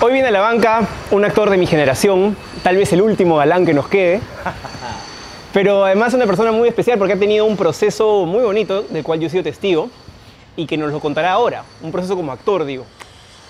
Hoy 0.00 0.12
viene 0.12 0.28
a 0.28 0.30
la 0.30 0.40
banca 0.40 0.86
un 1.10 1.24
actor 1.24 1.50
de 1.50 1.56
mi 1.56 1.66
generación, 1.66 2.36
tal 2.62 2.76
vez 2.76 2.92
el 2.92 3.02
último 3.02 3.36
galán 3.36 3.66
que 3.66 3.74
nos 3.74 3.88
quede, 3.88 4.20
pero 5.52 5.84
además 5.84 6.14
una 6.14 6.24
persona 6.24 6.52
muy 6.52 6.68
especial 6.68 6.98
porque 6.98 7.14
ha 7.14 7.18
tenido 7.18 7.44
un 7.46 7.56
proceso 7.56 8.24
muy 8.24 8.44
bonito 8.44 8.82
del 8.82 9.02
cual 9.02 9.18
yo 9.18 9.26
he 9.26 9.30
sido 9.30 9.42
testigo 9.42 9.90
y 10.54 10.66
que 10.66 10.76
nos 10.76 10.92
lo 10.92 11.00
contará 11.00 11.32
ahora, 11.32 11.64
un 11.82 11.90
proceso 11.90 12.14
como 12.14 12.30
actor, 12.30 12.64
digo. 12.64 12.86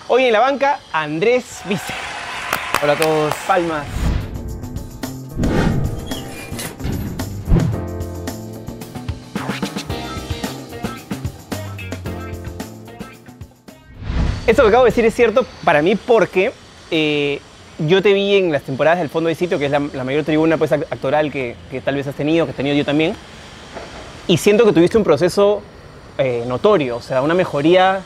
Hoy 0.07 0.25
en 0.25 0.33
la 0.33 0.39
banca, 0.39 0.79
Andrés 0.91 1.61
Vice. 1.65 1.93
Hola 2.81 2.93
a 2.93 2.95
todos. 2.95 3.35
Palmas. 3.45 4.08
Esto 14.49 14.63
que 14.63 14.69
acabo 14.69 14.85
de 14.85 14.89
decir 14.89 15.05
es 15.05 15.13
cierto 15.13 15.45
para 15.63 15.83
mí 15.83 15.95
porque 15.95 16.51
eh, 16.89 17.39
yo 17.77 18.01
te 18.01 18.13
vi 18.13 18.35
en 18.35 18.51
las 18.51 18.63
temporadas 18.63 18.97
del 18.97 19.07
Fondo 19.09 19.27
de 19.29 19.35
Sitio, 19.35 19.59
que 19.59 19.65
es 19.65 19.71
la, 19.71 19.79
mayor 19.79 20.23
tribuna 20.23 20.57
pues, 20.57 20.71
act- 20.71 20.87
actoral 20.89 21.31
que, 21.31 21.55
tal 21.85 21.93
vez 21.93 22.07
has 22.07 22.15
tenido, 22.15 22.45
que 22.47 22.51
he 22.53 22.55
tenido 22.55 22.75
yo 22.75 22.83
también, 22.83 23.15
y 24.25 24.37
siento 24.37 24.65
que 24.65 24.73
tuviste 24.73 24.97
un 24.97 25.03
proceso 25.03 25.61
eh, 26.17 26.45
notorio, 26.47 26.97
o 26.97 27.01
sea, 27.03 27.21
una 27.21 27.35
mejoría 27.35 28.01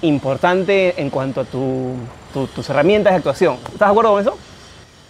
importante 0.00 0.94
en 0.96 1.10
cuanto 1.10 1.42
a 1.42 1.44
tu- 1.44 1.96
tu- 2.32 2.46
tus 2.46 2.70
herramientas 2.70 3.12
de 3.12 3.18
actuación. 3.18 3.56
¿Estás 3.56 3.80
de 3.80 3.84
acuerdo 3.90 4.12
con 4.12 4.20
eso? 4.22 4.38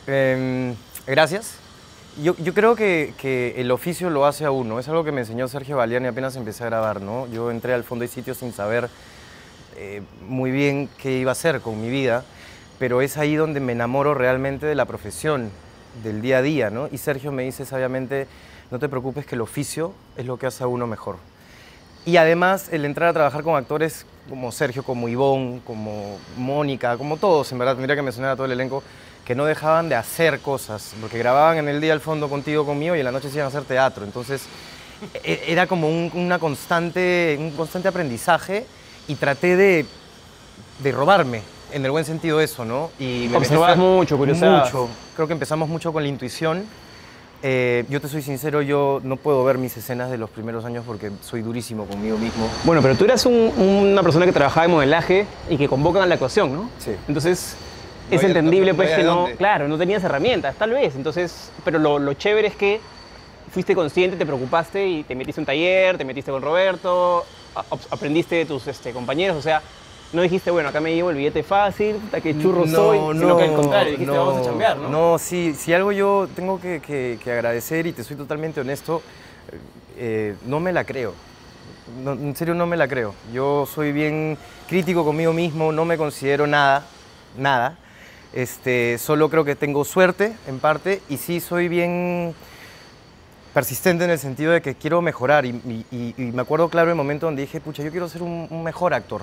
Em, 0.08 0.74
gracias. 1.06 1.58
Yo, 2.20 2.34
creo 2.34 2.74
que, 2.74 3.14
que 3.18 3.54
el 3.56 3.70
oficio 3.70 4.10
lo 4.10 4.26
hace 4.26 4.44
a 4.46 4.50
uno. 4.50 4.80
Es 4.80 4.88
algo 4.88 5.04
que 5.04 5.12
me 5.12 5.20
enseñó 5.20 5.46
Sergio 5.46 5.76
Baliani 5.76 6.08
apenas 6.08 6.34
empecé 6.34 6.64
a 6.64 6.66
grabar, 6.66 7.00
¿no? 7.00 7.28
Yo 7.28 7.52
entré 7.52 7.72
al 7.72 7.84
fondo 7.84 8.02
de 8.02 8.08
sitio 8.08 8.34
sin 8.34 8.52
saber 8.52 8.88
eh, 9.76 10.02
muy 10.28 10.50
bien 10.50 10.88
qué 10.98 11.18
iba 11.18 11.30
a 11.30 11.32
hacer 11.32 11.60
con 11.60 11.80
mi 11.80 11.88
vida, 11.90 12.24
pero 12.78 13.02
es 13.02 13.16
ahí 13.16 13.36
donde 13.36 13.60
me 13.60 13.72
enamoro 13.72 14.14
realmente 14.14 14.66
de 14.66 14.74
la 14.74 14.84
profesión, 14.86 15.50
del 16.02 16.22
día 16.22 16.38
a 16.38 16.42
día, 16.42 16.70
¿no? 16.70 16.88
Y 16.90 16.98
Sergio 16.98 17.32
me 17.32 17.42
dice 17.42 17.66
sabiamente, 17.66 18.26
no 18.70 18.78
te 18.78 18.88
preocupes 18.88 19.26
que 19.26 19.34
el 19.34 19.40
oficio 19.42 19.92
es 20.16 20.26
lo 20.26 20.38
que 20.38 20.46
hace 20.46 20.64
a 20.64 20.66
uno 20.66 20.86
mejor. 20.86 21.16
Y 22.04 22.16
además 22.16 22.68
el 22.72 22.84
entrar 22.84 23.10
a 23.10 23.12
trabajar 23.12 23.42
con 23.42 23.56
actores 23.56 24.06
como 24.28 24.50
Sergio, 24.50 24.82
como 24.82 25.08
Ivonne, 25.08 25.60
como 25.64 26.18
Mónica, 26.36 26.96
como 26.96 27.16
todos, 27.16 27.52
en 27.52 27.58
verdad, 27.58 27.74
tendría 27.74 27.94
que 27.94 28.02
mencionar 28.02 28.32
a 28.32 28.36
todo 28.36 28.46
el 28.46 28.52
elenco, 28.52 28.82
que 29.24 29.34
no 29.36 29.44
dejaban 29.44 29.88
de 29.88 29.94
hacer 29.94 30.40
cosas, 30.40 30.94
porque 31.00 31.18
grababan 31.18 31.58
en 31.58 31.68
el 31.68 31.80
día 31.80 31.92
al 31.92 32.00
fondo 32.00 32.28
contigo, 32.28 32.66
conmigo, 32.66 32.96
y 32.96 32.98
en 32.98 33.04
la 33.04 33.12
noche 33.12 33.28
se 33.28 33.36
iban 33.36 33.44
a 33.46 33.48
hacer 33.48 33.64
teatro. 33.64 34.04
Entonces 34.04 34.42
e- 35.22 35.44
era 35.46 35.66
como 35.66 35.88
un, 35.88 36.10
una 36.14 36.38
constante, 36.38 37.36
un 37.38 37.52
constante 37.52 37.88
aprendizaje 37.88 38.66
y 39.08 39.14
traté 39.16 39.56
de, 39.56 39.86
de 40.82 40.92
robarme, 40.92 41.42
en 41.72 41.84
el 41.84 41.90
buen 41.90 42.04
sentido 42.04 42.40
eso, 42.40 42.64
¿no? 42.64 42.90
Y 42.98 43.32
Observabas 43.34 43.76
mucho. 43.78 44.16
Mucho. 44.18 44.88
Creo 45.16 45.26
que 45.26 45.32
empezamos 45.32 45.68
mucho 45.68 45.92
con 45.92 46.02
la 46.02 46.08
intuición. 46.08 46.64
Eh, 47.44 47.84
yo 47.88 48.00
te 48.00 48.06
soy 48.08 48.22
sincero, 48.22 48.62
yo 48.62 49.00
no 49.02 49.16
puedo 49.16 49.42
ver 49.42 49.58
mis 49.58 49.76
escenas 49.76 50.10
de 50.10 50.16
los 50.18 50.30
primeros 50.30 50.64
años 50.64 50.84
porque 50.86 51.10
soy 51.22 51.42
durísimo 51.42 51.86
conmigo 51.86 52.16
mismo. 52.16 52.48
Bueno, 52.64 52.80
pero 52.82 52.94
tú 52.94 53.04
eras 53.04 53.26
un- 53.26 53.52
una 53.58 54.02
persona 54.02 54.26
que 54.26 54.32
trabajaba 54.32 54.66
en 54.66 54.70
modelaje 54.70 55.26
y 55.50 55.56
que 55.56 55.66
convocan 55.68 56.02
a 56.02 56.06
la 56.06 56.14
actuación, 56.14 56.52
¿no? 56.54 56.70
Sí. 56.78 56.92
Entonces, 57.08 57.56
No 58.10 58.16
es 58.16 58.22
entendible 58.24 58.74
pues 58.74 58.90
que 58.90 59.02
no, 59.02 59.26
claro, 59.38 59.66
no 59.66 59.76
tenías 59.78 60.04
herramientas, 60.04 60.54
tal 60.56 60.70
vez. 60.70 60.94
Entonces, 60.94 61.50
pero 61.64 61.78
lo, 61.80 61.98
lo 61.98 62.14
chévere 62.14 62.46
es 62.48 62.54
que 62.54 62.80
fuiste 63.50 63.74
consciente, 63.74 64.16
te 64.16 64.24
preocupaste 64.26 64.86
y 64.86 65.02
te 65.02 65.14
metiste 65.16 65.40
en 65.40 65.42
un 65.42 65.46
taller, 65.46 65.98
te 65.98 66.04
metiste 66.04 66.30
con 66.30 66.42
Roberto, 66.42 67.24
aprendiste 67.90 68.36
de 68.36 68.44
tus 68.46 68.66
este, 68.66 68.92
compañeros, 68.92 69.36
o 69.36 69.42
sea, 69.42 69.62
no 70.12 70.20
dijiste, 70.22 70.50
bueno, 70.50 70.68
acá 70.68 70.80
me 70.80 70.94
llevo 70.94 71.10
el 71.10 71.16
billete 71.16 71.42
fácil, 71.42 71.96
puta, 71.96 72.20
qué 72.20 72.36
churro 72.38 72.66
soy, 72.66 72.98
sino 73.18 73.36
que 73.36 73.44
al 73.44 73.54
contrario, 73.54 73.92
dijiste, 73.92 74.16
vamos 74.16 74.36
a 74.36 74.42
chambear, 74.44 74.76
¿no? 74.76 74.88
No, 74.90 75.18
sí, 75.18 75.54
si 75.56 75.72
algo 75.72 75.90
yo 75.92 76.28
tengo 76.36 76.60
que, 76.60 76.80
que- 76.80 77.18
que 77.22 77.32
agradecer 77.32 77.86
y 77.86 77.92
te 77.92 78.04
soy 78.04 78.16
totalmente 78.16 78.60
honesto, 78.60 79.02
eh, 79.96 80.34
no 80.44 80.60
me 80.60 80.72
la 80.72 80.84
creo. 80.84 81.14
No, 82.04 82.12
en 82.12 82.34
serio 82.36 82.54
no 82.54 82.66
me 82.66 82.76
la 82.76 82.88
creo. 82.88 83.14
Yo 83.32 83.66
soy 83.66 83.92
bien 83.92 84.36
crítico 84.68 85.04
conmigo 85.04 85.32
mismo, 85.32 85.72
no 85.72 85.84
me 85.84 85.96
considero 85.96 86.46
nada, 86.46 86.84
nada. 87.36 87.78
Este, 88.32 88.96
solo 88.98 89.28
creo 89.28 89.44
que 89.44 89.56
tengo 89.56 89.84
suerte 89.84 90.34
en 90.46 90.58
parte 90.58 91.02
y 91.08 91.16
sí 91.18 91.40
soy 91.40 91.68
bien 91.68 92.34
persistente 93.52 94.04
en 94.04 94.10
el 94.10 94.18
sentido 94.18 94.52
de 94.52 94.62
que 94.62 94.74
quiero 94.74 95.02
mejorar 95.02 95.44
y, 95.44 95.50
y- 95.50 95.86
y- 95.90 96.14
y 96.16 96.32
me 96.32 96.42
acuerdo 96.42 96.68
claro 96.68 96.90
el 96.90 96.96
momento 96.96 97.26
donde 97.26 97.42
dije, 97.42 97.60
pucha, 97.60 97.82
yo 97.82 97.90
quiero 97.90 98.08
ser 98.08 98.22
un, 98.22 98.46
un 98.50 98.62
mejor 98.62 98.94
actor, 98.94 99.22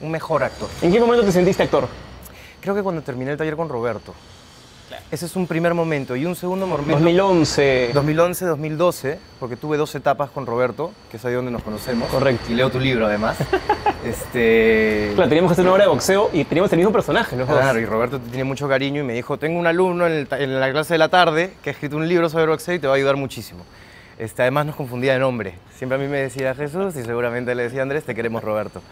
un 0.00 0.10
mejor 0.10 0.42
actor. 0.42 0.68
¿En 0.82 0.90
qué 0.92 0.98
momento 1.00 1.24
te 1.24 1.32
sentiste 1.32 1.62
actor? 1.62 1.86
Creo 2.60 2.74
que 2.74 2.82
cuando 2.82 3.02
terminé 3.02 3.30
el 3.32 3.36
taller 3.36 3.56
con 3.56 3.68
Roberto. 3.68 4.14
Ese 5.10 5.26
es 5.26 5.36
un 5.36 5.46
primer 5.46 5.74
momento. 5.74 6.16
Y 6.16 6.26
un 6.26 6.36
segundo 6.36 6.66
momento... 6.66 6.92
2011. 6.92 7.90
2011, 7.94 8.44
2012, 8.44 9.18
porque 9.40 9.56
tuve 9.56 9.76
dos 9.76 9.94
etapas 9.94 10.30
con 10.30 10.46
Roberto, 10.46 10.92
que 11.10 11.16
es 11.16 11.24
ahí 11.24 11.34
donde 11.34 11.50
nos 11.50 11.62
conocemos. 11.62 12.08
Correcto. 12.10 12.50
Y 12.50 12.54
leo 12.54 12.70
tu 12.70 12.78
libro, 12.78 13.06
además. 13.06 13.38
este... 14.04 15.12
Claro, 15.14 15.28
teníamos 15.28 15.50
que 15.50 15.52
hacer 15.52 15.64
una 15.64 15.74
obra 15.74 15.84
de 15.84 15.90
boxeo 15.90 16.30
y 16.32 16.44
teníamos 16.44 16.72
el 16.72 16.78
mismo 16.78 16.92
personaje, 16.92 17.36
dos. 17.36 17.48
Claro, 17.48 17.78
y 17.78 17.84
Roberto 17.84 18.20
te 18.20 18.28
tiene 18.28 18.44
mucho 18.44 18.68
cariño 18.68 19.02
y 19.02 19.04
me 19.04 19.14
dijo, 19.14 19.38
tengo 19.38 19.58
un 19.58 19.66
alumno 19.66 20.06
en, 20.06 20.12
el 20.12 20.28
en 20.30 20.60
la 20.60 20.70
clase 20.70 20.94
de 20.94 20.98
la 20.98 21.08
tarde 21.08 21.54
que 21.62 21.70
ha 21.70 21.72
escrito 21.72 21.96
un 21.96 22.08
libro 22.08 22.28
sobre 22.28 22.46
boxeo 22.46 22.74
y 22.74 22.78
te 22.78 22.86
va 22.86 22.94
a 22.94 22.96
ayudar 22.96 23.16
muchísimo. 23.16 23.64
Este, 24.18 24.42
además 24.42 24.66
nos 24.66 24.76
confundía 24.76 25.12
de 25.12 25.20
nombre. 25.20 25.54
Siempre 25.76 25.96
a 25.96 26.00
mí 26.00 26.08
me 26.08 26.18
decía 26.18 26.54
Jesús 26.54 26.96
y 26.96 27.04
seguramente 27.04 27.54
le 27.54 27.62
decía 27.62 27.82
Andrés, 27.82 28.04
te 28.04 28.14
queremos 28.14 28.42
Roberto. 28.42 28.82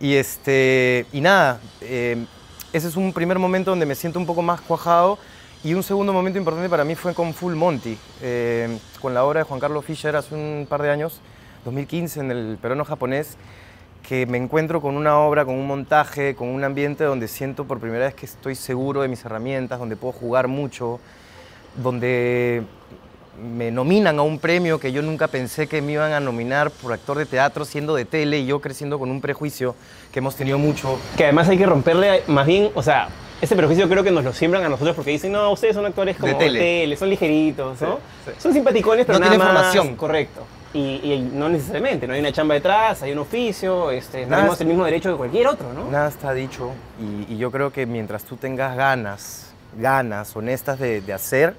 Y, 0.00 0.14
este, 0.14 1.06
y 1.12 1.22
nada, 1.22 1.60
eh, 1.80 2.26
ese 2.74 2.88
es 2.88 2.96
un 2.96 3.14
primer 3.14 3.38
momento 3.38 3.70
donde 3.70 3.86
me 3.86 3.94
siento 3.94 4.18
un 4.18 4.26
poco 4.26 4.42
más 4.42 4.60
cuajado 4.60 5.18
y 5.64 5.74
un 5.74 5.82
segundo 5.82 6.12
momento 6.12 6.38
importante 6.38 6.68
para 6.68 6.84
mí 6.84 6.94
fue 6.94 7.14
con 7.14 7.34
Full 7.34 7.54
Monty, 7.54 7.98
eh, 8.22 8.78
con 9.00 9.14
la 9.14 9.24
obra 9.24 9.40
de 9.40 9.44
Juan 9.44 9.58
Carlos 9.58 9.84
Fischer 9.84 10.14
hace 10.14 10.34
un 10.34 10.66
par 10.68 10.82
de 10.82 10.90
años, 10.90 11.20
2015, 11.64 12.20
en 12.20 12.30
el 12.30 12.58
peruano 12.60 12.84
japonés, 12.84 13.36
que 14.06 14.26
me 14.26 14.38
encuentro 14.38 14.80
con 14.80 14.96
una 14.96 15.18
obra, 15.18 15.44
con 15.44 15.54
un 15.54 15.66
montaje, 15.66 16.36
con 16.36 16.48
un 16.48 16.62
ambiente 16.62 17.02
donde 17.04 17.26
siento 17.26 17.64
por 17.64 17.80
primera 17.80 18.04
vez 18.04 18.14
que 18.14 18.26
estoy 18.26 18.54
seguro 18.54 19.02
de 19.02 19.08
mis 19.08 19.24
herramientas, 19.24 19.78
donde 19.78 19.96
puedo 19.96 20.12
jugar 20.12 20.46
mucho, 20.46 21.00
donde 21.76 22.62
me 23.42 23.70
nominan 23.70 24.18
a 24.18 24.22
un 24.22 24.38
premio 24.38 24.78
que 24.78 24.92
yo 24.92 25.02
nunca 25.02 25.26
pensé 25.26 25.66
que 25.66 25.82
me 25.82 25.92
iban 25.92 26.12
a 26.12 26.20
nominar 26.20 26.70
por 26.70 26.92
actor 26.92 27.18
de 27.18 27.26
teatro 27.26 27.64
siendo 27.64 27.94
de 27.94 28.04
tele 28.04 28.38
y 28.38 28.46
yo 28.46 28.60
creciendo 28.60 28.98
con 28.98 29.10
un 29.10 29.20
prejuicio 29.20 29.74
que 30.12 30.20
hemos 30.20 30.36
tenido 30.36 30.58
mucho. 30.58 30.98
Que 31.16 31.24
además 31.24 31.48
hay 31.48 31.58
que 31.58 31.66
romperle, 31.66 32.22
más 32.28 32.46
bien, 32.46 32.70
o 32.74 32.82
sea, 32.82 33.08
ese 33.40 33.54
prejuicio 33.56 33.88
creo 33.88 34.02
que 34.02 34.10
nos 34.10 34.24
lo 34.24 34.32
siembran 34.32 34.64
a 34.64 34.68
nosotros 34.68 34.96
porque 34.96 35.10
dicen, 35.10 35.32
no, 35.32 35.50
ustedes 35.52 35.74
son 35.74 35.84
actores 35.86 36.16
como 36.16 36.32
De 36.32 36.38
tele. 36.38 36.96
son 36.96 37.10
ligeritos, 37.10 37.80
¿no? 37.80 37.98
sí. 38.24 38.32
Son 38.38 38.52
simpaticones, 38.52 39.04
pero 39.06 39.18
No 39.18 39.24
nada 39.24 39.32
tienen 39.36 39.46
más. 39.46 39.56
formación. 39.56 39.96
Correcto. 39.96 40.42
Y, 40.74 41.00
y 41.02 41.30
no 41.32 41.48
necesariamente, 41.48 42.06
no 42.06 42.12
hay 42.14 42.20
una 42.20 42.32
chamba 42.32 42.54
detrás, 42.54 43.02
hay 43.02 43.12
un 43.12 43.18
oficio, 43.18 43.90
este, 43.90 44.26
Nada 44.26 44.36
tenemos 44.42 44.60
el 44.60 44.66
mismo 44.66 44.84
derecho 44.84 45.10
que 45.10 45.16
cualquier 45.16 45.46
otro, 45.46 45.72
¿no? 45.72 45.90
Nada 45.90 46.08
está 46.08 46.34
dicho 46.34 46.70
y, 47.00 47.32
y 47.32 47.38
yo 47.38 47.50
creo 47.50 47.72
que 47.72 47.86
mientras 47.86 48.24
tú 48.24 48.36
tengas 48.36 48.76
ganas, 48.76 49.52
ganas 49.78 50.34
honestas 50.36 50.78
de, 50.78 51.00
de 51.00 51.12
hacer, 51.14 51.54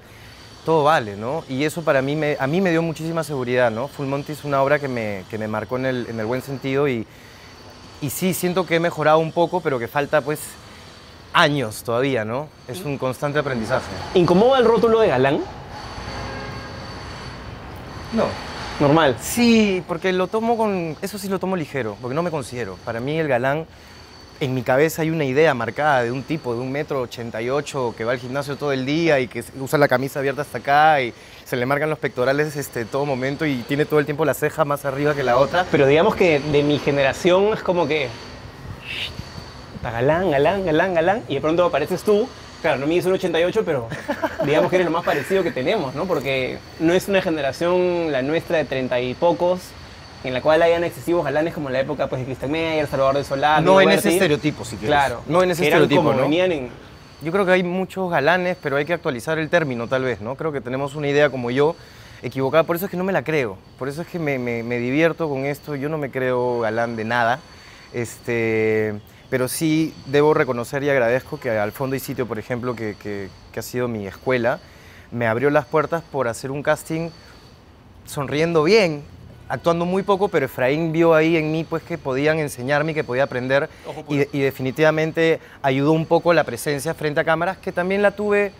todo 0.64 0.84
vale, 0.84 1.16
¿no? 1.16 1.42
Y 1.48 1.64
eso 1.64 1.82
para 1.82 2.00
mí, 2.02 2.14
me, 2.14 2.36
a 2.38 2.46
mí 2.46 2.60
me 2.60 2.70
dio 2.70 2.82
muchísima 2.82 3.24
seguridad, 3.24 3.70
¿no? 3.72 3.88
Full 3.88 4.06
Monty 4.06 4.32
es 4.32 4.44
una 4.44 4.62
obra 4.62 4.78
que 4.78 4.86
me, 4.88 5.24
que 5.30 5.38
me 5.38 5.48
marcó 5.48 5.78
en 5.78 5.86
el, 5.86 6.06
en 6.10 6.20
el 6.20 6.26
buen 6.26 6.42
sentido 6.42 6.86
y, 6.86 7.04
y 8.00 8.10
sí, 8.10 8.34
siento 8.34 8.66
que 8.66 8.76
he 8.76 8.80
mejorado 8.80 9.18
un 9.18 9.32
poco, 9.32 9.60
pero 9.60 9.80
que 9.80 9.88
falta 9.88 10.20
pues 10.20 10.38
años 11.38 11.82
todavía, 11.84 12.24
¿no? 12.24 12.48
Es 12.66 12.82
un 12.82 12.98
constante 12.98 13.38
aprendizaje. 13.38 13.86
¿Incomoda 14.14 14.58
el 14.58 14.64
rótulo 14.64 15.00
de 15.00 15.08
galán? 15.08 15.40
No. 18.12 18.24
Normal. 18.80 19.16
Sí, 19.20 19.82
porque 19.86 20.12
lo 20.12 20.26
tomo 20.28 20.56
con. 20.56 20.96
Eso 21.02 21.18
sí 21.18 21.28
lo 21.28 21.38
tomo 21.38 21.56
ligero, 21.56 21.96
porque 22.00 22.14
no 22.14 22.22
me 22.22 22.30
considero. 22.30 22.76
Para 22.84 23.00
mí, 23.00 23.18
el 23.18 23.26
galán, 23.26 23.66
en 24.40 24.54
mi 24.54 24.62
cabeza 24.62 25.02
hay 25.02 25.10
una 25.10 25.24
idea 25.24 25.52
marcada 25.52 26.04
de 26.04 26.12
un 26.12 26.22
tipo 26.22 26.54
de 26.54 26.60
un 26.60 26.70
metro 26.70 27.00
ochenta 27.02 27.42
y 27.42 27.50
ocho 27.50 27.94
que 27.96 28.04
va 28.04 28.12
al 28.12 28.18
gimnasio 28.18 28.56
todo 28.56 28.72
el 28.72 28.86
día 28.86 29.18
y 29.18 29.26
que 29.26 29.44
usa 29.60 29.78
la 29.78 29.88
camisa 29.88 30.20
abierta 30.20 30.42
hasta 30.42 30.58
acá 30.58 31.02
y 31.02 31.12
se 31.44 31.56
le 31.56 31.66
marcan 31.66 31.90
los 31.90 31.98
pectorales 31.98 32.54
este, 32.56 32.84
todo 32.84 33.04
momento 33.04 33.46
y 33.46 33.62
tiene 33.62 33.84
todo 33.84 33.98
el 33.98 34.06
tiempo 34.06 34.24
la 34.24 34.34
ceja 34.34 34.64
más 34.64 34.84
arriba 34.84 35.14
que 35.14 35.24
la 35.24 35.38
otra. 35.38 35.66
Pero 35.70 35.86
digamos 35.86 36.14
que 36.14 36.38
de 36.40 36.62
mi 36.62 36.78
generación 36.78 37.52
es 37.54 37.62
como 37.62 37.86
que. 37.88 38.08
Galán, 39.82 40.30
galán, 40.30 40.64
galán, 40.66 40.94
galán. 40.94 41.22
Y 41.28 41.34
de 41.34 41.40
pronto 41.40 41.64
apareces 41.64 42.02
tú. 42.02 42.28
Claro, 42.62 42.78
no 42.80 42.86
mides 42.88 43.06
un 43.06 43.12
88, 43.12 43.62
pero 43.64 43.88
digamos 44.44 44.68
que 44.70 44.76
eres 44.76 44.86
lo 44.86 44.90
más 44.90 45.04
parecido 45.04 45.42
que 45.44 45.52
tenemos, 45.52 45.94
¿no? 45.94 46.06
Porque 46.06 46.58
no 46.80 46.92
es 46.92 47.06
una 47.08 47.22
generación, 47.22 48.10
la 48.10 48.22
nuestra, 48.22 48.58
de 48.58 48.64
treinta 48.64 49.00
y 49.00 49.14
pocos, 49.14 49.60
en 50.24 50.34
la 50.34 50.40
cual 50.40 50.62
hayan 50.62 50.82
excesivos 50.82 51.24
galanes 51.24 51.54
como 51.54 51.68
en 51.68 51.74
la 51.74 51.80
época 51.80 52.08
pues, 52.08 52.20
de 52.20 52.24
Christian 52.26 52.50
Meyer, 52.50 52.88
Salvador 52.88 53.14
de 53.16 53.22
Solá. 53.24 53.60
No 53.60 53.80
en 53.80 53.90
ese 53.90 54.10
estereotipo, 54.12 54.64
si 54.64 54.70
quieres. 54.76 54.88
Claro. 54.88 55.22
No 55.28 55.42
en 55.44 55.52
ese 55.52 55.68
eran 55.68 55.82
estereotipo, 55.82 56.02
como 56.02 56.14
¿no? 56.16 56.22
venían 56.22 56.50
en... 56.50 56.68
Yo 57.22 57.30
creo 57.30 57.46
que 57.46 57.52
hay 57.52 57.62
muchos 57.62 58.10
galanes, 58.10 58.56
pero 58.60 58.76
hay 58.76 58.84
que 58.84 58.92
actualizar 58.92 59.38
el 59.38 59.48
término 59.48 59.86
tal 59.86 60.02
vez, 60.02 60.20
¿no? 60.20 60.34
Creo 60.34 60.50
que 60.50 60.60
tenemos 60.60 60.96
una 60.96 61.06
idea 61.08 61.30
como 61.30 61.52
yo 61.52 61.76
equivocada, 62.22 62.64
por 62.64 62.74
eso 62.74 62.86
es 62.86 62.90
que 62.90 62.96
no 62.96 63.04
me 63.04 63.12
la 63.12 63.22
creo, 63.22 63.56
por 63.78 63.88
eso 63.88 64.02
es 64.02 64.08
que 64.08 64.18
me, 64.18 64.38
me- 64.40 64.64
me 64.64 64.78
divierto 64.78 65.28
con 65.28 65.44
esto, 65.46 65.76
yo 65.76 65.88
no 65.88 65.98
me 65.98 66.10
creo 66.10 66.58
galán 66.60 66.96
de 66.96 67.04
nada, 67.04 67.38
este, 67.92 68.94
pero 69.30 69.48
sí 69.48 69.94
debo 70.06 70.34
reconocer 70.34 70.82
y 70.82 70.90
agradezco 70.90 71.38
que 71.38 71.50
al 71.50 71.72
fondo 71.72 71.96
y 71.96 72.00
sitio, 72.00 72.26
por 72.26 72.38
ejemplo, 72.38 72.74
que, 72.74 72.96
que, 73.00 73.28
que 73.52 73.60
ha 73.60 73.62
sido 73.62 73.88
mi 73.88 74.06
escuela, 74.06 74.60
me 75.10 75.26
abrió 75.26 75.50
las 75.50 75.66
puertas 75.66 76.02
por 76.10 76.28
hacer 76.28 76.50
un 76.50 76.62
casting 76.62 77.10
sonriendo 78.06 78.62
bien, 78.62 79.02
actuando 79.48 79.84
muy 79.84 80.02
poco, 80.02 80.28
pero 80.28 80.46
Efraín 80.46 80.92
vio 80.92 81.14
ahí 81.14 81.36
en 81.36 81.52
mí 81.52 81.64
pues 81.64 81.82
que 81.82 81.98
podían 81.98 82.38
enseñarme 82.38 82.92
y 82.92 82.94
que 82.94 83.04
podía 83.04 83.24
aprender 83.24 83.68
y, 84.08 84.36
y, 84.36 84.40
definitivamente 84.40 85.40
ayudó 85.62 85.92
un 85.92 86.06
poco 86.06 86.32
la 86.32 86.44
presencia 86.44 86.94
frente 86.94 87.20
a 87.20 87.24
cámaras 87.24 87.58
que 87.58 87.72
también 87.72 88.02
la 88.02 88.10
tuve 88.12 88.52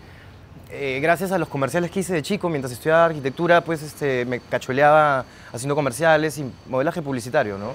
eh, 0.70 0.98
gracias 1.00 1.32
a 1.32 1.38
los 1.38 1.48
comerciales 1.48 1.90
que 1.90 2.00
hice 2.00 2.12
de 2.12 2.22
chico 2.22 2.50
mientras 2.50 2.72
estudiaba 2.72 3.06
arquitectura, 3.06 3.62
pues 3.62 3.82
este, 3.82 4.26
me 4.26 4.40
cacholeaba 4.40 5.24
haciendo 5.50 5.74
comerciales 5.74 6.36
y 6.36 6.44
modelaje 6.68 7.00
publicitario, 7.00 7.56
¿no? 7.56 7.72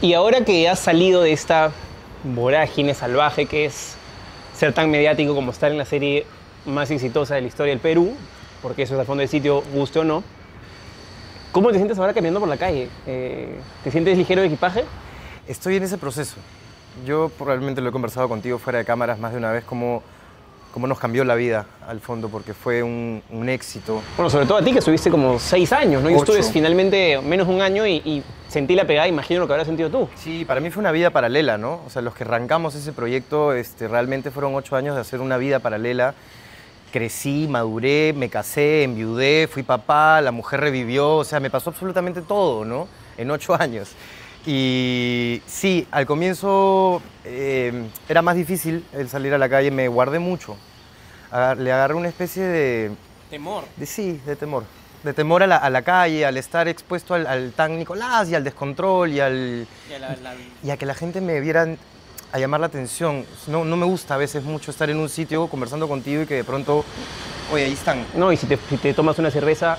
Y 0.00 0.14
ahora 0.14 0.42
que 0.42 0.66
has 0.66 0.78
salido 0.78 1.20
de 1.20 1.32
esta 1.32 1.72
vorágine 2.24 2.94
salvaje 2.94 3.46
que 3.46 3.64
es 3.66 3.96
ser 4.54 4.72
tan 4.72 4.90
mediático 4.90 5.34
como 5.34 5.52
estar 5.52 5.70
en 5.70 5.78
la 5.78 5.84
serie 5.84 6.26
más 6.66 6.90
exitosa 6.90 7.34
de 7.34 7.42
la 7.42 7.48
historia 7.48 7.72
del 7.72 7.80
Perú, 7.80 8.14
porque 8.62 8.82
eso 8.82 8.94
es 8.94 9.00
al 9.00 9.06
fondo 9.06 9.20
del 9.20 9.28
sitio, 9.28 9.62
guste 9.72 10.00
o 10.00 10.04
no, 10.04 10.22
¿Cómo 11.52 11.70
te 11.70 11.78
sientes 11.78 11.98
ahora 11.98 12.14
caminando 12.14 12.38
por 12.38 12.48
la 12.48 12.56
calle? 12.56 12.88
Eh, 13.08 13.58
¿Te 13.82 13.90
sientes 13.90 14.16
ligero 14.16 14.40
de 14.40 14.46
equipaje? 14.46 14.84
Estoy 15.48 15.76
en 15.76 15.82
ese 15.82 15.98
proceso. 15.98 16.36
Yo 17.04 17.28
probablemente 17.36 17.80
lo 17.80 17.88
he 17.88 17.92
conversado 17.92 18.28
contigo 18.28 18.58
fuera 18.58 18.78
de 18.78 18.84
cámaras 18.84 19.18
más 19.18 19.32
de 19.32 19.38
una 19.38 19.50
vez, 19.50 19.64
cómo, 19.64 20.04
cómo 20.72 20.86
nos 20.86 20.98
cambió 20.98 21.24
la 21.24 21.34
vida 21.34 21.66
al 21.86 22.00
fondo, 22.00 22.28
porque 22.28 22.54
fue 22.54 22.82
un, 22.82 23.22
un 23.30 23.48
éxito. 23.48 24.02
Bueno, 24.16 24.30
sobre 24.30 24.46
todo 24.46 24.58
a 24.58 24.62
ti 24.62 24.72
que 24.72 24.78
estuviste 24.78 25.10
como 25.10 25.38
seis 25.38 25.72
años, 25.72 26.02
¿no? 26.02 26.10
Yo 26.10 26.18
Ocho. 26.18 26.34
estuve 26.36 26.52
finalmente 26.52 27.20
menos 27.20 27.48
de 27.48 27.54
un 27.54 27.62
año 27.62 27.86
y, 27.86 27.96
y 27.96 28.22
sentí 28.48 28.74
la 28.74 28.86
pegada, 28.86 29.08
imagino 29.08 29.40
lo 29.40 29.46
que 29.46 29.52
habrás 29.52 29.66
sentido 29.66 29.90
tú. 29.90 30.08
Sí, 30.16 30.44
para 30.44 30.60
mí 30.60 30.70
fue 30.70 30.80
una 30.80 30.92
vida 30.92 31.10
paralela, 31.10 31.58
¿no? 31.58 31.80
O 31.86 31.90
sea, 31.90 32.02
los 32.02 32.14
que 32.14 32.24
arrancamos 32.24 32.74
ese 32.74 32.92
proyecto 32.92 33.52
este, 33.52 33.88
realmente 33.88 34.30
fueron 34.30 34.54
ocho 34.54 34.76
años 34.76 34.94
de 34.94 35.00
hacer 35.00 35.20
una 35.20 35.36
vida 35.36 35.58
paralela. 35.58 36.14
Crecí, 36.92 37.46
maduré, 37.48 38.12
me 38.16 38.28
casé, 38.28 38.82
enviudé, 38.82 39.48
fui 39.48 39.62
papá, 39.62 40.20
la 40.20 40.32
mujer 40.32 40.60
revivió, 40.60 41.16
o 41.16 41.24
sea, 41.24 41.38
me 41.38 41.48
pasó 41.48 41.70
absolutamente 41.70 42.20
todo, 42.20 42.64
¿no? 42.64 42.88
En 43.16 43.30
ocho 43.30 43.54
años. 43.54 43.92
Y 44.46 45.42
sí, 45.46 45.86
al 45.90 46.06
comienzo 46.06 47.02
eh, 47.24 47.88
era 48.08 48.22
más 48.22 48.36
difícil 48.36 48.84
el 48.92 49.08
salir 49.08 49.34
a 49.34 49.38
la 49.38 49.48
calle, 49.48 49.70
me 49.70 49.86
guardé 49.88 50.18
mucho. 50.18 50.56
Agar- 51.30 51.58
Le 51.58 51.72
agarré 51.72 51.94
una 51.94 52.08
especie 52.08 52.42
de, 52.44 52.90
Temor. 53.28 53.64
de 53.76 53.86
sí, 53.86 54.20
de 54.24 54.36
temor. 54.36 54.64
De 55.04 55.12
temor 55.14 55.42
a 55.42 55.46
la, 55.46 55.56
a 55.56 55.70
la 55.70 55.82
calle, 55.82 56.26
al 56.26 56.36
estar 56.36 56.68
expuesto 56.68 57.14
al, 57.14 57.26
al 57.26 57.52
tan 57.52 57.78
Nicolás 57.78 58.28
y 58.30 58.34
al 58.34 58.44
descontrol 58.44 59.10
y 59.10 59.20
al, 59.20 59.66
y 60.62 60.70
a 60.70 60.76
que 60.76 60.84
la 60.86 60.94
gente 60.94 61.20
me 61.20 61.40
viera 61.40 61.66
a 62.32 62.38
llamar 62.38 62.60
la 62.60 62.66
atención. 62.66 63.24
No, 63.46 63.64
no 63.64 63.76
me 63.76 63.86
gusta 63.86 64.14
a 64.14 64.18
veces 64.18 64.42
mucho 64.44 64.70
estar 64.70 64.90
en 64.90 64.98
un 64.98 65.08
sitio 65.08 65.46
conversando 65.48 65.88
contigo 65.88 66.22
y 66.22 66.26
que 66.26 66.34
de 66.34 66.44
pronto, 66.44 66.84
oye, 67.52 67.64
ahí 67.64 67.72
están. 67.72 68.04
No, 68.14 68.30
y 68.32 68.36
si 68.36 68.46
te, 68.46 68.58
si 68.68 68.76
te 68.76 68.92
tomas 68.94 69.18
una 69.18 69.30
cerveza, 69.30 69.78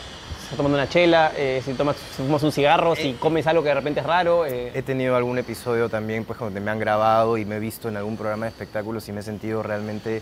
estás 0.52 0.58
tomando 0.58 0.78
una 0.78 0.90
chela, 0.90 1.32
eh, 1.38 1.62
si, 1.64 1.74
tomas, 1.74 1.96
si 1.96 2.24
fumas 2.24 2.44
un 2.44 2.52
cigarro, 2.52 2.94
si 2.94 3.14
comes 3.14 3.48
algo 3.48 3.64
que 3.64 3.70
de 3.70 3.76
repente 3.76 4.02
es 4.02 4.06
raro. 4.06 4.46
eh, 4.46 4.72
He 4.74 4.82
tenido 4.82 5.16
algún 5.16 5.38
episodio 5.38 5.88
también 5.88 6.26
pues, 6.26 6.38
donde 6.40 6.60
me 6.60 6.70
han 6.72 6.78
grabado 6.80 7.38
y 7.38 7.46
me 7.46 7.56
he 7.56 7.60
visto 7.60 7.88
en 7.88 7.96
algún 7.96 8.18
programa 8.18 8.46
de 8.48 8.50
espectáculos 8.50 9.08
y 9.08 9.14
me 9.14 9.22
he 9.22 9.24
sentido 9.24 9.64
realmente 9.64 10.22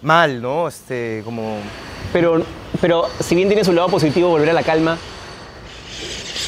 mal, 0.00 0.40
¿no? 0.40 0.66
Este, 0.66 1.20
como... 1.26 1.58
Pero, 2.10 2.42
pero 2.80 3.06
si 3.20 3.34
bien 3.34 3.48
tiene 3.48 3.62
su 3.62 3.74
lado 3.74 3.88
positivo, 3.90 4.30
volver 4.30 4.48
a 4.48 4.54
la 4.54 4.62
calma, 4.62 4.96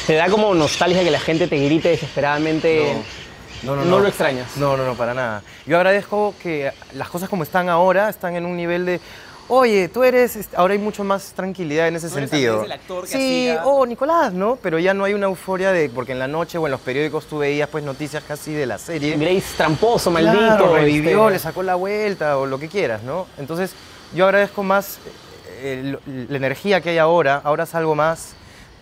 te 0.07 0.15
da 0.15 0.27
como 0.29 0.53
nostalgia 0.55 1.03
que 1.03 1.11
la 1.11 1.19
gente 1.19 1.47
te 1.47 1.57
grite 1.63 1.89
desesperadamente. 1.89 2.95
No, 3.61 3.75
No 3.75 3.99
lo 3.99 4.07
extrañas. 4.07 4.57
No, 4.57 4.75
no, 4.75 4.85
no, 4.85 4.95
para 4.95 5.13
nada. 5.13 5.43
Yo 5.67 5.77
agradezco 5.77 6.33
que 6.41 6.71
las 6.95 7.09
cosas 7.09 7.29
como 7.29 7.43
están 7.43 7.69
ahora 7.69 8.09
están 8.09 8.35
en 8.35 8.45
un 8.45 8.57
nivel 8.57 8.85
de, 8.85 8.99
oye, 9.55 9.87
tú 9.89 10.03
eres, 10.03 10.49
ahora 10.55 10.73
hay 10.73 10.79
mucho 10.79 11.03
más 11.03 11.33
tranquilidad 11.33 11.87
en 11.87 11.95
ese 11.95 12.07
No 12.09 12.17
eres 12.17 12.29
sentido. 12.29 12.53
Andrés, 12.61 12.65
el 12.73 12.79
actor 12.79 13.01
que 13.03 13.09
sí, 13.09 13.49
hacía- 13.49 13.65
oh, 13.65 13.85
Nicolás, 13.85 14.33
¿no? 14.33 14.57
Pero 14.61 14.79
ya 14.79 14.93
no 14.93 15.03
hay 15.05 15.13
una 15.13 15.27
euforia 15.27 15.71
de, 15.71 15.89
porque 15.89 16.11
en 16.11 16.19
la 16.19 16.27
noche 16.27 16.57
o 16.57 16.65
en 16.67 16.71
los 16.71 16.81
periódicos 16.81 17.25
tú 17.25 17.39
veías 17.39 17.69
pues 17.69 17.83
noticias 17.83 18.23
casi 18.27 18.53
de 18.53 18.65
la 18.65 18.77
serie. 18.77 19.15
Grace 19.17 19.55
tramposo, 19.57 20.11
maldito. 20.11 20.37
Claro, 20.37 20.75
revivió, 20.75 21.23
este, 21.27 21.33
le 21.33 21.39
sacó 21.39 21.63
la 21.63 21.75
vuelta 21.75 22.37
o 22.37 22.45
lo 22.45 22.59
que 22.59 22.67
quieras, 22.67 23.03
¿no? 23.03 23.27
Entonces, 23.37 23.71
yo 24.13 24.25
agradezco 24.25 24.63
más 24.63 24.97
eh, 25.61 25.97
la 26.29 26.37
energía 26.37 26.81
que 26.81 26.89
hay 26.91 26.97
ahora. 26.97 27.41
Ahora 27.43 27.65
salgo 27.65 27.95
más, 27.95 28.33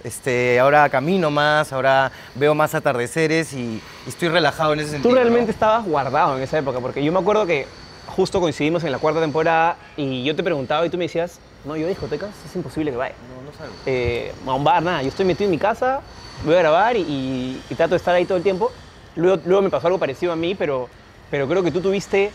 este, 0.04 0.60
ahora 0.60 0.90
camino 0.90 1.30
más, 1.30 1.72
ahora 1.74 2.12
veo 2.36 2.56
más 2.56 2.74
atardeceres 2.76 3.54
y, 3.54 3.82
y 4.06 4.10
estoy 4.10 4.30
relajado 4.30 4.74
en 4.74 4.80
ese 4.80 4.92
sentido. 4.92 5.10
Tú 5.10 5.16
¿no? 5.16 5.22
realmente 5.22 5.52
estabas 5.52 5.86
guardado 5.86 6.38
en 6.38 6.44
esa 6.44 6.58
época, 6.58 6.80
porque 6.80 7.04
yo 7.04 7.12
me 7.12 7.20
acuerdo 7.20 7.46
que 7.46 7.68
justo 8.16 8.40
coincidimos 8.40 8.84
en 8.84 8.92
la 8.92 9.00
cuarta 9.00 9.20
temporada 9.22 9.78
y 9.98 10.24
yo 10.24 10.36
te 10.36 10.44
preguntaba 10.44 10.86
y 10.86 10.90
tú 10.90 10.98
me 10.98 11.06
decías, 11.06 11.40
no, 11.66 11.76
yo 11.78 11.88
discotecas, 11.88 12.32
es 12.46 12.56
imposible 12.56 12.92
que 12.92 12.98
vaya. 12.98 13.16
No, 13.36 13.50
no 13.50 13.58
salgo. 13.58 13.74
Eh, 13.86 14.32
a 14.46 14.54
un 14.54 14.64
bar, 14.64 14.84
nada, 14.84 15.02
yo 15.02 15.10
estoy 15.10 15.26
metido 15.26 15.46
en 15.46 15.52
mi 15.52 15.58
casa, 15.58 16.02
voy 16.46 16.56
a 16.56 16.60
grabar 16.60 16.96
y, 16.98 17.02
y- 17.02 17.62
y 17.70 17.76
trato 17.76 17.92
de 17.92 17.98
estar 17.98 18.14
ahí 18.16 18.26
todo 18.26 18.38
el 18.38 18.44
tiempo. 18.44 18.72
Luego, 19.16 19.42
luego 19.46 19.62
me 19.62 19.70
pasó 19.70 19.88
algo 19.88 20.00
parecido 20.00 20.32
a 20.32 20.36
mí, 20.36 20.56
pero, 20.56 20.90
pero 21.30 21.48
creo 21.48 21.64
que 21.64 21.72
tú 21.72 21.82
tuviste, 21.82 22.32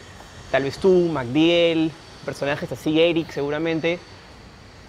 tal 0.51 0.63
vez 0.65 0.79
tú, 0.79 0.91
MacDiel, 1.13 1.91
personajes 2.25 2.71
así, 2.73 3.01
Eric 3.01 3.31
seguramente, 3.31 3.99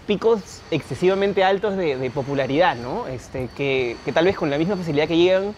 picos 0.05 0.61
excesivamente 0.71 1.43
altos 1.43 1.75
de, 1.75 1.97
de 1.97 2.09
popularidad, 2.11 2.75
¿no? 2.75 3.07
Este, 3.07 3.49
que, 3.57 3.97
que 4.05 4.11
tal 4.13 4.25
vez 4.25 4.35
con 4.35 4.49
la 4.49 4.57
misma 4.57 4.75
facilidad 4.77 5.07
que 5.07 5.17
llegan, 5.17 5.53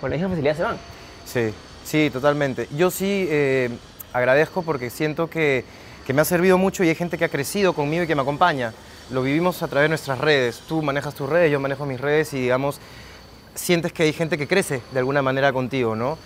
con 0.00 0.10
la 0.10 0.16
misma 0.16 0.30
facilidad 0.30 0.56
se 0.56 0.62
van. 0.62 0.76
Sí, 1.24 1.50
sí, 1.84 2.10
totalmente. 2.10 2.68
Yo 2.76 2.90
sí 2.90 3.26
eh, 3.30 3.70
agradezco 4.12 4.62
porque 4.62 4.90
siento 4.90 5.28
que, 5.28 5.64
que 6.06 6.12
me 6.12 6.22
ha 6.22 6.24
servido 6.24 6.58
mucho 6.58 6.84
y 6.84 6.88
hay 6.88 6.94
gente 6.94 7.18
que 7.18 7.24
ha 7.24 7.28
crecido 7.28 7.72
conmigo 7.72 8.04
y 8.04 8.06
que 8.06 8.14
me 8.14 8.22
acompaña. 8.22 8.72
Lo 9.10 9.22
vivimos 9.22 9.62
a 9.62 9.68
través 9.68 9.84
de 9.86 9.88
nuestras 9.90 10.18
redes. 10.18 10.62
Tú 10.68 10.82
manejas 10.82 11.14
tus 11.14 11.28
redes, 11.28 11.50
yo 11.50 11.60
manejo 11.60 11.84
mis 11.86 12.00
redes 12.00 12.32
y 12.34 12.40
digamos, 12.40 12.80
sientes 13.54 13.92
que 13.92 14.04
hay 14.04 14.12
gente 14.12 14.38
que 14.38 14.46
crece 14.46 14.80
de 14.92 14.98
alguna 14.98 15.22
manera 15.22 15.52
contigo, 15.52 15.94
¿no? 15.96 16.16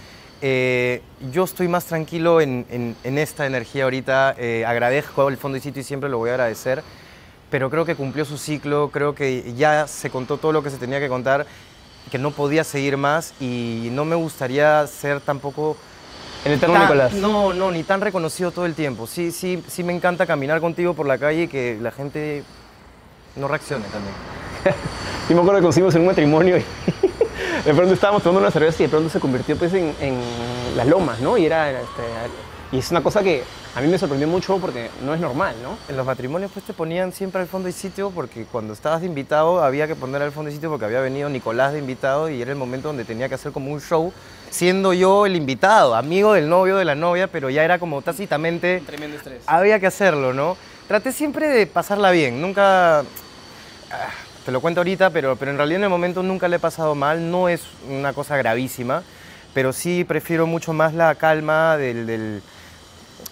Eh, 0.43 1.01
yo 1.33 1.45
estoy 1.45 1.67
más 1.67 1.87
tranquilo 1.87 2.41
en, 2.41 2.67
en- 2.71 2.97
en 3.05 3.19
esta 3.19 3.47
energía 3.47 3.85
ahorita. 3.85 4.35
eh, 4.39 4.65
agradezco 4.67 5.29
el 5.29 5.37
Fondo 5.39 5.57
y 5.59 5.61
Sitio 5.61 5.81
y 5.81 5.85
siempre 5.85 6.11
lo 6.11 6.19
voy 6.19 6.31
a 6.31 6.35
agradecer. 6.35 6.83
Pero 7.51 7.71
creo 7.71 7.85
que 7.85 7.95
cumplió 7.95 8.25
su 8.25 8.39
ciclo, 8.39 8.91
creo 8.93 9.15
que 9.15 9.55
ya 9.57 9.87
se 9.87 10.11
contó 10.11 10.37
todo 10.37 10.53
lo 10.53 10.63
que 10.63 10.71
se 10.71 10.79
tenía 10.79 10.99
que 11.01 11.09
contar, 11.09 11.47
que 12.11 12.19
no 12.19 12.33
podía 12.33 12.65
seguir 12.65 12.97
más 12.97 13.35
y 13.41 13.89
no 13.93 14.05
me 14.05 14.17
gustaría 14.17 14.85
ser 14.89 15.21
tampoco 15.21 15.77
El 16.47 16.53
eterno 16.53 16.75
tan- 16.75 16.83
Nicolás. 16.85 17.13
No, 17.15 17.53
no, 17.53 17.71
ni 17.71 17.83
tan 17.83 18.01
reconocido 18.01 18.51
todo 18.51 18.67
el 18.67 18.75
tiempo. 18.75 19.07
Sí, 19.07 19.31
sí, 19.33 19.63
sí 19.69 19.83
me 19.85 19.95
encanta 19.95 20.27
caminar 20.27 20.61
contigo 20.61 20.95
por 20.95 21.07
la 21.07 21.19
calle 21.19 21.43
y 21.45 21.49
que 21.49 21.79
la 21.81 21.91
gente 21.91 22.43
no 23.37 23.49
reaccione 23.49 23.85
también. 23.87 24.15
Yo 25.29 25.35
me 25.35 25.41
acuerdo 25.43 25.59
que 25.59 25.63
conocimos 25.63 25.95
en 25.95 26.01
un 26.03 26.07
matrimonio 26.07 26.57
y 26.57 26.65
de 27.65 27.75
pronto 27.75 27.93
estábamos 27.95 28.23
tomando 28.23 28.41
una 28.41 28.51
cerveza 28.51 28.83
y 28.83 28.87
de 28.87 28.91
pronto 28.91 29.11
se 29.11 29.21
convirtió 29.21 29.57
pues 29.57 29.73
en, 29.75 29.95
en 30.01 30.19
las 30.77 30.87
lomas, 30.87 31.21
¿no? 31.21 31.37
Y 31.37 31.47
era, 31.47 31.71
este, 31.71 32.03
y 32.73 32.79
es 32.79 32.91
una 32.91 33.03
cosa 33.03 33.23
que 33.23 33.43
a 33.75 33.81
mí 33.81 33.89
me 33.89 33.99
sorprendió 33.99 34.27
mucho 34.29 34.59
porque 34.59 34.91
no 35.05 35.15
es 35.15 35.21
normal, 35.21 35.55
¿no? 35.63 35.77
En 35.89 35.97
los 35.97 36.07
matrimonios 36.07 36.51
pues 36.53 36.65
te 36.65 36.73
ponían 36.73 37.13
siempre 37.13 37.41
al 37.43 37.47
fondo 37.49 37.69
y 37.69 37.73
sitio 37.73 38.11
porque 38.11 38.45
cuando 38.45 38.73
estabas 38.73 39.01
de 39.01 39.07
invitado 39.07 39.63
había 39.63 39.87
que 39.87 39.95
poner 39.95 40.23
al 40.23 40.33
fondo 40.33 40.51
y 40.51 40.55
sitio 40.55 40.71
porque 40.71 40.85
había 40.87 41.01
venido 41.01 41.29
Nicolás 41.29 41.73
de 41.73 41.79
invitado 41.81 42.29
y 42.31 42.41
era 42.41 42.51
el 42.53 42.57
momento 42.59 42.89
donde 42.89 43.05
tenía 43.05 43.29
que 43.29 43.35
hacer 43.35 43.53
como 43.53 43.71
un 43.73 43.81
show 43.81 44.13
siendo 44.51 44.93
yo 44.93 45.27
el 45.27 45.37
invitado, 45.37 45.95
amigo 45.95 46.33
del 46.33 46.49
novio 46.49 46.77
de 46.77 46.85
la 46.85 46.95
novia, 46.95 47.27
pero 47.27 47.51
ya 47.51 47.65
era 47.65 47.79
como 47.79 48.03
tácitamente 48.03 48.83
Tremendo 48.87 49.17
estrés. 49.17 49.43
había 49.47 49.79
que 49.81 49.87
hacerlo, 49.87 50.33
¿no? 50.33 50.57
Traté 50.89 51.13
siempre 51.13 51.49
de 51.49 51.67
pasarla 51.67 52.11
bien, 52.11 52.41
nunca... 52.41 53.01
ah, 53.01 53.05
Te 54.45 54.53
lo 54.53 54.61
cuento 54.61 54.81
ahorita, 54.81 55.11
pero, 55.11 55.37
pero 55.37 55.51
en 55.51 55.57
realidad 55.57 55.79
en 55.81 55.85
el 55.85 55.91
momento 55.91 56.23
nunca 56.23 56.49
le 56.49 56.57
he 56.57 56.61
pasado 56.61 56.95
mal, 56.95 57.31
no 57.31 57.49
es 57.49 57.63
una 57.91 58.13
cosa 58.13 58.37
gravísima, 58.37 59.03
pero 59.53 59.73
sí 59.73 60.05
prefiero 60.05 60.47
mucho 60.47 60.73
más 60.73 60.95
la 60.95 61.15
calma 61.17 61.77
del... 61.77 62.07
del- 62.07 62.43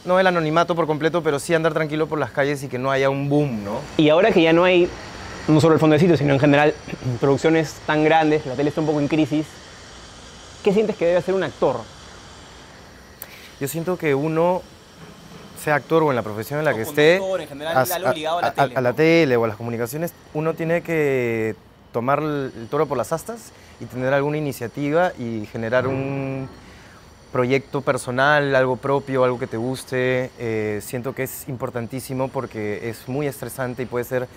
no 0.04 0.18
el 0.20 0.26
anonimato 0.26 0.74
por 0.74 0.86
completo, 0.86 1.22
pero 1.22 1.38
sí 1.38 1.54
andar 1.54 1.72
tranquilo 1.72 2.06
por 2.06 2.18
las 2.18 2.30
calles 2.30 2.62
y 2.62 2.68
que 2.68 2.78
no 2.78 2.90
haya 2.90 3.08
un 3.08 3.28
boom, 3.30 3.64
¿no? 3.64 3.80
Y 3.96 4.10
ahora 4.10 4.32
que 4.32 4.42
ya 4.42 4.52
no 4.52 4.64
hay, 4.64 4.86
no 5.48 5.60
solo 5.62 5.74
el 5.74 5.80
fondo 5.80 5.94
de 5.94 6.00
sitio, 6.00 6.16
sino 6.18 6.34
en 6.34 6.40
general, 6.40 6.74
producciones 7.20 7.74
tan 7.86 8.04
grandes, 8.04 8.44
la 8.44 8.54
tele 8.54 8.68
está 8.68 8.82
un 8.82 8.86
poco 8.86 9.00
en 9.00 9.08
crisis, 9.08 9.46
¿qué 10.64 10.72
sientes 10.72 10.96
que 10.96 11.04
debe 11.04 11.18
hacer 11.18 11.34
un 11.34 11.44
actor? 11.44 11.76
Yo 13.60 13.68
siento 13.68 13.96
que 13.96 14.14
uno, 14.14 14.62
sea 15.62 15.76
actor 15.76 16.02
o 16.02 16.10
en 16.10 16.16
la 16.16 16.22
profesión 16.22 16.58
en 16.58 16.64
la 16.64 16.72
O 16.72 16.74
que 16.74 16.82
esté, 16.82 17.16
en 17.16 17.48
general, 17.48 17.92
algo 17.92 18.12
ligado 18.12 18.38
a 18.38 18.42
la 18.42 18.52
tele, 18.52 18.74
a 18.74 18.80
la 18.80 18.90
¿no? 18.90 18.96
tele 18.96 19.36
o 19.36 19.44
a 19.44 19.48
las 19.48 19.56
comunicaciones, 19.56 20.12
uno 20.32 20.54
tiene 20.54 20.82
que 20.82 21.54
tomar 21.92 22.18
el 22.20 22.52
el 22.56 22.68
toro 22.68 22.86
por 22.86 22.98
las 22.98 23.12
astas 23.12 23.52
y 23.78 23.84
tener 23.84 24.12
alguna 24.12 24.38
iniciativa 24.38 25.12
y 25.18 25.46
generar 25.52 25.86
un 25.86 26.48
proyecto 27.30 27.82
personal, 27.82 28.54
algo 28.54 28.76
propio, 28.76 29.24
algo 29.24 29.38
que 29.38 29.46
te 29.46 29.56
guste. 29.56 30.30
Eh, 30.38 30.80
siento 30.82 31.14
que 31.14 31.24
es 31.24 31.48
importantísimo 31.48 32.28
porque 32.28 32.88
es 32.88 33.08
muy 33.08 33.26
estresante 33.26 33.82
y 33.82 33.86
puede 33.86 34.04
ser 34.04 34.28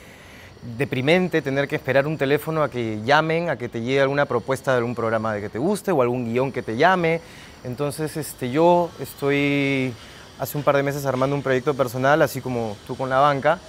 deprimente 0.75 1.41
tener 1.41 1.67
que 1.67 1.75
esperar 1.75 2.07
un 2.07 2.17
teléfono 2.17 2.63
a 2.63 2.69
que 2.69 2.99
llamen, 3.05 3.49
a 3.49 3.57
que 3.57 3.69
te 3.69 3.81
llegue 3.81 4.01
alguna 4.01 4.25
propuesta 4.25 4.71
de 4.71 4.77
algún 4.77 4.95
programa 4.95 5.33
de 5.33 5.41
que 5.41 5.49
te 5.49 5.59
guste 5.59 5.91
o 5.91 6.01
algún 6.01 6.25
guion 6.25 6.51
que 6.51 6.61
te 6.61 6.75
llame. 6.75 7.21
Entonces, 7.63 8.17
este, 8.17 8.51
yo 8.51 8.89
estoy 8.99 9.93
hace 10.39 10.57
un 10.57 10.63
par 10.63 10.75
de 10.75 10.83
meses 10.83 11.05
armando 11.05 11.35
un 11.35 11.43
proyecto 11.43 11.73
personal, 11.73 12.21
así 12.21 12.41
como 12.41 12.75
tú 12.85 12.95
con 12.97 13.09
la 13.09 13.19
banca, 13.19 13.59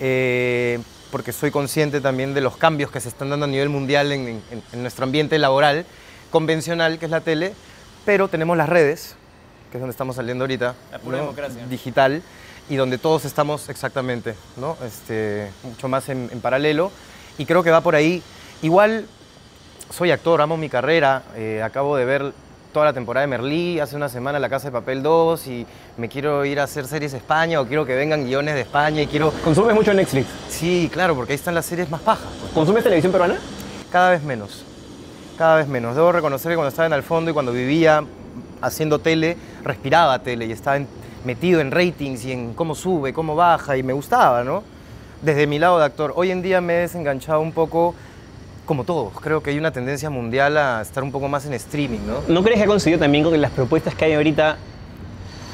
eh, 0.00 0.78
porque 1.10 1.32
soy 1.32 1.50
consciente 1.50 2.00
también 2.00 2.34
de 2.34 2.40
los 2.40 2.56
cambios 2.56 2.90
que 2.90 3.00
se 3.00 3.08
están 3.08 3.30
dando 3.30 3.44
a 3.44 3.48
nivel 3.48 3.68
mundial 3.68 4.12
en, 4.12 4.40
en 4.72 4.82
nuestro 4.82 5.04
ambiente 5.04 5.38
laboral 5.38 5.84
convencional, 6.30 6.98
que 6.98 7.04
es 7.04 7.10
la 7.10 7.20
tele, 7.20 7.54
pero 8.04 8.28
tenemos 8.28 8.56
las 8.56 8.68
redes, 8.68 9.16
que 9.70 9.78
es 9.78 9.80
donde 9.80 9.92
estamos 9.92 10.16
saliendo 10.16 10.44
ahorita, 10.44 10.74
digital, 11.68 12.22
y 12.68 12.76
donde 12.76 12.98
todos 12.98 13.24
estamos 13.24 13.68
exactamente, 13.68 14.34
¿no? 14.56 14.76
Este, 14.84 15.50
mucho 15.62 15.88
más 15.88 16.08
en, 16.08 16.28
paralelo, 16.40 16.90
y 17.38 17.46
creo 17.46 17.62
que 17.62 17.70
va 17.70 17.80
por 17.80 17.94
ahí. 17.94 18.22
Igual 18.62 19.06
soy 19.90 20.10
actor, 20.10 20.40
amo 20.40 20.56
mi 20.56 20.68
carrera, 20.68 21.22
eh, 21.36 21.62
acabo 21.62 21.96
de 21.96 22.04
ver 22.04 22.32
toda 22.72 22.86
la 22.86 22.92
temporada 22.92 23.26
de 23.26 23.28
Merlí, 23.28 23.78
hace 23.78 23.94
una 23.94 24.08
semana 24.08 24.38
La 24.38 24.48
Casa 24.48 24.68
de 24.68 24.72
Papel 24.72 25.02
2 25.02 25.46
y 25.46 25.66
me 25.96 26.08
quiero 26.08 26.44
ir 26.44 26.58
a 26.58 26.64
hacer 26.64 26.86
series 26.86 27.14
a 27.14 27.18
España 27.18 27.60
o 27.60 27.66
quiero 27.66 27.86
que 27.86 27.94
vengan 27.94 28.24
guiones 28.24 28.54
de 28.54 28.62
España 28.62 29.02
y 29.02 29.06
quiero... 29.06 29.30
¿Consumes 29.44 29.76
mucho 29.76 29.94
Netflix? 29.94 30.26
Sí, 30.48 30.90
claro, 30.92 31.14
porque 31.14 31.32
ahí 31.32 31.36
están 31.36 31.54
las 31.54 31.66
series 31.66 31.88
más 31.88 32.00
pajas. 32.00 32.26
¿Consumes 32.52 32.82
televisión 32.82 33.12
peruana? 33.12 33.36
Cada 33.92 34.10
vez 34.10 34.22
menos 34.24 34.64
cada 35.36 35.56
vez 35.56 35.68
menos. 35.68 35.94
Debo 35.96 36.12
reconocer 36.12 36.50
que 36.52 36.56
cuando 36.56 36.68
estaba 36.68 36.86
en 36.86 36.92
el 36.92 37.02
fondo 37.02 37.30
y 37.30 37.34
cuando 37.34 37.52
vivía 37.52 38.04
haciendo 38.60 38.98
tele, 38.98 39.36
respiraba 39.62 40.18
tele 40.20 40.46
y 40.46 40.52
estaba 40.52 40.78
metido 41.24 41.60
en 41.60 41.70
ratings 41.70 42.24
y 42.24 42.32
en 42.32 42.54
cómo 42.54 42.74
sube, 42.74 43.12
cómo 43.12 43.34
baja 43.34 43.76
y 43.76 43.82
me 43.82 43.92
gustaba, 43.92 44.44
¿no? 44.44 44.62
Desde 45.22 45.46
mi 45.46 45.58
lado 45.58 45.78
de 45.78 45.84
actor. 45.84 46.12
Hoy 46.16 46.30
en 46.30 46.42
día 46.42 46.60
me 46.60 46.74
he 46.74 46.80
desenganchado 46.80 47.40
un 47.40 47.52
poco, 47.52 47.94
como 48.66 48.84
todos, 48.84 49.12
creo 49.20 49.42
que 49.42 49.50
hay 49.50 49.58
una 49.58 49.70
tendencia 49.72 50.10
mundial 50.10 50.56
a 50.56 50.82
estar 50.82 51.02
un 51.02 51.12
poco 51.12 51.28
más 51.28 51.46
en 51.46 51.54
streaming, 51.54 52.00
¿no? 52.06 52.20
¿No 52.28 52.42
crees 52.42 52.58
que 52.58 52.64
ha 52.64 52.68
conseguido 52.68 53.00
también 53.00 53.24
con 53.24 53.40
las 53.40 53.50
propuestas 53.50 53.94
que 53.94 54.04
hay 54.04 54.12
ahorita, 54.14 54.56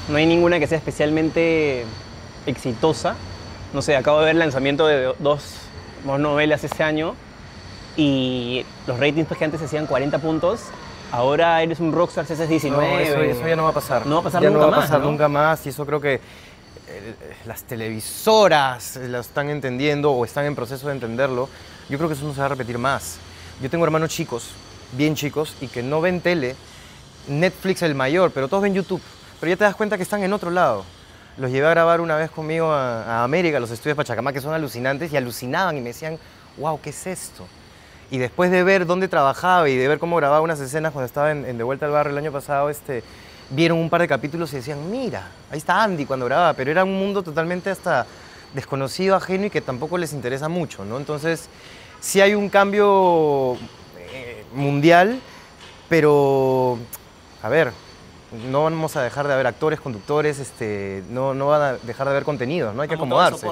no 0.09 0.17
hay 0.17 0.27
ninguna 0.27 0.59
que 0.59 0.67
sea 0.67 0.79
especialmente 0.79 1.85
exitosa? 2.47 3.15
No 3.73 3.83
sé, 3.83 3.97
acabo 3.97 4.19
de 4.19 4.27
ver 4.27 4.33
el 4.33 4.41
lanzamiento 4.41 4.87
de 4.87 5.15
dos 5.21 5.55
novelas 6.05 6.65
ese 6.65 6.83
año 6.83 7.15
y 7.97 8.65
los 8.87 8.99
ratings 8.99 9.29
pues, 9.29 9.39
que 9.39 9.45
antes 9.45 9.63
hacían 9.63 9.87
40 9.87 10.19
puntos, 10.19 10.63
ahora 11.13 11.63
eres 11.63 11.81
un 11.81 11.93
rockstar 11.93 12.25
haces 12.25 12.49
19. 12.49 13.31
eso, 13.31 13.47
ya 13.47 13.57
no 13.57 13.65
va 13.65 13.71
a 13.71 13.75
pasar. 13.75 14.07
No 14.07 14.17
va 14.17 14.21
a 14.21 14.25
pasar 14.25 14.43
ya 14.43 14.51
nunca 14.51 14.67
no 14.67 14.71
va 14.71 14.77
a 14.77 14.81
pasar 14.81 15.01
nunca 15.01 15.29
más 15.29 15.67
y 15.67 15.71
eso 15.71 15.85
creo 15.87 16.01
que 16.01 16.15
eh, 16.15 16.21
las 17.47 17.63
televisoras 17.65 18.97
lo 18.97 19.21
están 19.21 19.51
entendiendo 19.51 20.13
o 20.13 20.25
están 20.25 20.45
en 20.47 20.55
proceso 20.55 20.89
de 20.89 20.95
entenderlo. 20.95 21.49
Yo 21.89 21.99
creo 21.99 22.09
que 22.09 22.15
eso 22.15 22.25
no 22.25 22.35
se 22.35 22.41
va 22.41 22.47
a 22.47 22.51
repetir 22.51 22.79
más. 22.79 23.19
Yo 23.63 23.69
tengo 23.71 23.85
hermanos 23.85 24.11
chicos, 24.11 24.51
bien 24.93 25.15
chicos, 25.15 25.55
y 25.61 25.69
que 25.69 25.83
no 25.83 26.01
ven 26.01 26.21
tele, 26.21 26.57
Netflix 27.29 27.83
el 27.83 27.95
mayor, 27.95 28.31
pero 28.33 28.49
todos 28.49 28.63
ven 28.63 28.75
YouTube. 28.75 29.03
Pero 29.39 29.51
ya 29.51 29.57
te 29.57 29.65
das 29.65 29.77
cuenta 29.77 29.97
que 29.97 30.03
están 30.03 30.23
en 30.23 30.33
otro 30.33 30.51
lado. 30.51 30.85
Los 31.37 31.51
llevé 31.51 31.67
a 31.67 31.71
grabar 31.71 32.01
una 32.01 32.17
vez 32.17 32.31
conmigo 32.31 32.73
a, 32.73 33.03
a 33.05 33.25
América, 33.25 33.61
los 33.61 33.71
estudios 33.71 33.97
Pachacamá, 33.97 34.33
que 34.33 34.41
son 34.41 34.53
alucinantes, 34.53 35.13
y 35.13 35.17
alucinaban 35.17 35.77
y 35.77 35.81
me 35.81 35.89
decían, 35.89 36.19
wow, 36.57 36.81
¿qué 36.81 36.91
es 36.91 37.07
esto? 37.07 37.47
Y 38.11 38.19
después 38.19 38.51
de 38.51 38.65
ver 38.65 38.87
dónde 38.87 39.07
trabajaba 39.07 39.69
y 39.69 39.77
de 39.77 39.87
ver 39.87 39.99
cómo 39.99 40.17
grababa 40.17 40.41
unas 40.41 40.59
escenas 40.59 40.93
cuando 40.93 41.07
estaba 41.07 41.31
en, 41.31 41.57
De 41.57 41.63
Vuelta 41.63 41.87
al 41.87 41.93
Barrio 41.93 42.13
el 42.13 42.19
año 42.19 42.33
pasado, 42.33 42.69
este, 42.69 43.05
vieron 43.51 43.79
un 43.79 43.89
par 43.89 44.01
de 44.01 44.09
capítulos 44.09 44.53
y 44.53 44.57
decían, 44.57 44.91
mira, 44.91 45.29
ahí 45.51 45.59
está 45.59 45.83
Andy 45.83 46.07
cuando 46.07 46.27
grababa, 46.27 46.55
pero 46.55 46.71
era 46.73 46.83
un 46.83 46.99
mundo 46.99 47.23
totalmente 47.23 47.71
hasta 47.71 48.07
desconocido, 48.53 49.15
ajeno 49.15 49.47
y 49.47 49.51
que 49.51 49.61
tampoco 49.61 49.97
les 49.97 50.13
interesa 50.13 50.49
mucho, 50.49 50.85
¿no? 50.85 50.97
Entonces, 50.97 51.49
sí 52.01 52.21
hay 52.21 52.35
un 52.35 52.49
cambio 52.49 53.57
eh, 53.97 54.45
mundial, 54.55 55.21
pero, 55.89 56.79
a 57.45 57.49
ver, 57.49 57.73
no 58.51 58.65
vamos 58.65 58.97
a 58.97 59.03
dejar 59.03 59.29
de 59.29 59.35
haber 59.35 59.47
actores, 59.47 59.81
conductores, 59.81 60.41
este, 60.41 61.05
no, 61.11 61.33
no 61.33 61.47
van 61.47 61.63
a 61.63 61.73
dejar 61.75 62.09
de 62.09 62.13
haber 62.13 62.25
contenido, 62.25 62.73
¿no? 62.73 62.83
Hay 62.83 62.89
que 62.89 62.95
acomodarse. 62.95 63.47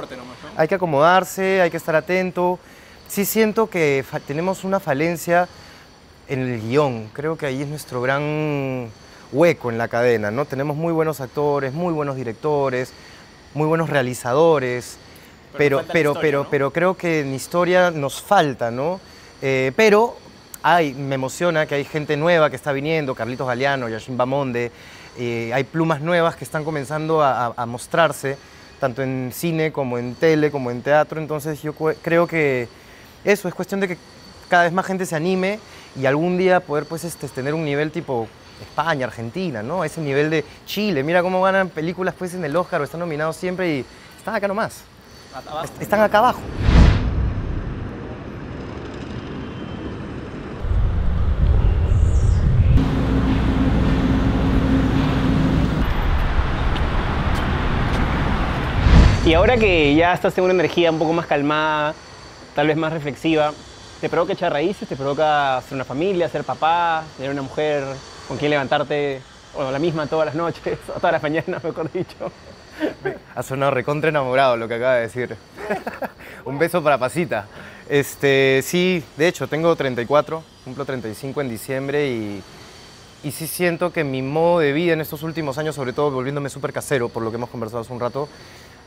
Hay 0.56 0.66
que 0.66 0.74
acomodarse, 0.74 1.60
hay 1.60 1.70
que 1.70 1.76
estar 1.76 1.94
atento 1.94 2.58
sí 3.08 3.24
siento 3.24 3.68
que 3.68 4.04
tenemos 4.26 4.64
una 4.64 4.78
falencia 4.80 5.48
en 6.28 6.40
el 6.40 6.60
guion. 6.60 7.10
Creo 7.12 7.36
que 7.36 7.46
ahí 7.46 7.62
es 7.62 7.68
nuestro 7.68 8.00
gran 8.00 8.88
hueco 9.32 9.70
en 9.70 9.78
la 9.78 9.88
cadena, 9.88 10.30
¿no? 10.30 10.44
Tenemos 10.44 10.76
muy 10.76 10.92
buenos 10.92 11.20
actores, 11.20 11.72
muy 11.72 11.92
buenos 11.92 12.16
directores, 12.16 12.92
muy 13.54 13.66
buenos 13.66 13.90
realizadores, 13.90 14.98
pero, 15.56 15.82
pero, 15.90 16.14
pero, 16.14 16.46
pero, 16.50 16.70
creo 16.70 16.96
que 16.96 17.20
en 17.20 17.34
historia 17.34 17.90
nos 17.90 18.22
falta, 18.22 18.70
¿no? 18.70 19.00
Eh, 19.42 19.72
pero 19.76 20.16
hay, 20.62 20.92
me 20.94 21.14
emociona 21.14 21.66
que 21.66 21.74
hay 21.74 21.84
gente 21.84 22.16
nueva 22.16 22.50
que 22.50 22.56
está 22.56 22.72
viniendo, 22.72 23.14
Carlitos 23.14 23.46
Galeano, 23.46 23.88
Yashin 23.88 24.16
Bamonde, 24.16 24.70
eh, 25.18 25.50
hay 25.52 25.64
plumas 25.64 26.00
nuevas 26.00 26.36
que 26.36 26.44
están 26.44 26.64
comenzando 26.64 27.22
a 27.22 27.66
mostrarse, 27.66 28.36
tanto 28.78 29.02
en 29.02 29.32
cine 29.34 29.72
como 29.72 29.98
en 29.98 30.14
tele, 30.14 30.50
como 30.50 30.70
en 30.70 30.82
teatro, 30.82 31.20
entonces 31.20 31.60
yo 31.62 31.74
creo 31.74 32.26
que 32.26 32.68
eso, 33.24 33.48
es 33.48 33.54
cuestión 33.54 33.80
de 33.80 33.88
que 33.88 33.98
cada 34.48 34.64
vez 34.64 34.72
más 34.72 34.86
gente 34.86 35.06
se 35.06 35.16
anime 35.16 35.58
y 35.96 36.06
algún 36.06 36.38
día 36.38 36.60
poder 36.60 36.86
pues 36.86 37.04
este, 37.04 37.28
tener 37.28 37.54
un 37.54 37.64
nivel 37.64 37.90
tipo 37.90 38.28
España, 38.60 39.06
Argentina, 39.06 39.62
¿no? 39.62 39.84
Ese 39.84 40.00
nivel 40.00 40.30
de 40.30 40.44
Chile. 40.66 41.02
Mira 41.02 41.22
cómo 41.22 41.42
ganan 41.42 41.68
películas 41.68 42.14
pues 42.18 42.34
en 42.34 42.44
el 42.44 42.56
Oscar 42.56 42.80
o 42.80 42.84
están 42.84 43.00
nominados 43.00 43.36
siempre 43.36 43.76
y 43.76 43.84
están 44.16 44.34
acá 44.34 44.48
nomás. 44.48 44.82
Están 45.80 46.00
acá 46.00 46.18
abajo. 46.18 46.40
Y 59.28 59.34
ahora 59.34 59.58
que 59.58 59.94
ya 59.94 60.14
estás 60.14 60.38
en 60.38 60.44
una 60.44 60.54
energía 60.54 60.90
un 60.90 60.98
poco 60.98 61.12
más 61.12 61.26
calmada, 61.26 61.94
tal 62.58 62.66
vez 62.66 62.76
más 62.76 62.92
reflexiva, 62.92 63.52
te 64.00 64.08
provoca 64.08 64.32
echar 64.32 64.52
raíces, 64.52 64.88
te 64.88 64.96
provoca 64.96 65.58
hacer 65.58 65.76
una 65.76 65.84
familia, 65.84 66.28
ser 66.28 66.42
papá, 66.42 67.04
tener 67.16 67.30
una 67.30 67.42
mujer 67.42 67.84
con 68.26 68.36
quien 68.36 68.50
levantarte, 68.50 69.20
bueno, 69.54 69.70
la 69.70 69.78
misma 69.78 70.08
todas 70.08 70.26
las 70.26 70.34
noches, 70.34 70.76
o 70.88 70.94
todas 70.94 71.12
las 71.12 71.22
mañanas, 71.22 71.62
mejor 71.62 71.88
dicho. 71.92 72.32
Ha 73.36 73.42
sonado 73.44 73.70
recontra 73.70 74.10
enamorado 74.10 74.56
lo 74.56 74.66
que 74.66 74.74
acaba 74.74 74.96
de 74.96 75.02
decir. 75.02 75.36
Un 76.44 76.58
beso 76.58 76.82
para 76.82 76.98
Pasita. 76.98 77.46
Este, 77.88 78.60
sí, 78.64 79.04
de 79.16 79.28
hecho, 79.28 79.46
tengo 79.46 79.76
34, 79.76 80.42
cumplo 80.64 80.84
35 80.84 81.40
en 81.40 81.48
diciembre 81.48 82.08
y, 82.08 82.42
y 83.22 83.30
sí 83.30 83.46
siento 83.46 83.92
que 83.92 84.02
mi 84.02 84.20
modo 84.20 84.58
de 84.58 84.72
vida 84.72 84.94
en 84.94 85.00
estos 85.00 85.22
últimos 85.22 85.58
años, 85.58 85.76
sobre 85.76 85.92
todo 85.92 86.10
volviéndome 86.10 86.50
súper 86.50 86.72
casero, 86.72 87.08
por 87.08 87.22
lo 87.22 87.30
que 87.30 87.36
hemos 87.36 87.50
conversado 87.50 87.82
hace 87.82 87.92
un 87.92 88.00
rato, 88.00 88.28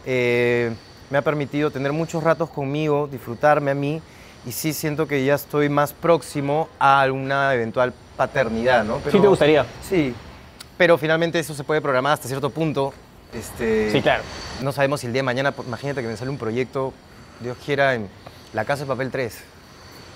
eh, 0.05 0.73
me 1.11 1.17
ha 1.17 1.21
permitido 1.21 1.69
tener 1.69 1.91
muchos 1.91 2.23
ratos 2.23 2.49
conmigo, 2.49 3.07
disfrutarme 3.11 3.71
a 3.71 3.75
mí 3.75 4.01
y 4.45 4.51
sí 4.53 4.73
siento 4.73 5.07
que 5.07 5.23
ya 5.23 5.35
estoy 5.35 5.69
más 5.69 5.93
próximo 5.93 6.69
a 6.79 7.05
una 7.11 7.53
eventual 7.53 7.93
paternidad, 8.17 8.83
¿no? 8.85 8.99
¿Sí 9.11 9.19
te 9.19 9.27
gustaría? 9.27 9.65
Sí, 9.87 10.15
pero 10.77 10.97
finalmente 10.97 11.37
eso 11.37 11.53
se 11.53 11.63
puede 11.63 11.81
programar 11.81 12.13
hasta 12.13 12.27
cierto 12.27 12.49
punto. 12.49 12.93
Este, 13.33 13.91
sí, 13.91 14.01
claro. 14.01 14.23
No 14.61 14.71
sabemos 14.71 15.01
si 15.01 15.07
el 15.07 15.13
día 15.13 15.19
de 15.19 15.25
mañana, 15.25 15.53
imagínate 15.67 16.01
que 16.01 16.07
me 16.07 16.17
sale 16.17 16.31
un 16.31 16.37
proyecto, 16.37 16.93
Dios 17.41 17.57
quiera, 17.63 17.93
en 17.93 18.07
La 18.53 18.65
Casa 18.65 18.83
de 18.83 18.87
Papel 18.87 19.11
3. 19.11 19.50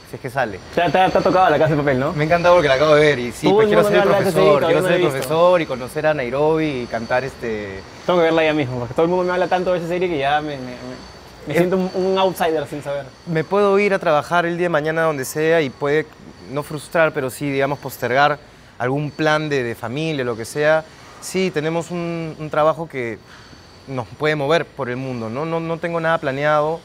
Si 0.09 0.17
es 0.17 0.21
que 0.21 0.29
sale. 0.29 0.59
O 0.71 0.75
sea, 0.75 0.89
te, 0.91 0.99
ha 0.99 1.09
tocado 1.09 1.49
La 1.49 1.57
Casa 1.57 1.71
de 1.71 1.77
Papel, 1.77 1.99
¿no? 1.99 2.13
Me 2.13 2.23
ha 2.23 2.25
encantado 2.25 2.55
porque 2.55 2.67
la 2.67 2.75
acabo 2.75 2.95
de 2.95 3.01
ver 3.01 3.19
y 3.19 3.31
sí, 3.31 3.49
pues 3.49 3.67
quiero 3.67 3.83
ser 3.83 3.95
el 3.95 4.03
profesor, 4.03 4.65
quiero 4.65 4.81
ser 4.83 4.91
el 4.93 5.01
profesor 5.01 5.61
y 5.61 5.65
conocer 5.65 6.07
a 6.07 6.13
Nairobi 6.13 6.83
y 6.83 6.85
cantar 6.85 7.23
este... 7.23 7.81
Tengo 8.05 8.19
que 8.19 8.25
verla 8.25 8.43
ya 8.43 8.53
mismo, 8.53 8.77
porque 8.79 8.93
todo 8.93 9.05
el 9.05 9.09
mundo 9.09 9.25
me 9.25 9.33
habla 9.33 9.47
tanto 9.47 9.71
de 9.71 9.79
esa 9.79 9.87
serie 9.87 10.07
que 10.07 10.17
ya 10.17 10.41
me, 10.41 10.57
me, 10.57 11.53
siento 11.53 11.77
un, 11.77 12.17
outsider 12.17 12.67
sin 12.67 12.83
saber. 12.83 13.05
Me 13.25 13.43
puedo 13.43 13.77
ir 13.79 13.93
a 13.93 13.99
trabajar 13.99 14.45
el 14.45 14.57
día 14.57 14.65
de 14.65 14.69
mañana 14.69 15.03
donde 15.03 15.25
sea 15.25 15.61
y 15.61 15.69
puede 15.69 16.05
no 16.51 16.61
frustrar, 16.61 17.11
pero 17.11 17.29
sí, 17.31 17.49
digamos, 17.49 17.79
postergar 17.79 18.37
algún 18.77 19.09
plan 19.09 19.49
de, 19.49 19.63
de 19.63 19.75
familia, 19.75 20.23
lo 20.23 20.35
que 20.35 20.45
sea. 20.45 20.85
Sí, 21.21 21.49
tenemos 21.49 21.89
un, 21.89 22.35
un, 22.37 22.49
trabajo 22.49 22.87
que 22.87 23.17
nos 23.87 24.07
puede 24.07 24.35
mover 24.35 24.65
por 24.65 24.89
el 24.89 24.97
mundo, 24.97 25.29
¿no? 25.29 25.45
No, 25.45 25.59
no 25.59 25.77
tengo 25.77 25.99
nada 25.99 26.17
planeado, 26.19 26.79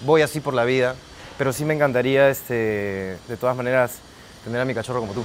voy 0.00 0.22
así 0.22 0.40
por 0.40 0.54
la 0.54 0.64
vida, 0.64 0.96
pero 1.38 1.52
sí 1.52 1.64
me 1.64 1.72
encantaría, 1.72 2.28
este, 2.28 3.16
de 3.28 3.36
todas 3.40 3.56
maneras, 3.56 4.00
tener 4.44 4.60
a 4.60 4.64
mi 4.64 4.74
cachorro 4.74 5.00
como 5.00 5.12
tú. 5.12 5.24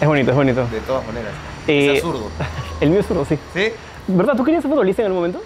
Es 0.00 0.06
bonito, 0.06 0.30
es 0.30 0.36
bonito. 0.36 0.66
De 0.66 0.80
todas 0.80 1.06
maneras. 1.06 1.32
es 1.66 1.98
absurdo. 1.98 2.28
El 2.80 2.90
mío 2.90 3.00
es 3.00 3.06
zurdo, 3.06 3.24
sí. 3.24 3.38
¿Sí? 3.54 3.72
¿Verdad? 4.06 4.36
¿Tú 4.36 4.44
querías 4.44 4.62
ser 4.62 4.70
futbolista 4.70 5.00
en 5.02 5.06
algún 5.06 5.20
momento? 5.20 5.42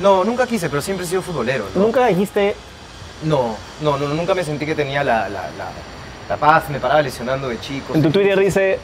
No, 0.00 0.24
nunca 0.24 0.46
quise, 0.46 0.68
pero 0.68 0.82
siempre 0.82 1.06
he 1.06 1.08
sido 1.08 1.22
futbolero. 1.22 1.66
¿Nunca 1.76 2.06
dijiste...? 2.08 2.56
No, 3.22 3.54
no, 3.82 3.98
no, 3.98 4.08
nunca 4.08 4.34
me 4.34 4.42
sentí 4.42 4.64
que 4.64 4.74
tenía 4.74 5.04
la, 5.04 5.28
la, 5.28 5.50
la, 6.28 6.36
paz, 6.38 6.70
me 6.70 6.80
paraba 6.80 7.02
lesionando 7.02 7.50
de 7.50 7.60
chico. 7.60 7.94
En 7.94 8.00
tu 8.00 8.10
Twitter 8.10 8.38
dice, 8.38 8.78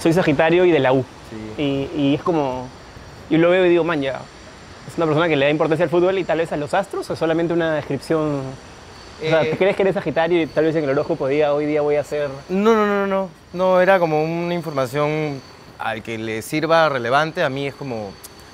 soy 0.00 0.12
Sagitario 0.12 0.64
y 0.64 0.70
de 0.70 0.78
la 0.78 0.92
U. 0.92 1.04
Sí. 1.56 1.62
Y, 1.62 2.00
y, 2.00 2.14
es 2.14 2.22
como, 2.22 2.68
yo 3.28 3.38
lo 3.38 3.50
veo 3.50 3.66
y 3.66 3.70
digo, 3.70 3.82
man, 3.82 4.00
ya, 4.00 4.20
es 4.86 4.96
una 4.96 5.06
persona 5.06 5.28
que 5.28 5.34
le 5.34 5.46
da 5.46 5.50
importancia 5.50 5.82
al 5.82 5.90
fútbol 5.90 6.16
y 6.16 6.22
tal 6.22 6.38
vez 6.38 6.52
a 6.52 6.56
los 6.56 6.72
astros 6.74 7.10
o 7.10 7.16
solamente 7.16 7.52
una 7.52 7.74
descripción? 7.74 8.42
O 9.24 9.28
sea, 9.28 9.42
Eh, 9.42 9.50
¿te 9.50 9.56
crees 9.56 9.76
que 9.76 9.82
eres 9.82 9.94
Sagitario 9.94 10.42
y 10.42 10.46
tal 10.46 10.64
vez 10.64 10.74
en 10.76 10.84
el 10.84 10.90
horóscopo 10.90 11.26
diga 11.28 11.52
hoy 11.54 11.66
día 11.66 11.80
voy 11.82 11.96
a 11.96 12.04
ser... 12.04 12.28
No, 12.48 12.74
no, 12.74 12.86
no, 12.86 13.06
no, 13.06 13.28
no. 13.52 13.80
Era 13.80 13.98
como 13.98 14.22
una 14.24 14.54
información 14.54 15.40
al 15.78 16.02
que 16.02 16.18
le 16.18 16.42
sirva 16.42 16.88
relevante. 16.88 17.42
A 17.42 17.48
mí 17.48 17.66
es 17.66 17.74
como, 17.74 18.10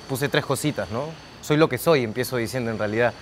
puse 0.07 0.29
tres 0.29 0.45
cositas, 0.45 0.89
¿no? 0.91 1.05
Soy 1.41 1.57
lo 1.57 1.67
que 1.69 1.77
soy, 1.77 2.03
empiezo 2.03 2.37
diciendo 2.37 2.69
en 2.71 2.77
realidad. 2.77 3.13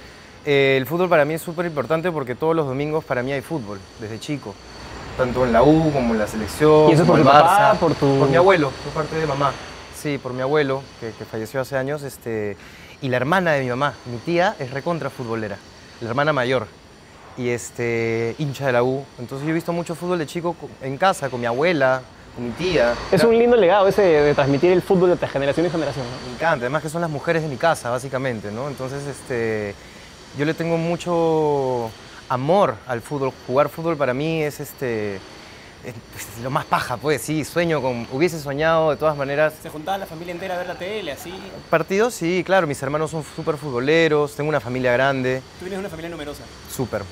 Eh, 0.46 0.76
el 0.78 0.86
fútbol 0.86 1.10
para 1.10 1.26
mí 1.26 1.34
es 1.36 1.42
súper 1.42 1.66
importante 1.66 2.12
porque 2.12 2.36
todos 2.36 2.56
los 2.56 2.66
domingos 2.68 3.04
para 3.04 3.22
mí 3.24 3.32
hay 3.32 3.42
fútbol, 3.42 3.80
desde 4.00 4.20
chico. 4.20 4.54
Tanto 5.18 5.46
en 5.46 5.52
la 5.54 5.64
U 5.64 5.92
como 5.92 6.14
en 6.14 6.20
la 6.20 6.28
selección. 6.28 6.90
¿Y 6.90 6.94
eso 6.94 7.02
como 7.06 7.14
por 7.14 7.20
el 7.20 7.26
tu 7.26 7.32
papá, 7.32 7.74
Barça. 7.74 7.78
por 7.80 7.94
tu- 7.96 8.20
Por 8.20 8.30
mi 8.30 8.36
abuelo, 8.36 8.72
por 8.84 8.94
parte 9.04 9.16
de 9.16 9.26
mamá. 9.26 9.52
Sí, 9.96 10.18
por 10.20 10.32
mi 10.34 10.42
abuelo, 10.42 10.84
que, 11.00 11.12
que 11.18 11.26
falleció 11.26 11.60
hace 11.62 11.76
años. 11.76 12.04
Este, 12.04 12.56
y 13.02 13.10
la 13.10 13.18
hermana 13.18 13.54
de 13.54 13.62
mi 13.64 13.70
mamá, 13.70 13.94
mi 14.06 14.18
tía, 14.18 14.56
es 14.60 14.72
recontra 14.72 15.10
futbolera. 15.10 15.58
La 16.02 16.10
hermana 16.10 16.34
mayor 16.34 16.68
y 17.38 17.50
este, 17.50 18.36
hincha 18.40 18.66
de 18.68 18.72
la 18.74 18.84
U. 18.84 19.04
Entonces 19.20 19.46
yo 19.46 19.52
he 19.52 19.54
visto 19.56 19.72
mucho 19.74 19.96
fútbol 19.96 20.20
de 20.20 20.26
chico 20.26 20.54
co- 20.60 20.70
en 20.82 20.98
casa, 20.98 21.30
con 21.30 21.40
mi 21.40 21.46
abuela, 21.46 22.02
con 22.36 22.46
mi 22.46 22.52
tía. 22.52 22.94
Es 23.12 23.24
un 23.24 23.38
lindo 23.38 23.56
legado 23.56 23.88
ese 23.88 24.02
de, 24.02 24.22
de 24.24 24.34
transmitir 24.34 24.72
el 24.72 24.82
fútbol 24.82 25.18
de 25.20 25.28
generación 25.28 25.66
en 25.66 25.72
generación, 25.72 26.06
¿no? 26.06 26.28
Me 26.28 26.34
encanta, 26.36 26.66
además 26.66 26.82
que 26.84 26.90
son 26.90 27.02
las 27.02 27.10
mujeres 27.10 27.42
de 27.44 27.48
mi 27.48 27.58
casa, 27.58 27.90
básicamente, 27.90 28.52
¿no? 28.52 28.68
Entonces, 28.68 29.06
este, 29.06 29.74
yo 30.38 30.46
le 30.46 30.54
tengo 30.54 30.78
mucho 30.78 31.90
amor 32.30 32.76
al 32.88 33.02
fútbol. 33.02 33.32
Jugar 33.48 33.70
fútbol 33.70 33.98
para 33.98 34.14
mí 34.14 34.42
es, 34.44 34.60
este, 34.60 35.16
es, 35.16 35.94
pues, 36.12 36.26
lo 36.44 36.50
más 36.50 36.66
paja, 36.66 36.98
pues 36.98 37.22
sí, 37.22 37.44
sueño 37.46 37.82
con, 37.82 38.08
hubiese 38.12 38.40
soñado 38.40 38.90
de 38.92 38.98
todas 38.98 39.16
maneras. 39.16 39.54
Se 39.64 39.70
juntaba 39.70 39.98
la 39.98 40.06
familia 40.06 40.34
entera 40.34 40.56
a 40.56 40.58
ver 40.58 40.68
la 40.68 40.76
tele, 40.76 41.12
así. 41.14 41.34
Partidos, 41.70 42.14
sí, 42.14 42.44
claro, 42.46 42.68
mis 42.68 42.82
hermanos 42.84 43.12
son 43.12 43.24
súper 43.36 43.58
futboleros, 43.58 44.36
tengo 44.36 44.50
una 44.50 44.60
familia 44.60 44.92
grande, 44.92 45.42
Tú 45.60 45.66
tienes 45.66 45.80
una 45.80 45.90
familia 45.90 46.10
numerosa. 46.10 46.44
súper. 46.76 47.04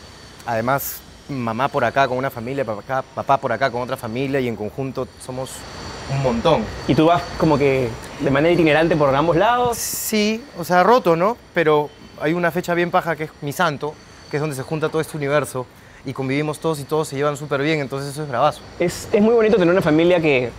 Además, 0.46 1.02
mamá 1.30 1.68
por 1.68 1.84
acá 1.84 2.08
con 2.08 2.18
una 2.18 2.30
familia, 2.30 2.64
papá, 2.66 3.38
por 3.38 3.52
acá 3.52 3.72
con 3.72 3.82
otra 3.82 3.98
familia 3.98 4.40
y 4.40 4.48
en 4.48 4.56
conjunto 4.56 5.08
somos 5.24 5.52
un 6.12 6.22
montón. 6.22 6.64
Y 6.88 6.96
tú 6.96 7.08
vas 7.08 7.24
como 7.38 7.58
que 7.58 7.90
de 8.20 8.32
manera 8.32 8.54
itinerante 8.54 8.96
por 8.96 9.14
ambos 9.14 9.36
lados. 9.36 9.78
Sí, 9.78 10.44
o 10.58 10.64
sea, 10.64 10.84
roto, 10.84 11.16
¿no? 11.16 11.38
Pero 11.54 11.90
hay 12.22 12.34
una 12.34 12.52
fecha 12.52 12.74
bien 12.74 12.92
paja 12.92 13.16
que 13.16 13.26
es 13.26 13.32
mi 13.42 13.52
santo, 13.52 13.94
que 14.30 14.38
es 14.38 14.42
donde 14.42 14.56
se 14.56 14.64
junta 14.64 14.90
todo 14.90 15.02
este 15.02 15.18
universo 15.18 15.66
y 16.06 16.14
convivimos 16.14 16.60
todos 16.60 16.80
y 16.80 16.84
todos 16.84 17.08
se 17.08 17.16
llevan 17.16 17.36
súper 17.36 17.62
bien, 17.62 17.80
entonces 17.80 18.12
eso 18.12 18.24
es 18.24 18.30
bravazo. 18.30 18.62
Es, 18.80 19.10
es 19.12 19.22
muy 19.22 19.34
bonito 19.34 19.58
tener 19.58 19.72
una 19.72 19.82
familia 19.82 20.20
que 20.20 20.52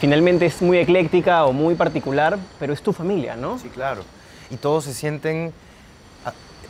finalmente 0.00 0.46
es 0.46 0.60
muy 0.60 0.78
ecléctica 0.78 1.44
o 1.44 1.52
muy 1.52 1.76
particular, 1.76 2.36
pero 2.58 2.72
es 2.72 2.82
tu 2.82 2.92
familia, 2.92 3.36
¿no? 3.36 3.58
Sí, 3.58 3.68
claro. 3.68 4.02
Y 4.50 4.56
todos 4.56 4.84
se 4.84 4.94
sienten 4.94 5.52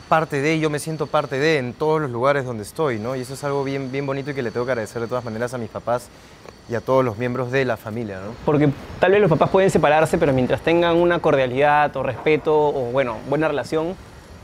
parte 0.08 0.40
de, 0.40 0.58
yo 0.58 0.70
me 0.70 0.78
siento 0.78 1.06
parte 1.06 1.38
de 1.38 1.58
en 1.58 1.74
todos 1.74 2.00
los 2.00 2.10
lugares 2.10 2.44
donde 2.44 2.62
estoy, 2.62 2.98
¿no? 2.98 3.14
Y 3.14 3.20
eso 3.20 3.34
es 3.34 3.44
algo 3.44 3.62
bien, 3.62 3.92
bien 3.92 4.06
bonito 4.06 4.30
y 4.30 4.34
que 4.34 4.42
le 4.42 4.50
tengo 4.50 4.66
que 4.66 4.72
agradecer 4.72 5.00
de 5.02 5.06
todas 5.08 5.24
maneras 5.24 5.54
a 5.54 5.58
mis 5.58 5.68
papás 5.68 6.08
y 6.68 6.74
a 6.74 6.80
todos 6.80 7.04
los 7.04 7.18
miembros 7.18 7.50
de 7.50 7.64
la 7.64 7.76
familia, 7.76 8.16
¿no? 8.20 8.32
Porque 8.44 8.70
tal 8.98 9.12
vez 9.12 9.20
los 9.20 9.30
papás 9.30 9.50
pueden 9.50 9.70
separarse, 9.70 10.18
pero 10.18 10.32
mientras 10.32 10.62
tengan 10.62 10.96
una 10.96 11.20
cordialidad 11.20 11.94
o 11.96 12.02
respeto 12.02 12.56
o, 12.56 12.90
bueno, 12.90 13.18
buena 13.28 13.48
relación, 13.48 13.94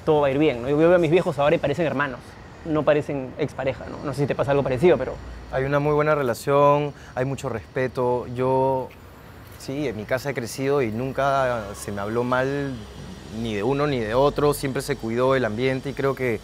todo 0.04 0.20
va 0.20 0.28
a 0.28 0.30
ir 0.30 0.38
bien, 0.38 0.62
¿no? 0.62 0.68
Yo 0.68 0.76
veo 0.76 0.94
a 0.94 0.98
mis 0.98 1.10
viejos 1.10 1.38
ahora 1.38 1.56
y 1.56 1.58
parecen 1.58 1.86
hermanos, 1.86 2.20
no 2.64 2.82
parecen 2.82 3.30
expareja, 3.38 3.84
¿no? 3.90 4.04
No 4.04 4.12
sé 4.12 4.22
si 4.22 4.26
te 4.26 4.34
pasa 4.34 4.52
algo 4.52 4.62
parecido, 4.62 4.96
pero... 4.98 5.14
Hay 5.50 5.64
una 5.64 5.78
muy 5.80 5.92
buena 5.92 6.14
relación, 6.14 6.92
hay 7.14 7.24
mucho 7.24 7.48
respeto. 7.48 8.26
Yo, 8.34 8.88
sí, 9.58 9.88
en 9.88 9.96
mi 9.96 10.04
casa 10.04 10.30
he 10.30 10.34
crecido 10.34 10.82
y 10.82 10.90
nunca 10.90 11.64
se 11.74 11.92
me 11.92 12.00
habló 12.00 12.24
mal 12.24 12.74
ni 13.40 13.54
de 13.54 13.62
uno 13.62 13.86
ni 13.86 14.00
de 14.00 14.14
otro, 14.14 14.54
siempre 14.54 14.82
se 14.82 14.96
cuidó 14.96 15.34
el 15.34 15.44
ambiente 15.44 15.90
y 15.90 15.92
creo 15.92 16.14
que, 16.14 16.40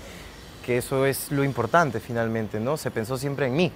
que 0.65 0.79
eso 0.79 1.07
es 1.07 1.31
lo 1.31 1.45
importante 1.45 2.01
finalmente, 2.01 2.61
¿no? 2.61 2.77
Se 2.77 2.91
pensó 2.91 3.17
siempre 3.19 3.47
en 3.47 3.57
mí. 3.57 3.73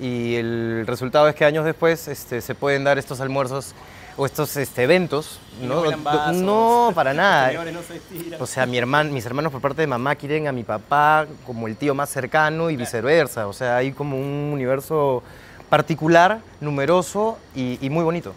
Y 0.00 0.36
el 0.36 0.84
resultado 0.86 1.28
es 1.28 1.34
que 1.34 1.44
años 1.44 1.64
después 1.64 2.08
este, 2.08 2.40
se 2.40 2.54
pueden 2.54 2.84
dar 2.84 2.98
estos 2.98 3.20
almuerzos 3.20 3.74
o 4.16 4.24
estos 4.24 4.56
este, 4.56 4.82
eventos, 4.84 5.38
¿no? 5.62 5.84
No, 6.32 6.92
para 6.94 7.12
nada. 7.14 7.52
O 8.38 8.46
sea, 8.46 8.66
mi 8.66 8.78
herman, 8.78 9.12
mis 9.12 9.26
hermanos 9.26 9.52
por 9.52 9.60
parte 9.60 9.82
de 9.82 9.86
mamá 9.86 10.14
quieren 10.14 10.48
a 10.48 10.52
mi 10.52 10.62
papá 10.62 11.26
como 11.46 11.66
el 11.66 11.76
tío 11.76 11.94
más 11.94 12.08
cercano 12.08 12.70
y 12.70 12.76
viceversa. 12.76 13.46
O 13.46 13.52
sea, 13.52 13.76
hay 13.76 13.92
como 13.92 14.16
un 14.16 14.50
universo 14.52 15.22
particular, 15.68 16.40
numeroso 16.60 17.38
y, 17.54 17.78
y 17.84 17.90
muy 17.90 18.02
bonito. 18.02 18.32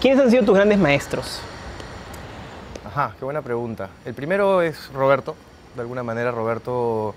¿Quiénes 0.00 0.20
han 0.20 0.30
sido 0.30 0.44
tus 0.44 0.56
grandes 0.56 0.78
maestros? 0.78 1.40
Ajá, 2.94 3.14
qué 3.18 3.24
buena 3.24 3.40
pregunta. 3.42 3.88
El 4.04 4.12
primero 4.14 4.60
es 4.62 4.92
Roberto. 4.92 5.34
De 5.74 5.80
alguna 5.80 6.02
manera, 6.02 6.30
Roberto, 6.30 7.14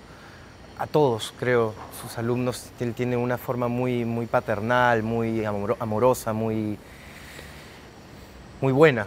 a 0.78 0.86
todos, 0.86 1.34
creo, 1.38 1.74
sus 2.00 2.16
alumnos, 2.16 2.70
él 2.80 2.94
tiene 2.94 3.16
una 3.18 3.36
forma 3.36 3.68
muy, 3.68 4.06
muy 4.06 4.24
paternal, 4.26 5.02
muy 5.02 5.44
amoro- 5.44 5.76
amorosa, 5.78 6.32
muy, 6.32 6.78
muy 8.62 8.72
buena 8.72 9.06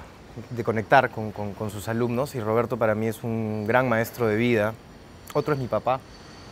de 0.51 0.63
conectar 0.63 1.09
con, 1.09 1.31
con- 1.31 1.53
con 1.55 1.71
sus 1.71 1.87
alumnos. 1.87 2.35
Y 2.35 2.39
Roberto 2.39 2.77
para 2.77 2.93
mí 2.93 3.07
es 3.07 3.23
un 3.23 3.65
gran 3.67 3.89
maestro 3.89 4.27
de 4.27 4.35
vida. 4.35 4.75
Otro 5.33 5.55
es 5.55 5.59
mi 5.59 5.67
papá. 5.67 5.99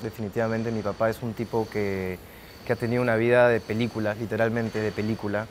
Definitivamente 0.02 0.72
mi 0.72 0.82
papá 0.82 1.10
es 1.12 1.22
un 1.22 1.34
tipo 1.34 1.68
que, 1.72 2.18
que 2.66 2.74
ha 2.74 2.76
tenido 2.76 3.04
una 3.04 3.16
vida 3.16 3.50
de 3.50 3.60
película, 3.60 4.16
literalmente 4.16 4.80
de 4.80 4.92
película. 4.92 5.46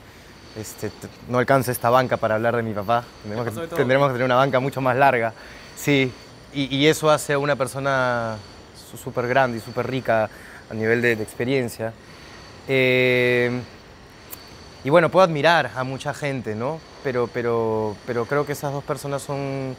Este, 0.59 0.91
no 1.27 1.37
alcanza 1.37 1.71
esta 1.71 1.89
banca 1.89 2.17
para 2.17 2.35
hablar 2.35 2.55
de 2.55 2.63
mi 2.63 2.73
papá. 2.73 3.03
Tendremos 3.23 3.53
que, 3.53 3.75
tendremos 3.75 4.07
que 4.07 4.13
tener 4.13 4.25
una 4.25 4.35
banca 4.35 4.59
mucho 4.59 4.81
más 4.81 4.95
larga. 4.95 5.33
Sí, 5.75 6.11
y, 6.53 6.75
y 6.75 6.87
eso 6.87 7.11
hace 7.11 7.33
a 7.33 7.39
una 7.39 7.55
persona 7.55 8.37
súper 9.03 9.27
grande 9.27 9.59
y 9.59 9.61
súper 9.61 9.87
rica 9.87 10.29
a 10.69 10.73
nivel 10.73 11.01
de, 11.01 11.15
de 11.15 11.23
experiencia. 11.23 11.93
Eh, 12.67 13.61
y 14.83 14.89
bueno, 14.89 15.09
puedo 15.09 15.23
admirar 15.23 15.71
a 15.75 15.83
mucha 15.83 16.13
gente, 16.13 16.55
¿no? 16.55 16.79
Pero, 17.03 17.29
pero, 17.31 17.95
pero 18.05 18.25
creo 18.25 18.45
que 18.45 18.53
esas 18.53 18.73
dos 18.73 18.83
personas 18.83 19.21
son, 19.21 19.75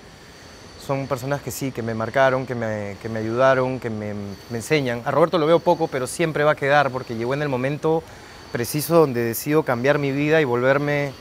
son 0.87 1.07
personas 1.07 1.43
que 1.43 1.51
sí, 1.51 1.73
que 1.73 1.83
me 1.83 1.95
marcaron, 1.95 2.47
que 2.47 2.55
me, 2.55 2.97
que 3.03 3.09
me 3.09 3.19
ayudaron, 3.19 3.81
que 3.81 3.91
me, 3.91 4.15
me 4.15 4.57
enseñan. 4.59 5.03
A 5.05 5.11
Roberto 5.11 5.39
lo 5.39 5.47
veo 5.47 5.59
poco, 5.59 5.89
pero 5.89 6.07
siempre 6.07 6.45
va 6.45 6.53
a 6.53 6.57
quedar 6.57 6.91
porque 6.91 7.17
llegó 7.17 7.35
en 7.35 7.43
el 7.43 7.49
momento 7.49 8.03
preciso 8.53 8.97
donde 8.97 9.23
decido 9.23 9.63
cambiar 9.63 9.99
mi 9.99 10.13
vida 10.13 10.41
y 10.41 10.45
volverme 10.45 11.13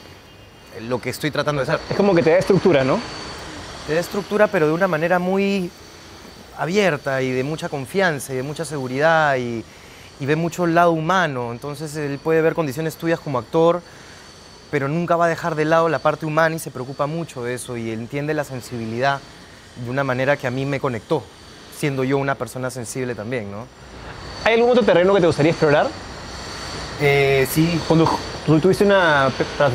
lo 0.88 1.00
que 1.00 1.10
estoy 1.10 1.32
tratando 1.32 1.62
de 1.62 1.66
ser. 1.66 1.80
Es 1.90 1.98
como 1.98 2.14
que 2.16 2.24
te 2.24 2.32
da 2.32 2.38
estructura, 2.38 2.84
¿no? 2.84 3.00
Te 3.88 3.94
da 3.94 4.00
estructura, 4.00 4.48
pero 4.48 4.68
de 4.68 4.74
una 4.74 4.88
manera 4.88 5.20
muy 5.20 5.70
abierta 6.58 7.22
y 7.22 7.32
de 7.32 7.44
mucha 7.44 7.70
confianza 7.70 8.34
y 8.34 8.38
de 8.38 8.44
mucha 8.44 8.66
seguridad 8.66 9.38
y, 9.38 9.64
y 10.20 10.26
ve 10.26 10.36
mucho 10.36 10.66
el 10.66 10.76
lado 10.76 10.92
humano. 10.92 11.52
Entonces 11.52 11.96
él 11.96 12.20
puede 12.22 12.42
ver 12.42 12.54
condiciones 12.54 12.96
tuyas 12.96 13.20
como 13.20 13.38
actor, 13.38 13.82
pero 14.72 14.88
nunca 14.88 15.16
va 15.16 15.26
a 15.26 15.30
dejar 15.30 15.56
de 15.56 15.66
lado 15.66 15.90
la 15.90 16.00
parte 16.00 16.26
humana 16.26 16.56
y 16.56 16.60
se 16.60 16.72
preocupa 16.72 17.08
mucho 17.08 17.44
de 17.44 17.54
eso 17.54 17.78
y 17.78 17.92
entiende 17.92 18.34
la 18.34 18.44
sensibilidad 18.44 19.20
de 19.84 19.90
una 19.90 20.04
manera 20.04 20.38
que 20.38 20.48
a 20.48 20.52
mí 20.52 20.66
me 20.66 20.80
conectó, 20.80 21.24
siendo 21.78 22.04
yo 22.04 22.18
una 22.18 22.36
persona 22.36 22.70
sensible 22.70 23.16
también, 23.16 23.52
¿no? 23.52 23.66
¿Hay 24.44 24.56
algún 24.56 24.72
otro 24.72 24.84
terreno 24.84 25.14
que 25.14 25.22
te 25.22 25.28
gustaría 25.28 25.52
explorar? 25.52 25.88
Eh, 27.00 27.48
sí, 27.50 27.80
Cuando 27.88 28.10
tú 28.46 28.60
tuviste 28.60 28.84
una 28.84 29.30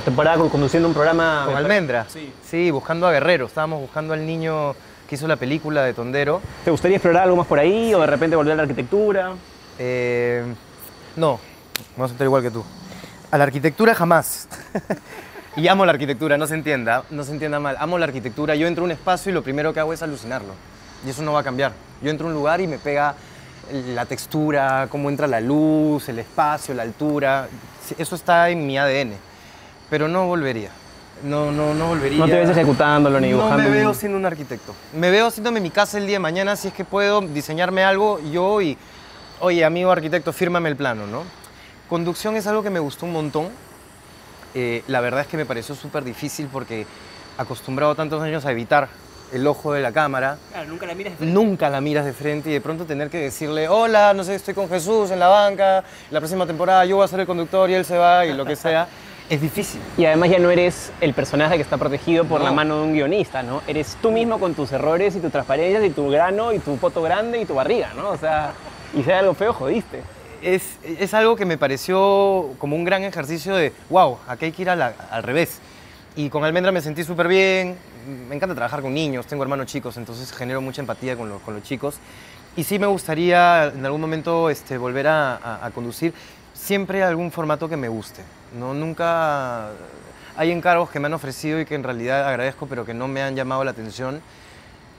temporada 0.04 0.38
con- 0.38 0.48
conduciendo 0.48 0.88
un 0.88 0.94
programa... 0.94 1.44
con 1.46 1.56
Almendra. 1.56 2.06
Sí. 2.08 2.32
Sí, 2.44 2.70
buscando 2.70 3.06
a 3.06 3.12
Guerrero. 3.12 3.46
Estábamos 3.46 3.80
buscando 3.80 4.12
al 4.14 4.26
niño 4.26 4.74
que 5.08 5.14
hizo 5.14 5.28
la 5.28 5.36
película 5.36 5.82
de 5.84 5.94
Tondero. 5.94 6.40
¿Te 6.64 6.70
gustaría 6.70 6.96
explorar 6.96 7.24
algo 7.24 7.36
más 7.36 7.46
por 7.46 7.58
ahí 7.58 7.94
o 7.94 8.00
de 8.00 8.06
repente 8.06 8.34
volver 8.34 8.54
a 8.54 8.56
la 8.56 8.62
arquitectura? 8.62 9.32
Eh, 9.78 10.42
no, 11.16 11.38
vamos 11.96 12.10
a 12.10 12.14
estar 12.14 12.24
igual 12.24 12.42
que 12.42 12.50
tú. 12.50 12.64
A 13.30 13.38
la 13.38 13.44
arquitectura 13.44 13.94
jamás. 13.94 14.48
y 15.56 15.68
amo 15.68 15.86
la 15.86 15.92
arquitectura, 15.92 16.36
no 16.36 16.46
se 16.46 16.54
entienda, 16.54 17.04
no 17.10 17.22
se 17.24 17.32
entienda 17.32 17.60
mal. 17.60 17.76
Amo 17.78 17.98
la 17.98 18.06
arquitectura. 18.06 18.56
Yo 18.56 18.66
entro 18.66 18.82
a 18.82 18.86
un 18.86 18.90
espacio 18.90 19.30
y 19.30 19.34
lo 19.34 19.42
primero 19.42 19.72
que 19.72 19.78
hago 19.80 19.92
es 19.92 20.02
alucinarlo. 20.02 20.54
Y 21.06 21.10
eso 21.10 21.22
no 21.22 21.32
va 21.32 21.40
a 21.40 21.44
cambiar. 21.44 21.72
Yo 22.02 22.10
entro 22.10 22.26
a 22.26 22.30
un 22.30 22.34
lugar 22.34 22.60
y 22.60 22.66
me 22.66 22.78
pega 22.78 23.14
la 23.72 24.06
textura, 24.06 24.86
cómo 24.90 25.08
entra 25.08 25.26
la 25.26 25.40
luz, 25.40 26.08
el 26.08 26.18
espacio, 26.18 26.74
la 26.74 26.82
altura. 26.82 27.48
Eso 27.96 28.14
está 28.14 28.50
en 28.50 28.66
mi 28.66 28.78
ADN. 28.78 29.12
Pero 29.88 30.08
no 30.08 30.26
volvería. 30.26 30.70
No, 31.24 31.52
no, 31.52 31.74
no 31.74 31.88
volvería. 31.88 32.18
No 32.18 32.26
te 32.26 32.34
ves 32.34 32.50
ejecutándolo 32.50 33.20
ni 33.20 33.28
dibujando. 33.28 33.58
No 33.58 33.68
me 33.68 33.70
veo 33.70 33.94
siendo 33.94 34.18
un 34.18 34.26
arquitecto. 34.26 34.74
Me 34.94 35.10
veo 35.10 35.26
haciéndome 35.26 35.60
mi 35.60 35.70
casa 35.70 35.98
el 35.98 36.06
día 36.06 36.16
de 36.16 36.20
mañana 36.20 36.56
si 36.56 36.68
es 36.68 36.74
que 36.74 36.84
puedo 36.84 37.20
diseñarme 37.20 37.84
algo 37.84 38.20
yo 38.20 38.60
y, 38.60 38.76
oye, 39.40 39.64
amigo 39.64 39.90
arquitecto, 39.90 40.32
fírmame 40.32 40.68
el 40.68 40.76
plano, 40.76 41.06
¿no? 41.06 41.22
Conducción 41.88 42.36
es 42.36 42.46
algo 42.46 42.62
que 42.62 42.70
me 42.70 42.80
gustó 42.80 43.06
un 43.06 43.12
montón. 43.12 43.48
Eh, 44.54 44.82
la 44.88 45.00
verdad 45.00 45.22
es 45.22 45.26
que 45.28 45.36
me 45.36 45.46
pareció 45.46 45.74
súper 45.74 46.04
difícil 46.04 46.48
porque 46.52 46.86
acostumbrado 47.38 47.94
tantos 47.94 48.20
años 48.22 48.44
a 48.44 48.50
evitar 48.50 48.88
el 49.32 49.46
ojo 49.46 49.72
de 49.72 49.80
la 49.80 49.92
cámara, 49.92 50.36
Claro, 50.50 50.68
nunca 50.68 50.86
la 50.86 50.94
miras 50.94 51.14
nunca 51.20 51.70
la 51.70 51.80
miras 51.80 52.04
de 52.04 52.12
frente 52.12 52.50
y 52.50 52.52
de 52.52 52.60
pronto 52.60 52.84
tener 52.84 53.08
que 53.10 53.18
decirle, 53.18 53.68
hola, 53.68 54.12
no 54.14 54.24
sé, 54.24 54.34
estoy 54.34 54.54
con 54.54 54.68
Jesús 54.68 55.10
en 55.10 55.18
la 55.18 55.28
banca, 55.28 55.84
la 56.10 56.20
próxima 56.20 56.46
temporada 56.46 56.84
yo 56.84 56.96
voy 56.96 57.04
a 57.04 57.08
ser 57.08 57.20
el 57.20 57.26
conductor 57.26 57.68
y 57.70 57.74
él 57.74 57.84
se 57.84 57.96
va 57.96 58.26
y 58.26 58.32
lo 58.34 58.44
que 58.44 58.56
sea. 58.56 58.86
es 59.30 59.40
difícil. 59.40 59.80
Y 59.96 60.04
además 60.04 60.28
ya 60.28 60.38
no 60.38 60.50
eres 60.50 60.92
el 61.00 61.14
personaje 61.14 61.56
que 61.56 61.62
está 61.62 61.78
protegido 61.78 62.24
por 62.24 62.40
No. 62.40 62.46
la 62.46 62.52
mano 62.52 62.76
de 62.78 62.82
un 62.82 62.92
guionista, 62.92 63.42
¿no? 63.42 63.62
Eres 63.66 63.96
tú 64.02 64.10
mismo 64.10 64.38
con 64.38 64.52
tus 64.54 64.70
errores 64.72 65.16
y 65.16 65.20
tus 65.20 65.32
transparencias 65.32 65.82
y 65.84 65.90
tu 65.90 66.10
grano 66.10 66.52
y 66.52 66.58
tu 66.58 66.76
poto 66.76 67.00
grande 67.00 67.40
y 67.40 67.46
tu 67.46 67.54
barriga, 67.54 67.92
¿no? 67.96 68.10
O 68.10 68.18
sea, 68.18 68.52
y 68.94 68.98
hay 69.08 69.12
algo 69.18 69.32
feo, 69.32 69.54
jodiste. 69.54 70.02
Es, 70.42 70.76
es 70.84 71.14
algo 71.14 71.36
que 71.36 71.46
me 71.46 71.56
pareció 71.56 72.50
como 72.58 72.76
un 72.76 72.84
gran 72.84 73.04
ejercicio 73.04 73.54
de, 73.54 73.72
wow, 73.88 74.18
aquí 74.28 74.46
hay 74.46 74.52
que 74.52 74.62
ir 74.62 74.68
la- 74.68 74.92
al 75.10 75.22
revés. 75.22 75.60
Y 76.14 76.28
con 76.28 76.44
Almendra 76.44 76.72
me 76.72 76.82
sentí 76.82 77.02
súper 77.04 77.28
bien, 77.28 77.78
me 78.28 78.34
encanta 78.36 78.54
trabajar 78.54 78.82
con 78.82 78.92
niños, 78.94 79.26
tengo 79.26 79.42
hermanos 79.42 79.66
chicos, 79.66 79.96
entonces 79.96 80.32
genero 80.32 80.60
mucha 80.60 80.80
empatía 80.80 81.16
con, 81.16 81.28
los- 81.28 81.40
con 81.42 81.54
los 81.54 81.62
chicos. 81.62 81.96
Y 82.56 82.64
sí 82.64 82.78
me 82.78 82.86
gustaría 82.86 83.66
en 83.68 83.84
algún 83.86 84.00
momento 84.00 84.50
este, 84.50 84.76
volver 84.78 85.06
a, 85.08 85.36
a- 85.36 85.66
a 85.66 85.70
conducir 85.70 86.12
siempre 86.54 87.02
algún 87.02 87.30
formato 87.32 87.68
que 87.68 87.76
me 87.76 87.88
guste. 87.88 88.22
¿no? 88.58 88.74
Nunca 88.74 89.68
hay 90.36 90.50
encargos 90.50 90.90
que 90.90 91.00
me 91.00 91.06
han 91.06 91.14
ofrecido 91.14 91.60
y 91.60 91.64
que 91.64 91.74
en 91.74 91.82
realidad 91.82 92.28
agradezco, 92.28 92.66
pero 92.66 92.84
que 92.84 92.94
no 92.94 93.08
me 93.08 93.22
han 93.22 93.34
llamado 93.36 93.64
la 93.64 93.70
atención. 93.70 94.20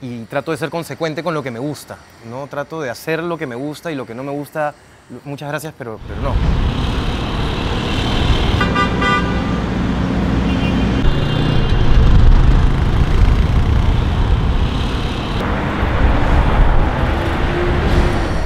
Y 0.02 0.24
trato 0.24 0.50
de 0.50 0.56
ser 0.58 0.70
consecuente 0.70 1.22
con 1.22 1.32
lo 1.34 1.42
que 1.42 1.50
me 1.52 1.60
gusta. 1.60 1.96
¿no? 2.28 2.46
Trato 2.48 2.80
de 2.82 2.90
hacer 2.90 3.22
lo 3.22 3.38
que 3.38 3.46
me 3.46 3.54
gusta 3.54 3.90
y 3.92 3.94
lo 3.94 4.04
que 4.04 4.14
no 4.14 4.22
me 4.24 4.32
gusta, 4.32 4.74
lo- 5.10 5.20
muchas 5.24 5.48
gracias, 5.48 5.72
pero, 5.78 5.98
pero 6.08 6.20
no. 6.20 6.34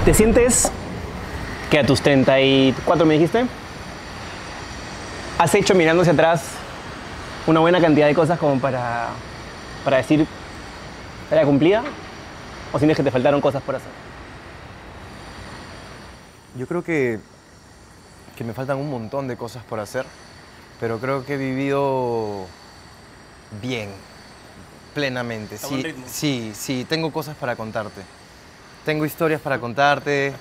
¿Te 0.08 0.14
sientes 0.14 0.72
que 1.70 1.78
a 1.78 1.84
tus 1.84 2.00
34 2.00 3.04
me 3.04 3.12
dijiste? 3.12 3.44
¿Has 5.38 5.54
hecho 5.54 5.74
mirando 5.74 6.00
hacia 6.00 6.14
atrás 6.14 6.44
una 7.46 7.60
buena 7.60 7.78
cantidad 7.78 8.06
de 8.06 8.14
cosas 8.14 8.38
como 8.38 8.58
para, 8.58 9.08
para 9.84 9.98
decir, 9.98 10.26
¿era 11.30 11.44
cumplida? 11.44 11.84
¿O 12.72 12.78
sientes 12.78 12.96
que 12.96 13.02
te 13.02 13.10
faltaron 13.10 13.42
cosas 13.42 13.62
por 13.62 13.76
hacer? 13.76 13.90
Yo 16.56 16.66
creo 16.66 16.82
que, 16.82 17.20
que 18.34 18.44
me 18.44 18.54
faltan 18.54 18.78
un 18.78 18.88
montón 18.88 19.28
de 19.28 19.36
cosas 19.36 19.62
por 19.62 19.78
hacer, 19.78 20.06
pero 20.80 21.00
creo 21.00 21.26
que 21.26 21.34
he 21.34 21.36
vivido 21.36 22.46
bien, 23.60 23.90
plenamente. 24.94 25.58
Sí, 25.58 25.82
ritmo. 25.82 26.06
sí, 26.08 26.52
sí, 26.54 26.86
tengo 26.88 27.12
cosas 27.12 27.36
para 27.36 27.56
contarte. 27.56 28.00
Tengo 28.88 29.04
historias 29.04 29.42
para 29.42 29.58
contarte, 29.58 30.32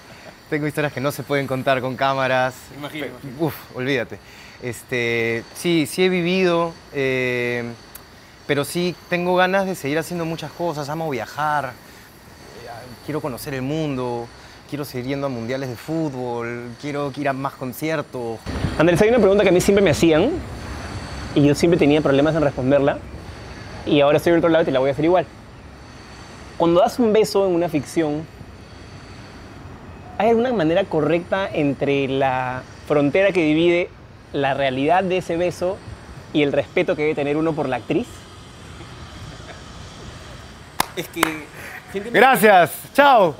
tengo 0.49 0.67
historias 0.67 0.93
que 0.93 1.01
no 1.01 1.11
se 1.11 1.21
pueden 1.21 1.47
contar 1.47 1.81
con 1.81 1.97
cámaras. 1.97 2.55
Imagino, 2.77 3.07
Pe- 3.07 3.43
Uf, 3.43 3.53
olvídate. 3.75 4.19
Este, 4.63 5.43
sí, 5.53 5.85
sí 5.85 6.05
he 6.05 6.07
vivido, 6.07 6.71
eh, 6.93 7.65
pero 8.47 8.63
sí 8.63 8.95
tengo 9.09 9.35
ganas 9.35 9.65
de 9.65 9.75
seguir 9.75 9.99
haciendo 9.99 10.23
muchas 10.23 10.49
cosas. 10.53 10.87
Amo 10.87 11.09
viajar, 11.09 11.65
eh, 11.65 12.69
quiero 13.05 13.19
conocer 13.19 13.53
el 13.53 13.63
mundo, 13.63 14.29
quiero 14.69 14.85
seguir 14.85 15.07
yendo 15.07 15.27
a 15.27 15.29
mundiales 15.29 15.67
de 15.67 15.75
fútbol, 15.75 16.69
quiero 16.79 17.11
ir 17.17 17.27
a 17.27 17.33
más 17.33 17.51
conciertos. 17.51 18.39
Andrés, 18.79 19.01
hay 19.01 19.09
una 19.09 19.19
pregunta 19.19 19.43
que 19.43 19.49
a 19.49 19.51
mí 19.51 19.59
siempre 19.59 19.83
me 19.83 19.89
hacían 19.91 20.29
y 21.35 21.43
yo 21.45 21.53
siempre 21.53 21.77
tenía 21.77 21.99
problemas 21.99 22.33
en 22.33 22.43
responderla 22.43 22.97
y 23.85 23.99
ahora 23.99 24.15
estoy 24.19 24.31
del 24.31 24.37
otro 24.39 24.49
lado 24.51 24.61
y 24.63 24.65
te 24.67 24.71
la 24.71 24.79
voy 24.79 24.87
a 24.87 24.93
hacer 24.93 25.03
igual. 25.03 25.25
Cuando 26.57 26.79
das 26.79 26.97
un 26.97 27.11
beso 27.11 27.45
en 27.45 27.53
una 27.53 27.67
ficción, 27.67 28.25
¿hay 30.17 30.29
alguna 30.29 30.53
manera 30.53 30.83
correcta 30.85 31.49
entre 31.51 32.07
la 32.07 32.63
frontera 32.87 33.31
que 33.31 33.43
divide 33.43 33.89
la 34.33 34.53
realidad 34.53 35.03
de 35.03 35.17
ese 35.17 35.37
beso 35.37 35.77
y 36.33 36.43
el 36.43 36.51
respeto 36.51 36.95
que 36.95 37.03
debe 37.03 37.15
tener 37.15 37.37
uno 37.37 37.53
por 37.53 37.69
la 37.69 37.77
actriz? 37.77 38.07
Es 40.95 41.07
que... 41.09 41.45
Gracias, 42.11 42.71
chao. 42.93 43.35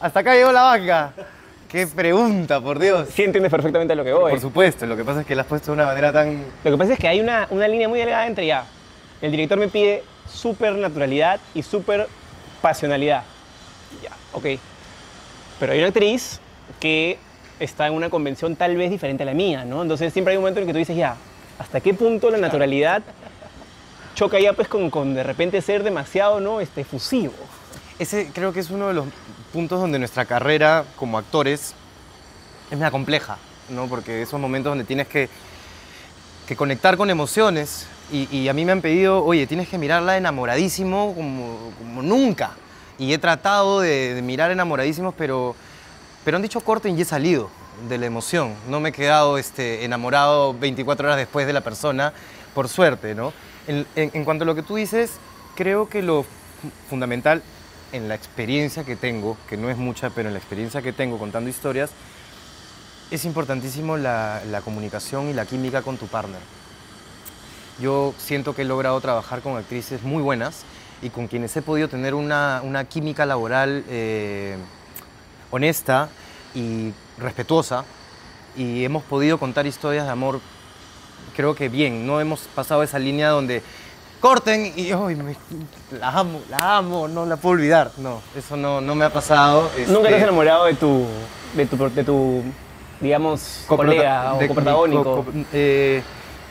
Hasta 0.00 0.20
acá 0.20 0.34
llegó 0.34 0.52
la 0.52 0.62
banca. 0.62 1.12
Qué 1.68 1.86
pregunta, 1.86 2.60
por 2.60 2.78
Dios. 2.78 3.08
Sí 3.12 3.24
entiendes 3.24 3.50
perfectamente 3.50 3.92
a 3.92 3.96
lo 3.96 4.04
que 4.04 4.12
voy. 4.12 4.30
Por 4.30 4.40
supuesto, 4.40 4.86
lo 4.86 4.96
que 4.96 5.04
pasa 5.04 5.20
es 5.20 5.26
que 5.26 5.34
la 5.34 5.42
has 5.42 5.48
puesto 5.48 5.72
de 5.72 5.72
una 5.74 5.86
manera 5.86 6.12
tan... 6.12 6.44
Lo 6.64 6.70
que 6.70 6.76
pasa 6.76 6.92
es 6.92 6.98
que 6.98 7.08
hay 7.08 7.20
una, 7.20 7.46
una 7.50 7.66
línea 7.66 7.88
muy 7.88 7.98
delgada 7.98 8.26
entre 8.26 8.46
ya. 8.46 8.66
El 9.20 9.30
director 9.30 9.58
me 9.58 9.68
pide 9.68 10.04
súper 10.30 10.74
naturalidad 10.74 11.40
y 11.54 11.62
súper 11.62 12.08
pasionalidad. 12.60 13.22
Ya, 14.02 14.10
ok. 14.32 14.46
Pero 15.58 15.72
hay 15.72 15.78
una 15.78 15.88
actriz 15.88 16.40
que 16.80 17.18
está 17.58 17.86
en 17.86 17.94
una 17.94 18.10
convención 18.10 18.56
tal 18.56 18.76
vez 18.76 18.90
diferente 18.90 19.22
a 19.22 19.26
la 19.26 19.34
mía, 19.34 19.64
¿no? 19.64 19.82
Entonces 19.82 20.12
siempre 20.12 20.32
hay 20.32 20.36
un 20.36 20.42
momento 20.42 20.60
en 20.60 20.66
que 20.66 20.72
tú 20.72 20.78
dices, 20.78 20.96
ya, 20.96 21.16
¿hasta 21.58 21.80
qué 21.80 21.94
punto 21.94 22.30
la 22.30 22.38
naturalidad 22.38 23.02
choca 24.16 24.40
ya 24.40 24.54
pues 24.54 24.66
con, 24.66 24.90
con 24.90 25.14
de 25.14 25.22
repente 25.22 25.60
ser 25.60 25.82
demasiado, 25.82 26.40
¿no? 26.40 26.60
Este, 26.60 26.84
fusivo. 26.84 27.34
Ese 27.98 28.30
creo 28.34 28.52
que 28.52 28.60
es 28.60 28.70
uno 28.70 28.88
de 28.88 28.94
los 28.94 29.06
puntos 29.52 29.80
donde 29.80 29.98
nuestra 29.98 30.24
carrera 30.24 30.84
como 30.96 31.18
actores 31.18 31.74
es 32.70 32.78
más 32.78 32.90
compleja, 32.90 33.38
¿no? 33.68 33.86
Porque 33.86 34.22
esos 34.22 34.40
momentos 34.40 34.70
donde 34.70 34.84
tienes 34.84 35.06
que, 35.06 35.28
que 36.48 36.56
conectar 36.56 36.96
con 36.96 37.10
emociones 37.10 37.86
y, 38.10 38.28
y 38.34 38.48
a 38.48 38.54
mí 38.54 38.64
me 38.64 38.72
han 38.72 38.80
pedido, 38.80 39.24
oye, 39.24 39.46
tienes 39.46 39.68
que 39.68 39.78
mirarla 39.78 40.16
enamoradísimo 40.16 41.14
como, 41.14 41.72
como 41.78 42.02
nunca. 42.02 42.52
Y 42.98 43.12
he 43.12 43.18
tratado 43.18 43.80
de, 43.80 44.14
de 44.14 44.22
mirar 44.22 44.50
enamoradísimos, 44.50 45.14
pero, 45.16 45.54
pero 46.24 46.36
han 46.36 46.42
dicho 46.42 46.60
corte 46.60 46.88
y 46.88 47.00
he 47.00 47.04
salido 47.04 47.50
de 47.88 47.98
la 47.98 48.06
emoción. 48.06 48.54
No 48.68 48.80
me 48.80 48.88
he 48.88 48.92
quedado 48.92 49.36
este, 49.38 49.84
enamorado 49.84 50.54
24 50.58 51.06
horas 51.06 51.18
después 51.18 51.46
de 51.46 51.52
la 51.52 51.60
persona, 51.60 52.12
por 52.54 52.68
suerte, 52.68 53.14
¿no? 53.14 53.32
En, 53.66 53.86
en- 53.96 54.10
en 54.14 54.24
cuanto 54.24 54.44
a 54.44 54.46
lo 54.46 54.54
que 54.54 54.62
tú 54.62 54.76
dices, 54.76 55.12
creo 55.56 55.88
que 55.88 56.02
lo 56.02 56.22
fu- 56.22 56.28
fundamental 56.88 57.42
en 57.92 58.08
la 58.08 58.14
experiencia 58.14 58.82
que 58.84 58.96
tengo, 58.96 59.36
que 59.48 59.56
no 59.58 59.68
es 59.70 59.76
mucha, 59.76 60.08
pero 60.10 60.28
en 60.28 60.32
la 60.34 60.38
experiencia 60.38 60.80
que 60.80 60.92
tengo 60.92 61.18
contando 61.18 61.50
historias, 61.50 61.90
es 63.10 63.24
importantísimo 63.24 63.96
la, 63.96 64.40
la 64.50 64.62
comunicación 64.62 65.28
y 65.28 65.32
la 65.34 65.44
química 65.46 65.82
con 65.82 65.96
tu 65.98 66.06
partner. 66.06 66.40
Yo 67.80 68.14
siento 68.18 68.54
que 68.54 68.62
he 68.62 68.64
logrado 68.64 69.00
trabajar 69.00 69.42
con 69.42 69.56
actrices 69.56 70.02
muy 70.02 70.22
buenas 70.22 70.64
y 71.02 71.10
con 71.10 71.26
quienes 71.28 71.56
he 71.56 71.62
podido 71.62 71.88
tener 71.88 72.14
una, 72.14 72.60
una 72.64 72.84
química 72.84 73.26
laboral 73.26 73.84
eh, 73.88 74.56
honesta 75.50 76.08
y 76.54 76.92
respetuosa 77.18 77.84
y 78.56 78.84
hemos 78.84 79.02
podido 79.04 79.38
contar 79.38 79.66
historias 79.66 80.06
de 80.06 80.10
amor, 80.12 80.40
creo 81.36 81.54
que 81.54 81.68
bien, 81.68 82.06
no 82.06 82.20
hemos 82.20 82.40
pasado 82.54 82.82
esa 82.82 82.98
línea 82.98 83.28
donde 83.28 83.62
corten 84.20 84.72
y 84.74 84.90
"Ay, 84.92 85.14
me- 85.16 85.36
la 86.00 86.08
amo, 86.08 86.40
la 86.48 86.78
amo, 86.78 87.06
no 87.08 87.26
la 87.26 87.36
puedo 87.36 87.52
olvidar. 87.54 87.90
No, 87.98 88.22
eso 88.34 88.56
no, 88.56 88.80
no 88.80 88.94
me 88.94 89.04
ha 89.04 89.12
pasado. 89.12 89.70
¿Nunca 89.88 90.08
te 90.08 90.08
Este, 90.08 90.14
has 90.16 90.22
enamorado 90.22 90.64
de 90.64 90.74
tu, 90.74 91.06
de 91.54 91.66
tu, 91.66 91.76
de 91.90 92.04
tu 92.04 92.42
digamos, 93.00 93.64
colega 93.66 94.32
o 94.34 94.48
coprotagónico? 94.48 95.04
co- 95.04 95.24
co- 95.24 95.32
eh, 95.52 96.02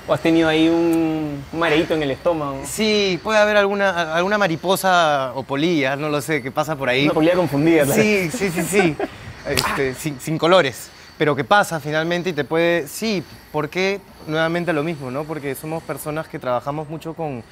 ¿O 0.07 0.13
has 0.13 0.21
tenido 0.21 0.47
ahí 0.47 0.69
un, 0.69 1.43
mareíto 1.53 1.95
en 1.95 2.03
el 2.03 2.11
estómago? 2.11 2.61
Sí, 2.65 3.19
puede 3.23 3.39
haber 3.39 3.57
alguna, 3.57 4.13
alguna 4.13 4.37
mariposa 4.37 5.31
o 5.33 5.41
polilla, 5.41 5.95
no 5.95 6.09
lo 6.09 6.21
sé, 6.21 6.43
que 6.43 6.51
pasa 6.51 6.75
por 6.75 6.89
ahí. 6.89 7.05
Una 7.05 7.13
polilla 7.13 7.35
confundida. 7.35 7.85
vez. 7.85 7.95
Sí, 7.95 8.29
sí, 8.31 8.51
sí, 8.51 8.63
sí. 8.63 8.95
Este, 9.47 9.93
sin, 9.93 10.19
sin 10.19 10.39
colores. 10.39 10.89
Pero 11.19 11.35
que 11.35 11.43
pasa 11.43 11.79
finalmente 11.79 12.31
y 12.31 12.33
te 12.33 12.43
puede. 12.43 12.87
Sí, 12.87 13.23
¿por 13.51 13.69
qué? 13.69 14.01
Nuevamente 14.25 14.73
lo 14.73 14.81
mismo, 14.81 15.11
¿no? 15.11 15.23
Porque 15.23 15.53
somos 15.53 15.83
personas 15.83 16.27
que 16.27 16.39
trabajamos 16.39 16.89
mucho 16.89 17.13
con, 17.13 17.43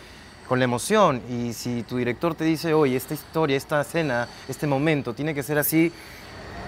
con 0.47 0.57
la 0.57 0.65
emoción. 0.65 1.21
Y 1.29 1.53
si 1.53 1.83
tu 1.83 1.97
director 1.97 2.33
te 2.33 2.45
dice, 2.45 2.73
oye, 2.73 2.95
esta 2.95 3.13
historia, 3.13 3.55
esta 3.55 3.81
escena, 3.81 4.27
este 4.49 4.65
momento 4.65 5.13
tiene 5.13 5.35
que 5.35 5.43
ser 5.43 5.59
así, 5.59 5.91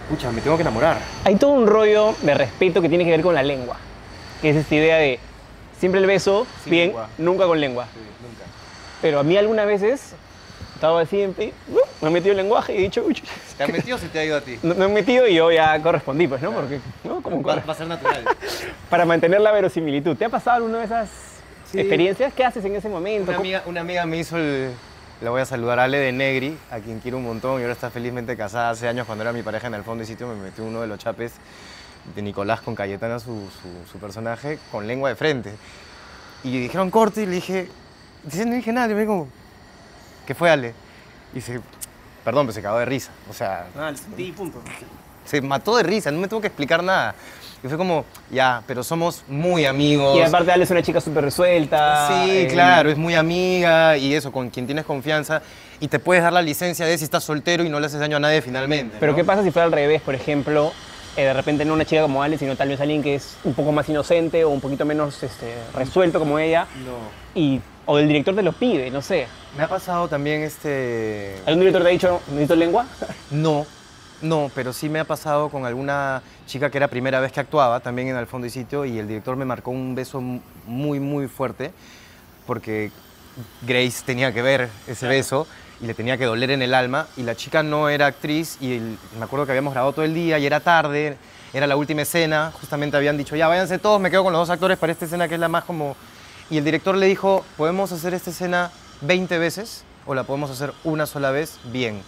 pucha, 0.10 0.32
me 0.32 0.42
tengo 0.42 0.58
que 0.58 0.62
enamorar. 0.62 1.00
Hay 1.24 1.36
todo 1.36 1.52
un 1.52 1.66
rollo 1.66 2.16
de 2.22 2.36
respeto 2.36 2.82
que 2.82 2.90
tiene 2.90 3.04
que 3.04 3.12
ver 3.12 3.22
con 3.22 3.34
la 3.34 3.44
lengua. 3.44 3.78
Que 4.42 4.52
es 4.52 4.56
esta 4.56 4.76
idea 4.76 4.98
de 4.98 5.20
siempre 5.86 6.02
el 6.02 6.08
beso, 6.08 6.48
Sin 6.64 6.72
bien, 6.72 6.88
lengua. 6.88 7.10
nunca 7.20 7.46
con 7.46 7.60
lengua. 7.62 7.86
nunca. 8.22 8.44
Pero 9.04 9.20
a 9.20 9.24
mí 9.24 9.38
algunas 9.38 9.68
veces, 9.68 10.14
estaba 10.74 11.02
así, 11.02 11.22
en 11.22 11.30
¡uh! 11.30 11.80
me 12.02 12.08
he 12.10 12.12
metido 12.12 12.32
el 12.32 12.38
lenguaje 12.38 12.74
y 12.74 12.78
he 12.78 12.82
dicho, 12.82 13.04
uy, 13.06 13.22
¿Te 13.56 13.64
has 13.64 13.70
metido 13.72 13.98
o 13.98 14.00
se 14.00 14.08
te 14.10 14.18
ha 14.18 14.26
ido 14.26 14.36
a 14.38 14.42
ti? 14.42 14.58
no- 14.64 14.74
me 14.74 14.86
he 14.86 14.88
metido 14.88 15.28
y 15.28 15.36
yo 15.36 15.52
ya 15.52 15.80
correspondí, 15.84 16.28
pues, 16.28 16.42
¿no? 16.42 16.52
Porque, 16.54 16.80
¿no? 17.04 17.22
Como 17.22 17.44
Va, 17.44 17.58
va 17.58 17.74
a 17.74 17.76
ser 17.76 17.86
natural. 17.88 18.24
para 18.90 19.06
mantener 19.06 19.42
la 19.42 19.52
verosimilitud. 19.52 20.16
¿Te 20.18 20.26
ha 20.26 20.30
pasado 20.30 20.58
alguna 20.58 20.80
de 20.80 20.86
esas 20.86 21.10
Sí. 21.72 21.80
experiencias? 21.80 22.34
¿Qué 22.34 22.44
haces 22.44 22.66
en 22.66 22.76
ese 22.76 22.90
momento? 22.90 23.24
Una 23.30 23.34
¿Cómo- 23.38 23.40
amiga, 23.42 23.64
una 23.68 23.82
amiga 23.82 24.06
me 24.08 24.18
hizo 24.18 24.38
el... 24.38 24.72
La 25.22 25.30
voy 25.30 25.42
a 25.42 25.46
saludar, 25.46 25.80
Ale 25.80 25.98
de 25.98 26.12
Negri, 26.12 26.58
a 26.72 26.80
quien 26.80 27.00
quiero 27.00 27.18
un 27.18 27.24
montón 27.26 27.60
y 27.60 27.62
ahora 27.62 27.74
está 27.74 27.90
felizmente 27.90 28.36
casada. 28.36 28.72
Hace 28.72 28.88
años 28.88 29.06
cuando 29.06 29.24
era 29.24 29.32
mi 29.32 29.44
pareja 29.44 29.68
en 29.68 29.76
el 29.76 29.84
fondo 29.84 30.04
y 30.04 30.08
sitio 30.08 30.28
me 30.28 30.36
metió 30.36 30.64
uno 30.66 30.82
de 30.82 30.88
los 30.88 31.00
chapes 31.00 31.34
de 32.14 32.22
Nicolás 32.22 32.62
con 32.62 32.76
Cayetana, 32.76 33.20
su, 33.20 33.26
su- 33.62 33.92
su 33.92 33.98
personaje, 33.98 34.60
con 34.72 34.86
lengua 34.88 35.10
de 35.10 35.16
frente. 35.16 35.54
Y 36.44 36.60
dijeron 36.60 36.92
corte 36.92 37.24
y 37.24 37.26
le 37.26 37.32
dije, 37.36 37.70
no 38.46 38.54
dije 38.56 38.72
nada, 38.72 38.92
y 38.92 38.96
me 38.96 39.02
dijo, 39.02 39.28
¿qué 40.28 40.36
fue 40.36 40.50
Ale? 40.50 40.74
Y 41.32 41.36
dice, 41.36 41.60
perdón, 42.24 42.46
pero 42.46 42.54
se 42.54 42.62
cagó 42.62 42.78
de 42.80 42.86
risa. 42.86 43.12
O 43.30 43.34
sea, 43.34 43.66
Ah, 43.78 43.92
sí, 44.16 44.32
punto. 44.36 44.62
se 45.26 45.42
mató 45.42 45.76
de 45.78 45.84
risa, 45.84 46.12
no 46.12 46.20
me 46.20 46.28
tuvo 46.28 46.42
que 46.42 46.48
explicar 46.48 46.84
nada. 46.84 47.16
Y 47.64 47.68
fue 47.68 47.78
como, 47.78 48.06
ya, 48.30 48.62
pero 48.68 48.84
somos 48.84 49.24
muy 49.28 49.66
amigos. 49.66 50.16
Y 50.18 50.22
aparte 50.22 50.52
Ale 50.52 50.66
es 50.66 50.70
una 50.70 50.84
chica 50.84 51.02
súper 51.02 51.24
resuelta. 51.24 52.08
Sí, 52.10 52.30
eh, 52.42 52.48
claro, 52.52 52.92
es 52.92 52.98
muy 52.98 53.16
amiga 53.16 53.98
y 53.98 54.14
eso, 54.14 54.32
con 54.32 54.52
quien 54.52 54.68
tienes 54.68 54.86
confianza. 54.86 55.42
Y 55.80 55.88
te 55.88 55.98
puedes 55.98 56.22
dar 56.22 56.32
la 56.32 56.44
licencia 56.44 56.86
de 56.86 56.96
si 56.96 57.06
estás 57.06 57.24
soltero 57.24 57.64
y 57.64 57.70
no 57.70 57.80
le 57.80 57.88
haces 57.88 58.00
daño 58.00 58.18
a 58.18 58.20
nadie 58.20 58.44
finalmente. 58.44 58.98
Pero 59.00 59.14
¿no? 59.14 59.16
¿qué 59.16 59.24
pasa 59.24 59.42
si 59.44 59.50
fuera 59.50 59.66
al 59.66 59.72
revés, 59.72 60.00
por 60.04 60.14
ejemplo? 60.14 60.74
Eh, 61.18 61.24
de 61.24 61.34
repente 61.34 61.66
no 61.66 61.74
una 61.74 61.86
chica 61.86 62.02
como 62.02 62.22
Ale, 62.22 62.38
sino 62.38 62.56
tal 62.56 62.70
vez 62.70 62.82
alguien 62.82 63.02
que 63.02 63.16
es 63.16 63.38
un 63.44 63.54
poco 63.54 63.72
más 63.72 63.88
inocente 63.88 64.44
o 64.44 64.50
un 64.50 64.62
poquito 64.62 64.86
menos 64.86 65.22
este, 65.24 65.54
resuelto 65.74 66.20
como 66.20 66.40
ella. 66.40 66.68
No. 66.86 67.40
Y, 67.40 67.62
o 67.86 68.00
el 68.00 68.08
director 68.08 68.36
te 68.36 68.44
lo 68.44 68.52
pide, 68.54 68.90
no 68.92 69.02
sé. 69.02 69.28
Me 69.58 69.64
ha 69.64 69.68
pasado 69.68 70.08
también 70.08 70.42
este... 70.42 71.36
¿Algún 71.46 71.62
director 71.62 71.84
te 71.84 71.88
ha 71.88 71.92
dicho, 71.92 72.22
necesito 72.30 72.56
lengua? 72.56 72.86
No, 73.32 73.66
no, 74.22 74.52
pero 74.56 74.74
sí 74.74 74.90
me 74.90 75.00
ha 75.00 75.04
pasado 75.06 75.50
con 75.50 75.66
alguna 75.66 76.22
chica 76.48 76.70
que 76.70 76.78
era 76.78 76.88
primera 76.88 77.20
vez 77.20 77.32
que 77.32 77.40
actuaba, 77.40 77.80
también 77.80 78.08
en 78.08 78.16
Al 78.16 78.28
Fondo 78.28 78.48
y 78.48 78.50
Sitio, 78.50 78.86
y 78.86 78.98
el 78.98 79.08
director 79.08 79.36
me 79.36 79.46
marcó 79.46 79.72
un 79.72 79.96
beso 79.96 80.22
muy, 80.22 81.00
muy 81.00 81.28
fuerte, 81.28 81.72
porque 82.48 82.92
Grace 83.62 84.04
tenía 84.06 84.34
que 84.34 84.42
ver 84.42 84.70
ese 84.88 85.08
beso 85.08 85.48
y 85.82 85.86
le 85.88 85.94
tenía 85.94 86.18
que 86.18 86.26
doler 86.26 86.52
en 86.52 86.62
el 86.62 86.74
alma, 86.74 87.08
y 87.18 87.24
la 87.24 87.36
chica 87.36 87.64
no 87.64 87.90
era 87.90 88.08
actriz, 88.08 88.58
y 88.62 88.74
el- 88.76 88.98
me 89.18 89.26
acuerdo 89.26 89.46
que 89.46 89.52
habíamos 89.52 89.74
grabado 89.74 89.94
todo 89.94 90.06
el 90.06 90.14
día 90.14 90.40
y 90.40 90.46
era 90.46 90.60
tarde, 90.60 91.18
era 91.54 91.68
la 91.68 91.76
última 91.76 92.02
escena, 92.04 92.52
justamente 92.60 92.98
habían 92.98 93.18
dicho, 93.18 93.36
ya 93.36 93.48
váyanse 93.48 93.78
todos, 93.80 94.00
me 94.00 94.10
quedo 94.12 94.24
con 94.24 94.34
los 94.34 94.42
dos 94.42 94.50
actores 94.50 94.78
para 94.78 94.92
esta 94.92 95.06
escena 95.06 95.28
que 95.28 95.36
es 95.36 95.40
la 95.40 95.48
más 95.48 95.64
como... 95.64 95.96
Y 96.50 96.58
el 96.58 96.64
director 96.66 96.96
le 96.96 97.08
dijo, 97.08 97.44
¿podemos 97.58 97.92
hacer 97.92 98.14
esta 98.14 98.30
escena 98.30 98.72
20 99.02 99.38
veces 99.40 99.84
o 100.06 100.14
la 100.14 100.24
podemos 100.24 100.52
hacer 100.52 100.74
una 100.84 101.06
sola 101.06 101.32
vez 101.32 101.60
bien? 101.66 102.02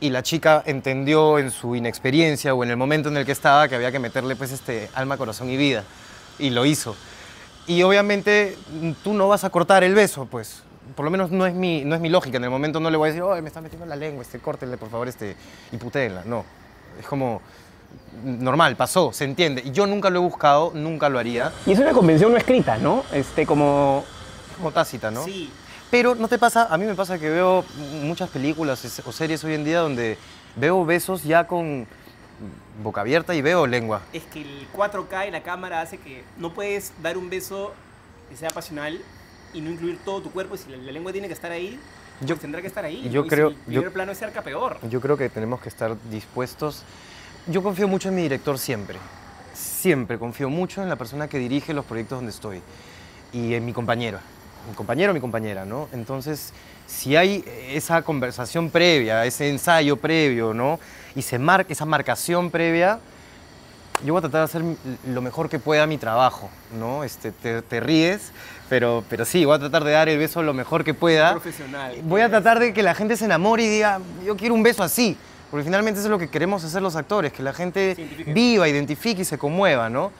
y 0.00 0.10
la 0.10 0.24
chica 0.24 0.64
entendió 0.66 1.38
en 1.38 1.52
su 1.52 1.76
inexperiencia 1.76 2.52
o 2.54 2.64
en 2.64 2.70
el 2.70 2.76
momento 2.76 3.08
en 3.08 3.16
el 3.16 3.24
que 3.24 3.30
estaba 3.30 3.68
que 3.68 3.76
había 3.76 3.92
que 3.92 4.00
meterle 4.00 4.34
pues 4.34 4.50
este 4.50 4.90
alma, 4.94 5.16
corazón 5.16 5.48
y 5.48 5.56
vida 5.56 5.84
y 6.40 6.50
lo 6.50 6.66
hizo. 6.66 6.96
Y 7.68 7.84
obviamente 7.84 8.58
mm, 8.80 8.90
tú 9.04 9.14
no 9.14 9.28
vas 9.28 9.44
a 9.44 9.50
cortar 9.50 9.84
el 9.84 9.94
beso, 9.94 10.26
pues 10.26 10.64
por 10.94 11.04
lo 11.04 11.10
menos 11.10 11.30
no 11.30 11.46
es 11.46 11.54
mi, 11.54 11.84
no 11.84 11.94
es 11.94 12.00
mi 12.00 12.08
lógica. 12.08 12.36
En 12.36 12.44
el 12.44 12.50
momento 12.50 12.80
no 12.80 12.90
le 12.90 12.96
voy 12.96 13.08
a 13.08 13.12
decir, 13.12 13.22
oh, 13.22 13.40
me 13.40 13.48
está 13.48 13.60
metiendo 13.60 13.86
la 13.86 13.96
lengua, 13.96 14.22
este, 14.22 14.38
córtenle 14.38 14.76
por 14.76 14.90
favor 14.90 15.08
este, 15.08 15.36
y 15.70 15.76
putéenla. 15.76 16.22
No, 16.24 16.44
es 16.98 17.06
como 17.06 17.40
normal, 18.24 18.76
pasó, 18.76 19.12
se 19.12 19.24
entiende. 19.24 19.62
Y 19.64 19.72
yo 19.72 19.86
nunca 19.86 20.10
lo 20.10 20.20
he 20.20 20.22
buscado, 20.22 20.72
nunca 20.74 21.08
lo 21.08 21.18
haría. 21.18 21.52
Y 21.66 21.72
es 21.72 21.78
una 21.78 21.92
convención 21.92 22.32
no 22.32 22.38
escrita, 22.38 22.78
¿no? 22.78 23.04
Este, 23.12 23.46
como... 23.46 24.04
Como 24.56 24.70
tácita, 24.70 25.10
¿no? 25.10 25.24
Sí. 25.24 25.50
Pero 25.90 26.14
no 26.14 26.28
te 26.28 26.38
pasa, 26.38 26.68
a 26.70 26.78
mí 26.78 26.84
me 26.84 26.94
pasa 26.94 27.18
que 27.18 27.28
veo 27.28 27.64
muchas 28.02 28.30
películas 28.30 29.02
o 29.04 29.12
series 29.12 29.42
hoy 29.44 29.54
en 29.54 29.64
día 29.64 29.80
donde 29.80 30.16
veo 30.56 30.84
besos 30.84 31.22
ya 31.24 31.46
con 31.46 31.86
boca 32.82 33.00
abierta 33.00 33.34
y 33.34 33.42
veo 33.42 33.66
lengua. 33.66 34.02
Es 34.12 34.22
que 34.24 34.42
el 34.42 34.68
4K 34.74 35.28
y 35.28 35.30
la 35.30 35.42
cámara 35.42 35.80
hace 35.80 35.98
que 35.98 36.24
no 36.38 36.54
puedes 36.54 36.92
dar 37.02 37.18
un 37.18 37.28
beso 37.28 37.72
que 38.30 38.36
sea 38.36 38.50
pasional 38.50 39.00
y 39.52 39.60
no 39.60 39.70
incluir 39.70 39.98
todo 40.04 40.20
tu 40.22 40.30
cuerpo. 40.30 40.54
Y 40.54 40.58
si 40.58 40.70
la, 40.70 40.76
la 40.78 40.92
lengua 40.92 41.12
tiene 41.12 41.26
que 41.28 41.34
estar 41.34 41.50
ahí, 41.52 41.78
Yo- 42.20 42.34
yo 42.34 42.36
tendrá 42.36 42.60
que 42.60 42.66
estar 42.68 42.84
ahí. 42.84 43.08
yo 43.10 43.20
¿no? 43.20 43.26
Y 43.26 43.28
creo- 43.30 43.48
Si 43.50 43.54
el 43.56 43.60
primer 43.62 43.84
yo- 43.84 43.92
plano 43.92 44.12
es 44.12 44.18
cerca, 44.18 44.42
peor. 44.42 44.78
Yo 44.88 45.00
creo 45.00 45.16
que 45.16 45.28
tenemos 45.28 45.60
que 45.60 45.68
estar 45.68 45.96
dispuestos. 46.10 46.82
Yo 47.46 47.62
confío 47.62 47.88
mucho 47.88 48.08
en 48.08 48.14
mi 48.14 48.22
director 48.22 48.58
siempre. 48.58 48.98
Siempre 49.54 50.18
confío 50.18 50.48
mucho 50.48 50.82
en 50.82 50.88
la 50.88 50.96
persona 50.96 51.28
que 51.28 51.38
dirige 51.38 51.74
los 51.74 51.84
proyectos 51.84 52.18
donde 52.18 52.30
estoy 52.30 52.60
y 53.32 53.54
en 53.54 53.64
mi 53.64 53.72
compañera. 53.72 54.20
Mi 54.68 54.74
compañero 54.74 55.10
o 55.10 55.14
mi 55.14 55.20
compañera, 55.20 55.64
¿no? 55.64 55.88
Entonces, 55.92 56.52
si 56.86 57.16
hay 57.16 57.44
esa 57.70 58.02
conversación 58.02 58.70
previa, 58.70 59.26
ese 59.26 59.48
ensayo 59.50 59.96
previo, 59.96 60.54
¿no? 60.54 60.78
Y 61.16 61.22
se 61.22 61.38
marca 61.38 61.72
esa 61.72 61.84
marcación 61.84 62.50
previa, 62.50 63.00
yo 64.04 64.12
voy 64.12 64.18
a 64.18 64.22
tratar 64.22 64.40
de 64.40 64.44
hacer 64.44 64.62
lo 65.06 65.22
mejor 65.22 65.48
que 65.48 65.58
pueda 65.58 65.86
mi 65.86 65.98
trabajo, 65.98 66.50
¿no? 66.78 67.04
Este, 67.04 67.32
te, 67.32 67.62
te 67.62 67.80
ríes, 67.80 68.32
pero, 68.68 69.04
pero 69.08 69.24
sí, 69.24 69.44
voy 69.44 69.56
a 69.56 69.58
tratar 69.58 69.84
de 69.84 69.92
dar 69.92 70.08
el 70.08 70.18
beso 70.18 70.42
lo 70.42 70.54
mejor 70.54 70.84
que 70.84 70.94
pueda. 70.94 71.32
Profesional. 71.32 71.96
Voy 72.04 72.20
a 72.20 72.28
tratar 72.28 72.58
de 72.58 72.72
que 72.72 72.82
la 72.82 72.94
gente 72.94 73.16
se 73.16 73.26
enamore 73.26 73.64
y 73.64 73.68
diga, 73.68 74.00
yo 74.24 74.36
quiero 74.36 74.54
un 74.54 74.62
beso 74.62 74.82
así. 74.82 75.16
Porque 75.52 75.64
finalmente 75.64 76.00
eso 76.00 76.08
es 76.08 76.10
lo 76.10 76.18
que 76.18 76.30
queremos 76.30 76.64
hacer 76.64 76.80
los 76.80 76.96
actores, 76.96 77.30
que 77.30 77.42
la 77.42 77.52
gente 77.52 77.94
viva, 78.28 78.66
identifique 78.66 79.20
y 79.20 79.24
se 79.26 79.36
conmueva, 79.36 79.90
¿no? 79.90 80.10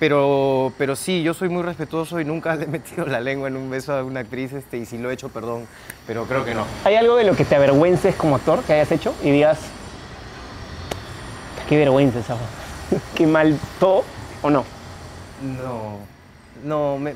Pero, 0.00 0.72
pero 0.76 0.96
sí, 0.96 1.22
yo 1.22 1.32
soy 1.32 1.48
muy 1.48 1.62
respetuoso 1.62 2.18
y 2.18 2.24
nunca 2.24 2.54
le 2.56 2.64
he 2.64 2.66
metido 2.66 3.06
la 3.06 3.20
lengua 3.20 3.46
en 3.46 3.56
un 3.56 3.70
beso 3.70 3.94
a 3.94 4.02
una 4.02 4.18
actriz, 4.18 4.52
este, 4.52 4.78
y 4.78 4.84
si 4.84 4.98
lo 4.98 5.12
he 5.12 5.14
hecho, 5.14 5.28
perdón, 5.28 5.68
pero 6.08 6.24
creo 6.24 6.44
que 6.44 6.56
no. 6.56 6.66
¿Hay 6.84 6.96
algo 6.96 7.14
de 7.14 7.22
lo 7.22 7.36
que 7.36 7.44
te 7.44 7.54
avergüences 7.54 8.16
como 8.16 8.34
actor 8.34 8.64
que 8.64 8.72
hayas 8.72 8.90
hecho 8.90 9.14
y 9.22 9.30
digas, 9.30 9.60
qué 11.68 11.78
vergüenza 11.78 12.18
esa, 12.18 12.36
qué 13.14 13.26
mal 13.26 13.58
todo 13.80 14.04
o 14.42 14.50
no? 14.50 14.64
No, 15.42 15.98
no, 16.64 16.98
me, 16.98 17.14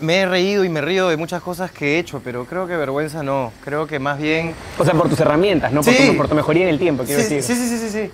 me 0.00 0.16
he 0.18 0.26
reído 0.26 0.64
y 0.64 0.68
me 0.68 0.80
río 0.80 1.08
de 1.08 1.16
muchas 1.16 1.42
cosas 1.42 1.70
que 1.70 1.96
he 1.96 1.98
hecho, 1.98 2.20
pero 2.22 2.44
creo 2.44 2.66
que 2.66 2.76
vergüenza 2.76 3.22
no. 3.22 3.52
Creo 3.64 3.86
que 3.86 3.98
más 3.98 4.18
bien 4.18 4.54
O 4.78 4.84
sea, 4.84 4.94
por 4.94 5.08
tus 5.08 5.20
herramientas, 5.20 5.72
no 5.72 5.82
por, 5.82 5.94
tu, 5.94 6.16
por 6.16 6.28
tu 6.28 6.34
mejoría 6.34 6.64
en 6.64 6.70
el 6.70 6.78
tiempo, 6.78 7.04
quiero 7.04 7.22
sí, 7.22 7.34
decir. 7.34 7.56
Sí, 7.56 7.60
sí, 7.62 7.68
sí, 7.68 7.78
sí, 7.78 7.90
sí. 7.90 8.10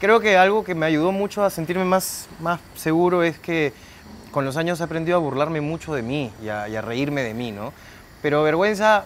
Creo 0.00 0.20
que 0.20 0.36
algo 0.36 0.64
que 0.64 0.74
me 0.74 0.86
ayudó 0.86 1.10
mucho 1.12 1.44
a 1.44 1.50
sentirme 1.50 1.84
más, 1.84 2.28
más 2.40 2.60
seguro 2.76 3.22
es 3.22 3.38
que 3.38 3.72
con 4.30 4.44
los 4.44 4.56
años 4.56 4.80
he 4.80 4.84
aprendido 4.84 5.16
a 5.16 5.20
burlarme 5.20 5.60
mucho 5.60 5.94
de 5.94 6.02
mí 6.02 6.32
y 6.42 6.48
a, 6.48 6.68
y 6.68 6.76
a 6.76 6.82
reírme 6.82 7.22
de 7.22 7.34
mí, 7.34 7.50
¿no? 7.50 7.72
Pero 8.22 8.42
vergüenza, 8.42 9.04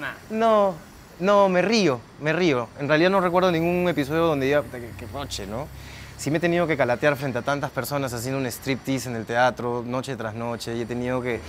Nah. 0.00 0.12
no, 0.30 0.74
no, 1.22 1.48
me 1.48 1.62
río, 1.62 2.00
me 2.20 2.32
río. 2.32 2.68
En 2.78 2.88
realidad 2.88 3.10
no 3.10 3.20
recuerdo 3.20 3.50
ningún 3.50 3.88
episodio 3.88 4.26
donde 4.26 4.46
diga, 4.46 4.62
"Puta, 4.62 4.78
qué, 4.78 4.90
qué 4.98 5.06
noche, 5.12 5.46
¿no? 5.46 5.66
Sí 6.18 6.30
me 6.30 6.38
he 6.38 6.40
tenido 6.40 6.66
que 6.66 6.76
calatear 6.76 7.16
frente 7.16 7.38
a 7.38 7.42
tantas 7.42 7.70
personas 7.70 8.12
haciendo 8.12 8.38
un 8.38 8.46
striptease 8.46 9.08
en 9.08 9.16
el 9.16 9.24
teatro, 9.24 9.82
noche 9.86 10.14
tras 10.16 10.34
noche, 10.34 10.76
y 10.76 10.82
he 10.82 10.86
tenido 10.86 11.20
que... 11.20 11.40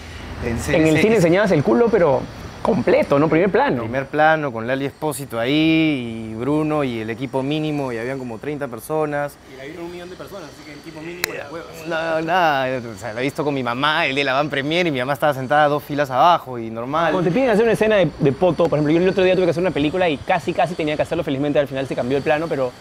En, 0.44 0.58
En 0.74 0.88
el 0.88 0.98
cine 1.00 1.16
enseñabas 1.18 1.52
el 1.52 1.64
culo, 1.64 1.90
pero 1.90 2.22
completo, 2.64 3.20
¿no? 3.20 3.30
Primer 3.30 3.52
plano. 3.52 3.84
primer 3.84 4.08
plano 4.08 4.52
con 4.52 4.66
Lali 4.66 4.86
Espósito 4.86 5.40
ahí 5.40 6.32
y 6.32 6.34
Bruno 6.34 6.84
y 6.84 7.02
el 7.02 7.10
equipo 7.12 7.44
mínimo 7.44 7.92
y 7.92 7.98
habían 8.00 8.18
como 8.18 8.40
30 8.40 8.68
personas. 8.70 9.38
Y 9.54 9.58
la 9.58 9.66
vieron 9.66 9.86
un 9.86 9.92
millón 9.92 10.10
de 10.10 10.16
personas, 10.16 10.46
así 10.46 10.64
que 10.66 10.74
el 10.74 10.80
equipo 10.80 11.02
mínimo 11.02 11.34
la 11.34 11.52
hueva. 11.52 11.66
No, 11.86 12.22
nada, 12.22 12.80
o 12.80 12.98
sea, 12.98 13.14
la 13.14 13.20
he 13.20 13.24
visto 13.24 13.44
con 13.44 13.54
mi 13.54 13.62
mamá, 13.62 14.08
el 14.08 14.16
de 14.16 14.24
la 14.24 14.34
van 14.34 14.50
premier 14.50 14.88
y 14.88 14.92
mi 14.92 15.00
mamá 15.00 15.14
estaba 15.14 15.34
sentada 15.34 15.68
dos 15.68 15.84
filas 15.84 16.10
abajo 16.10 16.58
y 16.58 16.72
normal. 16.72 17.12
Cuando 17.12 17.30
te 17.30 17.34
piden 17.34 17.50
hacer 17.52 17.64
una 17.64 17.74
escena 17.74 17.98
de, 17.98 18.10
de 18.18 18.32
poto, 18.32 18.68
por 18.70 18.80
ejemplo, 18.80 18.94
yo 18.94 19.00
el 19.00 19.10
otro 19.10 19.24
día 19.24 19.36
tuve 19.36 19.46
que 19.46 19.52
hacer 19.52 19.62
una 19.62 19.72
película 19.72 20.10
y 20.10 20.18
casi, 20.18 20.54
casi 20.54 20.74
tenía 20.74 20.96
que 20.96 21.04
hacerlo, 21.04 21.24
felizmente 21.24 21.60
al 21.60 21.68
final 21.68 21.86
se 21.88 21.96
cambió 21.96 22.18
el 22.18 22.24
plano, 22.24 22.48
pero 22.48 22.72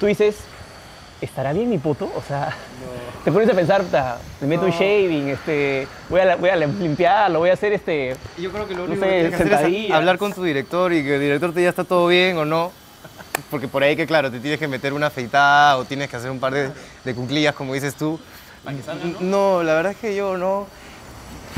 tú 0.00 0.06
dices, 0.06 0.38
¿estará 1.20 1.52
bien 1.52 1.70
mi 1.70 1.78
poto? 1.78 2.10
O 2.16 2.22
sea, 2.22 2.56
te 3.26 3.32
pones 3.32 3.50
a 3.50 3.54
pensar, 3.54 3.82
"Ta, 3.90 4.18
me 4.40 4.46
meto 4.46 4.62
un 4.66 4.70
No. 4.70 4.76
shaving, 4.78 5.30
este, 5.30 5.88
voy, 6.08 6.20
a, 6.20 6.36
voy 6.36 6.48
a 6.48 6.54
limpiarlo, 6.54 7.40
voy 7.40 7.50
a 7.50 7.54
hacer 7.54 7.72
este... 7.72 8.14
Yo 8.38 8.52
creo 8.52 8.68
que 8.68 8.74
lo 8.74 8.86
No 8.86 8.92
único 8.92 9.04
sé, 9.04 9.10
que 9.10 9.20
tienes 9.22 9.36
que 9.48 9.54
hacer 9.56 9.74
es 9.74 9.90
hablar 9.90 10.16
con 10.16 10.32
tu 10.32 10.44
director 10.44 10.92
y 10.92 11.02
que 11.02 11.16
el 11.16 11.20
director 11.20 11.52
te 11.52 11.58
diga 11.58 11.70
está 11.70 11.82
todo 11.82 12.06
bien 12.06 12.38
o 12.38 12.44
no. 12.44 12.70
Porque 13.50 13.66
por 13.66 13.82
ahí 13.82 13.96
que 13.96 14.06
claro, 14.06 14.30
te 14.30 14.38
tienes 14.38 14.60
que 14.60 14.68
meter 14.68 14.92
una 14.92 15.08
afeitada 15.08 15.76
o 15.76 15.84
tienes 15.84 16.08
que 16.08 16.14
hacer 16.14 16.30
un 16.30 16.38
par 16.38 16.52
de, 16.54 16.70
de 17.04 17.14
cuclillas 17.16 17.52
como 17.56 17.74
dices 17.74 17.96
tú. 17.96 18.20
Que 18.64 18.80
salga, 18.84 19.04
¿no? 19.04 19.20
No, 19.58 19.62
la 19.64 19.74
verdad 19.74 19.90
es 19.90 19.98
que 19.98 20.14
yo 20.14 20.36
no. 20.38 20.68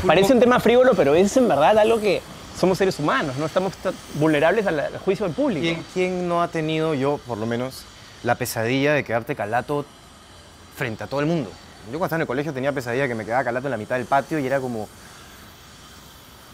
Parece 0.07 0.33
un 0.33 0.39
tema 0.39 0.59
frívolo, 0.59 0.95
pero 0.95 1.13
es 1.13 1.37
en 1.37 1.47
verdad 1.47 1.77
algo 1.77 2.01
que 2.01 2.23
somos 2.59 2.79
seres 2.79 2.97
humanos, 2.97 3.35
no 3.37 3.45
estamos 3.45 3.75
ta- 3.77 3.93
vulnerables 4.15 4.65
al, 4.65 4.79
al 4.79 4.97
juicio 4.97 5.27
del 5.27 5.35
público. 5.35 5.61
¿Quién, 5.61 5.85
quién 5.93 6.27
no 6.27 6.41
ha 6.41 6.47
tenido, 6.47 6.95
yo 6.95 7.19
por 7.27 7.37
lo 7.37 7.45
menos, 7.45 7.83
la 8.23 8.33
pesadilla 8.33 8.93
de 8.93 9.03
quedarte 9.03 9.35
calato 9.35 9.85
frente 10.79 11.03
a 11.03 11.07
todo 11.07 11.19
el 11.19 11.25
mundo? 11.27 11.51
Yo 11.91 11.99
cuando 11.99 12.05
estaba 12.05 12.17
en 12.17 12.21
el 12.21 12.27
colegio 12.27 12.53
tenía 12.53 12.71
pesadilla 12.71 13.07
que 13.07 13.15
me 13.15 13.25
quedaba 13.25 13.43
calato 13.43 13.67
en 13.67 13.71
la 13.71 13.77
mitad 13.77 13.97
del 13.97 14.05
patio 14.05 14.39
y 14.39 14.47
era 14.47 14.59
como, 14.59 14.87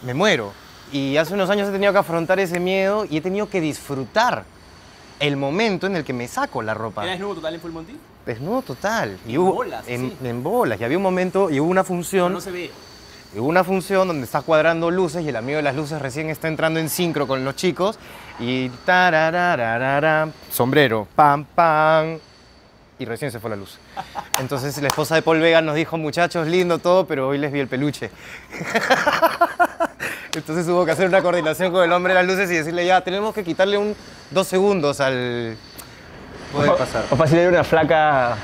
me 0.02 0.12
muero. 0.14 0.52
Y 0.92 1.16
hace 1.16 1.34
unos 1.34 1.48
años 1.50 1.68
he 1.68 1.72
tenido 1.72 1.92
que 1.92 1.98
afrontar 1.98 2.38
ese 2.40 2.60
miedo 2.60 3.04
y 3.08 3.16
he 3.16 3.20
tenido 3.20 3.48
que 3.48 3.60
disfrutar 3.60 4.44
el 5.18 5.36
momento 5.36 5.86
en 5.86 5.96
el 5.96 6.04
que 6.04 6.12
me 6.12 6.28
saco 6.28 6.62
la 6.62 6.74
ropa. 6.74 7.02
¿Era 7.04 7.12
desnudo 7.12 7.36
total 7.36 7.54
en 7.54 7.60
Full 7.60 7.70
Monty? 7.72 7.96
Desnudo 8.26 8.62
total. 8.62 9.18
Y 9.26 9.34
En 9.34 9.38
hubo- 9.40 9.54
bolas, 9.54 9.84
en, 9.88 10.10
sí. 10.10 10.16
en 10.24 10.42
bolas. 10.42 10.80
Y 10.80 10.84
había 10.84 10.96
un 10.96 11.02
momento, 11.02 11.48
y 11.50 11.58
hubo 11.60 11.70
una 11.70 11.84
función 11.84 12.32
No 12.32 12.40
se 12.40 12.50
ve. 12.50 12.70
Hubo 13.34 13.48
una 13.48 13.64
función 13.64 14.08
donde 14.08 14.24
estás 14.24 14.44
cuadrando 14.44 14.90
luces 14.90 15.22
y 15.24 15.28
el 15.28 15.36
amigo 15.36 15.56
de 15.56 15.62
las 15.62 15.74
luces 15.76 16.00
recién 16.00 16.30
está 16.30 16.48
entrando 16.48 16.80
en 16.80 16.88
sincro 16.88 17.26
con 17.26 17.44
los 17.44 17.54
chicos 17.56 17.98
y 18.38 18.68
tararararara, 18.86 20.28
sombrero, 20.50 21.06
pam, 21.14 21.44
pam, 21.44 22.18
y 22.98 23.04
recién 23.04 23.30
se 23.30 23.40
fue 23.40 23.50
la 23.50 23.56
luz. 23.56 23.78
Entonces 24.38 24.80
la 24.80 24.88
esposa 24.88 25.14
de 25.14 25.22
Paul 25.22 25.40
Vega 25.40 25.60
nos 25.60 25.74
dijo, 25.74 25.96
muchachos, 25.96 26.46
lindo 26.46 26.78
todo, 26.78 27.06
pero 27.06 27.28
hoy 27.28 27.38
les 27.38 27.52
vi 27.52 27.60
el 27.60 27.68
peluche. 27.68 28.10
Entonces 30.34 30.68
hubo 30.68 30.84
que 30.84 30.90
hacer 30.90 31.08
una 31.08 31.22
coordinación 31.22 31.72
con 31.72 31.82
el 31.82 31.92
hombre 31.92 32.14
de 32.14 32.20
las 32.20 32.26
luces 32.26 32.50
y 32.50 32.54
decirle, 32.54 32.86
ya, 32.86 33.00
tenemos 33.00 33.34
que 33.34 33.42
quitarle 33.42 33.78
un 33.78 33.96
dos 34.30 34.46
segundos 34.46 35.00
al... 35.00 35.56
Puede 36.52 36.70
pasar. 36.72 37.04
O 37.10 37.16
fácil 37.16 37.38
era 37.38 37.50
una 37.50 37.64
flaca 37.64 38.36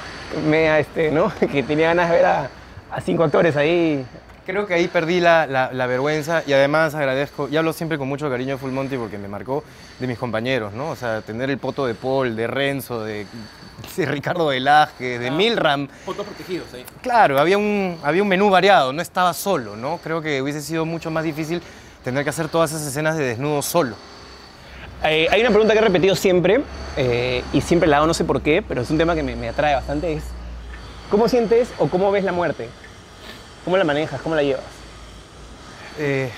media, 0.46 0.78
este, 0.78 1.10
¿no? 1.10 1.32
Que 1.52 1.62
tenía 1.62 1.88
ganas 1.88 2.10
de 2.10 2.16
ver 2.16 2.26
a, 2.26 2.50
a 2.90 3.00
cinco 3.00 3.24
actores 3.24 3.56
ahí 3.56 4.04
Creo 4.44 4.66
que 4.66 4.74
ahí 4.74 4.88
perdí 4.88 5.20
la, 5.20 5.46
la- 5.46 5.72
la 5.72 5.86
vergüenza 5.86 6.42
y 6.46 6.52
además 6.52 6.94
agradezco, 6.96 7.48
y 7.48 7.56
hablo 7.56 7.72
siempre 7.72 7.96
con 7.96 8.08
mucho 8.08 8.28
cariño 8.28 8.54
de 8.54 8.58
Full 8.58 8.72
Monty 8.72 8.96
porque 8.96 9.16
me 9.16 9.28
marcó 9.28 9.62
de 10.00 10.06
mis 10.08 10.18
compañeros, 10.18 10.72
¿no? 10.72 10.90
O 10.90 10.96
sea, 10.96 11.20
tener 11.20 11.48
el 11.48 11.58
poto 11.58 11.86
de 11.86 11.94
Paul, 11.94 12.34
de 12.34 12.48
Renzo, 12.48 13.04
de, 13.04 13.24
de 13.96 14.04
Ricardo 14.06 14.46
Velázquez, 14.46 15.20
de 15.20 15.28
Ah. 15.28 15.30
Milram. 15.30 15.86
Fotos 16.04 16.26
protegidos 16.26 16.66
ahí. 16.74 16.84
Claro, 17.02 17.38
había 17.38 17.56
un, 17.56 17.96
había 18.02 18.20
un 18.22 18.28
menú 18.28 18.50
variado, 18.50 18.92
no 18.92 19.00
estaba 19.00 19.32
solo, 19.32 19.76
¿no? 19.76 19.98
Creo 20.02 20.20
que 20.20 20.42
hubiese 20.42 20.60
sido 20.60 20.84
mucho 20.84 21.08
más 21.12 21.22
difícil 21.22 21.62
tener 22.02 22.24
que 22.24 22.30
hacer 22.30 22.48
todas 22.48 22.72
esas 22.72 22.84
escenas 22.84 23.16
de 23.16 23.24
desnudo 23.24 23.62
solo. 23.62 23.94
Eh, 25.04 25.28
hay 25.30 25.40
una 25.40 25.50
pregunta 25.50 25.72
que 25.72 25.78
he 25.78 25.82
repetido 25.82 26.16
siempre, 26.16 26.62
eh, 26.96 27.44
y 27.52 27.60
siempre 27.60 27.88
la 27.88 27.98
hago, 27.98 28.06
no 28.08 28.14
sé 28.14 28.24
por 28.24 28.42
qué, 28.42 28.60
pero 28.66 28.82
es 28.82 28.90
un 28.90 28.98
tema 28.98 29.14
que 29.14 29.22
me, 29.22 29.36
me 29.36 29.48
atrae 29.48 29.74
bastante, 29.76 30.12
es 30.14 30.24
¿cómo 31.10 31.28
sientes 31.28 31.68
o 31.78 31.88
cómo 31.88 32.10
ves 32.10 32.24
la 32.24 32.32
muerte? 32.32 32.68
¿Cómo 33.64 33.76
la 33.76 33.84
manejas? 33.84 34.20
¿Cómo 34.20 34.34
la 34.34 34.42
llevas? 34.42 34.64
Eh, 35.98 36.30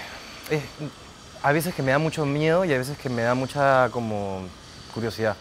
es- 0.50 0.62
a 1.42 1.52
veces 1.52 1.74
que 1.74 1.82
me 1.82 1.90
da 1.92 1.98
mucho 1.98 2.24
miedo 2.26 2.64
y 2.64 2.72
a 2.72 2.78
veces 2.78 2.96
que 2.98 3.08
me 3.08 3.22
da 3.22 3.34
mucha 3.34 3.88
como 3.90 4.42
curiosidad. 4.94 5.36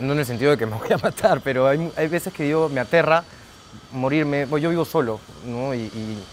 No 0.00 0.12
en 0.12 0.20
el 0.20 0.26
sentido 0.26 0.50
de 0.52 0.56
que 0.56 0.66
me 0.66 0.76
voy 0.76 0.92
a 0.92 0.98
matar, 0.98 1.40
pero 1.40 1.66
hay, 1.68 1.90
hay 1.96 2.08
veces 2.08 2.32
que 2.32 2.48
yo 2.48 2.68
me 2.68 2.80
aterra 2.80 3.24
morirme. 3.92 4.46
Pues 4.46 4.62
yo 4.62 4.70
vivo 4.70 4.84
solo, 4.84 5.20
¿no? 5.44 5.74
Y, 5.74 5.80
y- 5.82 6.24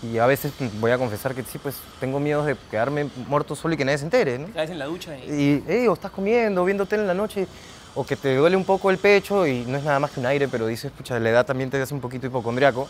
y 0.00 0.18
a 0.18 0.26
veces 0.26 0.52
voy 0.80 0.92
a 0.92 0.98
confesar 0.98 1.34
que 1.34 1.42
sí, 1.42 1.58
pues 1.58 1.74
tengo 1.98 2.20
miedo 2.20 2.44
de 2.44 2.56
quedarme 2.70 3.08
muerto 3.26 3.56
solo 3.56 3.74
y 3.74 3.76
que 3.76 3.84
nadie 3.84 3.98
se 3.98 4.04
entere, 4.04 4.38
¿no? 4.38 4.46
Caes 4.52 4.70
en 4.70 4.78
la 4.78 4.84
ducha 4.86 5.16
y... 5.18 5.32
Y, 5.32 5.64
eh, 5.66 5.88
o 5.88 5.94
estás 5.94 6.12
comiendo, 6.12 6.64
viendo 6.64 6.86
tele 6.86 7.02
en 7.02 7.08
la 7.08 7.14
noche, 7.14 7.48
o 7.96 8.06
que 8.06 8.14
te 8.14 8.36
duele 8.36 8.54
un 8.56 8.64
poco 8.64 8.90
el 8.90 8.98
pecho 8.98 9.44
y 9.44 9.64
no 9.66 9.76
es 9.76 9.82
nada 9.82 9.98
más 9.98 10.12
que 10.12 10.20
un 10.20 10.26
aire, 10.26 10.46
pero 10.46 10.68
dices, 10.68 10.92
pucha, 10.92 11.18
la 11.18 11.30
edad 11.30 11.44
también 11.44 11.68
te 11.68 11.82
hace 11.82 11.92
un 11.94 12.00
poquito 12.00 12.26
hipocondriaco. 12.28 12.88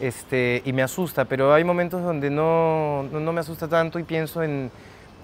Este, 0.00 0.62
y 0.64 0.72
me 0.72 0.82
asusta, 0.82 1.24
pero 1.24 1.52
hay 1.52 1.64
momentos 1.64 2.02
donde 2.02 2.30
no, 2.30 3.04
no, 3.12 3.20
no 3.20 3.32
me 3.32 3.40
asusta 3.40 3.68
tanto 3.68 3.98
y 3.98 4.02
pienso 4.02 4.42
en, 4.42 4.70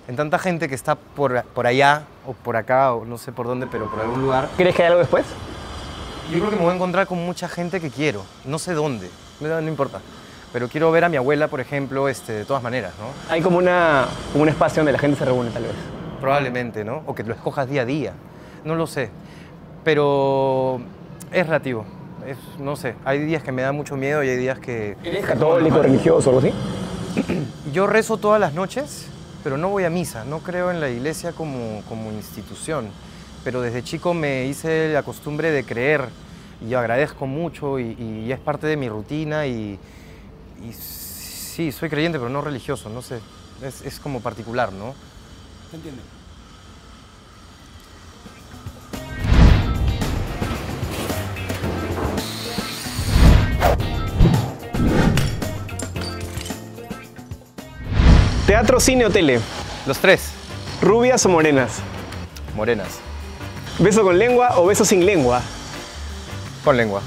en 0.07 0.16
tanta 0.16 0.38
gente 0.38 0.68
que 0.68 0.74
está 0.74 0.94
por, 0.94 1.42
por 1.42 1.66
allá, 1.66 2.02
o 2.26 2.33
por 2.33 2.57
acá, 2.57 2.94
o 2.94 3.04
no 3.04 3.18
sé 3.18 3.33
por 3.33 3.46
dónde, 3.46 3.66
pero 3.66 3.90
por 3.90 4.00
algún 4.00 4.22
lugar. 4.22 4.48
¿Crees 4.57 4.74
que 4.74 4.83
hay 4.83 4.88
algo 4.88 5.00
después? 5.00 5.26
Yo 6.31 6.38
creo 6.38 6.50
que 6.50 6.57
me 6.57 6.62
voy 6.62 6.72
a 6.72 6.74
encontrar 6.74 7.07
con 7.07 7.18
mucha 7.24 7.48
gente 7.48 7.81
que 7.81 7.90
quiero, 7.90 8.22
no 8.44 8.59
sé 8.59 8.74
dónde, 8.74 9.11
no, 9.40 9.61
no 9.61 9.68
importa. 9.68 10.00
Pero 10.52 10.68
quiero 10.68 10.90
ver 10.90 11.04
a 11.04 11.09
mi 11.09 11.16
abuela, 11.16 11.48
por 11.48 11.61
ejemplo, 11.61 12.09
este, 12.09 12.33
de 12.33 12.44
todas 12.44 12.62
maneras, 12.62 12.92
¿no? 12.98 13.33
Hay 13.33 13.42
como, 13.42 13.59
una, 13.59 14.07
como 14.33 14.44
un 14.44 14.48
espacio 14.48 14.81
donde 14.81 14.92
la 14.92 14.98
gente 14.98 15.18
se 15.18 15.24
reúne, 15.24 15.50
tal 15.50 15.64
vez. 15.64 15.72
Probablemente, 16.20 16.85
¿no? 16.85 17.02
O 17.07 17.14
que 17.14 17.22
lo 17.22 17.35
escojas 17.35 17.68
día 17.68 17.83
a 17.83 17.85
día. 17.85 18.12
No 18.64 18.74
lo 18.74 18.87
sé. 18.87 19.11
Pero 19.85 20.81
es 21.31 21.46
relativo. 21.46 21.85
Es, 22.29 22.37
no 22.59 22.77
sé. 22.77 22.95
Hay 23.07 23.21
días 23.21 23.43
que 23.43 23.53
me 23.53 23.62
da 23.62 23.73
mucho 23.73 23.97
miedo 23.97 24.23
y 24.23 24.29
hay 24.29 24.37
días 24.37 24.59
que... 24.59 24.99
¿Eres 25.03 25.25
católico, 25.25 25.83
religioso 25.83 26.29
o 26.29 26.38
algo 26.38 26.47
así? 26.47 26.55
Yo 27.73 27.87
rezo 27.87 28.19
todas 28.19 28.38
las 28.38 28.53
noches, 28.53 29.07
pero 29.43 29.57
no 29.57 29.71
voy 29.71 29.85
a 29.85 29.91
misa. 29.91 30.27
No 30.27 30.41
creo 30.41 30.71
en 30.71 30.79
la 30.79 30.91
iglesia 30.91 31.33
como, 31.33 31.83
como 31.88 32.12
institución. 32.12 32.91
Pero 33.45 33.62
desde 33.62 33.83
chico 33.83 34.12
me 34.12 34.45
hice 34.45 34.93
la 34.93 35.03
costumbre 35.03 35.51
de 35.51 35.64
creer 35.64 36.11
y 36.61 36.69
yo 36.69 36.79
agradezco 36.81 37.27
mucho 37.27 37.79
y, 37.79 37.97
y 37.99 38.31
es 38.31 38.38
parte 38.41 38.67
de 38.67 38.77
mi 38.77 38.88
rutina 38.88 39.47
y, 39.47 39.79
y 40.62 40.73
sí, 40.73 41.73
soy 41.73 41.88
creyente, 41.88 42.19
pero 42.19 42.29
no 42.29 42.43
religioso, 42.43 42.91
no 42.91 43.01
sé. 43.01 43.21
Es, 43.62 43.81
es 43.83 44.01
como 44.01 44.21
particular, 44.21 44.71
¿no? 44.73 44.93
¿Se 45.71 45.77
entiende? 45.77 46.03
¿Teatro, 58.48 58.80
cine 58.80 59.04
o 59.04 59.11
tele? 59.11 59.40
Los 59.87 59.98
tres, 59.98 60.30
¿Rubias 60.80 61.24
o 61.26 61.28
morenas? 61.28 61.80
morenas, 62.56 62.88
¿Beso 63.78 64.02
con 64.02 64.18
lengua 64.18 64.58
o 64.58 64.64
beso 64.66 64.84
sin 64.87 65.04
lengua? 65.04 65.42
con 66.64 66.76
lengua, 66.78 67.02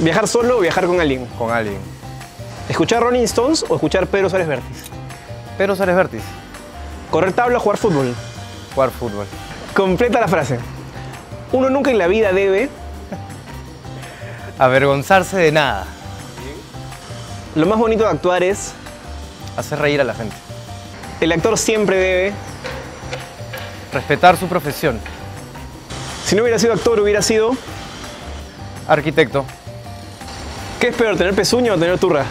¿Viajar 0.00 0.26
solo 0.26 0.58
o 0.58 0.60
viajar 0.60 0.86
con 0.86 1.00
alguien? 1.00 1.26
con 1.38 1.52
alguien. 1.52 1.78
¿Escuchar 2.68 3.02
Rolling 3.04 3.22
Stones 3.22 3.64
o 3.68 3.76
escuchar 3.76 4.08
Pedro 4.08 4.28
Suárez 4.28 4.48
Vértiz? 4.48 4.84
Pero 5.56 5.76
Suárez 5.76 5.94
Vértiz, 5.94 6.22
¿Correr 7.12 7.32
tabla 7.32 7.58
o 7.58 7.60
jugar 7.60 7.78
fútbol? 7.78 8.12
jugar 8.74 8.90
fútbol. 8.90 9.26
Completa 9.76 10.18
la 10.20 10.26
frase. 10.26 10.58
Uno 11.52 11.70
nunca 11.70 11.92
en 11.92 11.98
la 11.98 12.08
vida 12.08 12.32
debe. 12.32 12.68
Avergonzarse 14.58 15.36
de 15.36 15.52
nada, 15.52 15.86
Lo 17.54 17.66
más 17.66 17.78
bonito 17.78 18.02
de 18.02 18.10
actuar 18.10 18.42
es. 18.42 18.72
Hacer 19.60 19.78
reír 19.78 20.00
a 20.00 20.04
la 20.04 20.14
gente. 20.14 20.36
El 21.20 21.32
actor 21.32 21.58
siempre 21.58 21.96
debe. 21.96 22.32
Respetar 23.92 24.36
su 24.36 24.46
profesión. 24.46 25.00
Si 26.24 26.36
no 26.36 26.42
hubiera 26.42 26.58
sido 26.58 26.72
actor, 26.72 27.00
hubiera 27.00 27.22
sido. 27.22 27.52
Arquitecto, 28.88 29.44
¿Qué 30.80 30.88
es 30.88 30.96
peor, 30.96 31.16
tener 31.16 31.34
pezuña 31.34 31.74
o 31.74 31.78
tener 31.78 31.98
turra? 31.98 32.24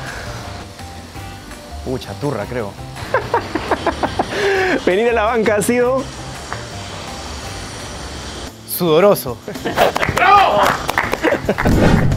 pucha, 1.85 2.13
turra 2.13 2.45
creo. 2.45 2.71
Venir 4.85 5.09
a 5.09 5.13
la 5.13 5.23
banca 5.23 5.55
ha 5.55 5.61
sido. 5.61 6.03
Sudoroso. 8.67 9.37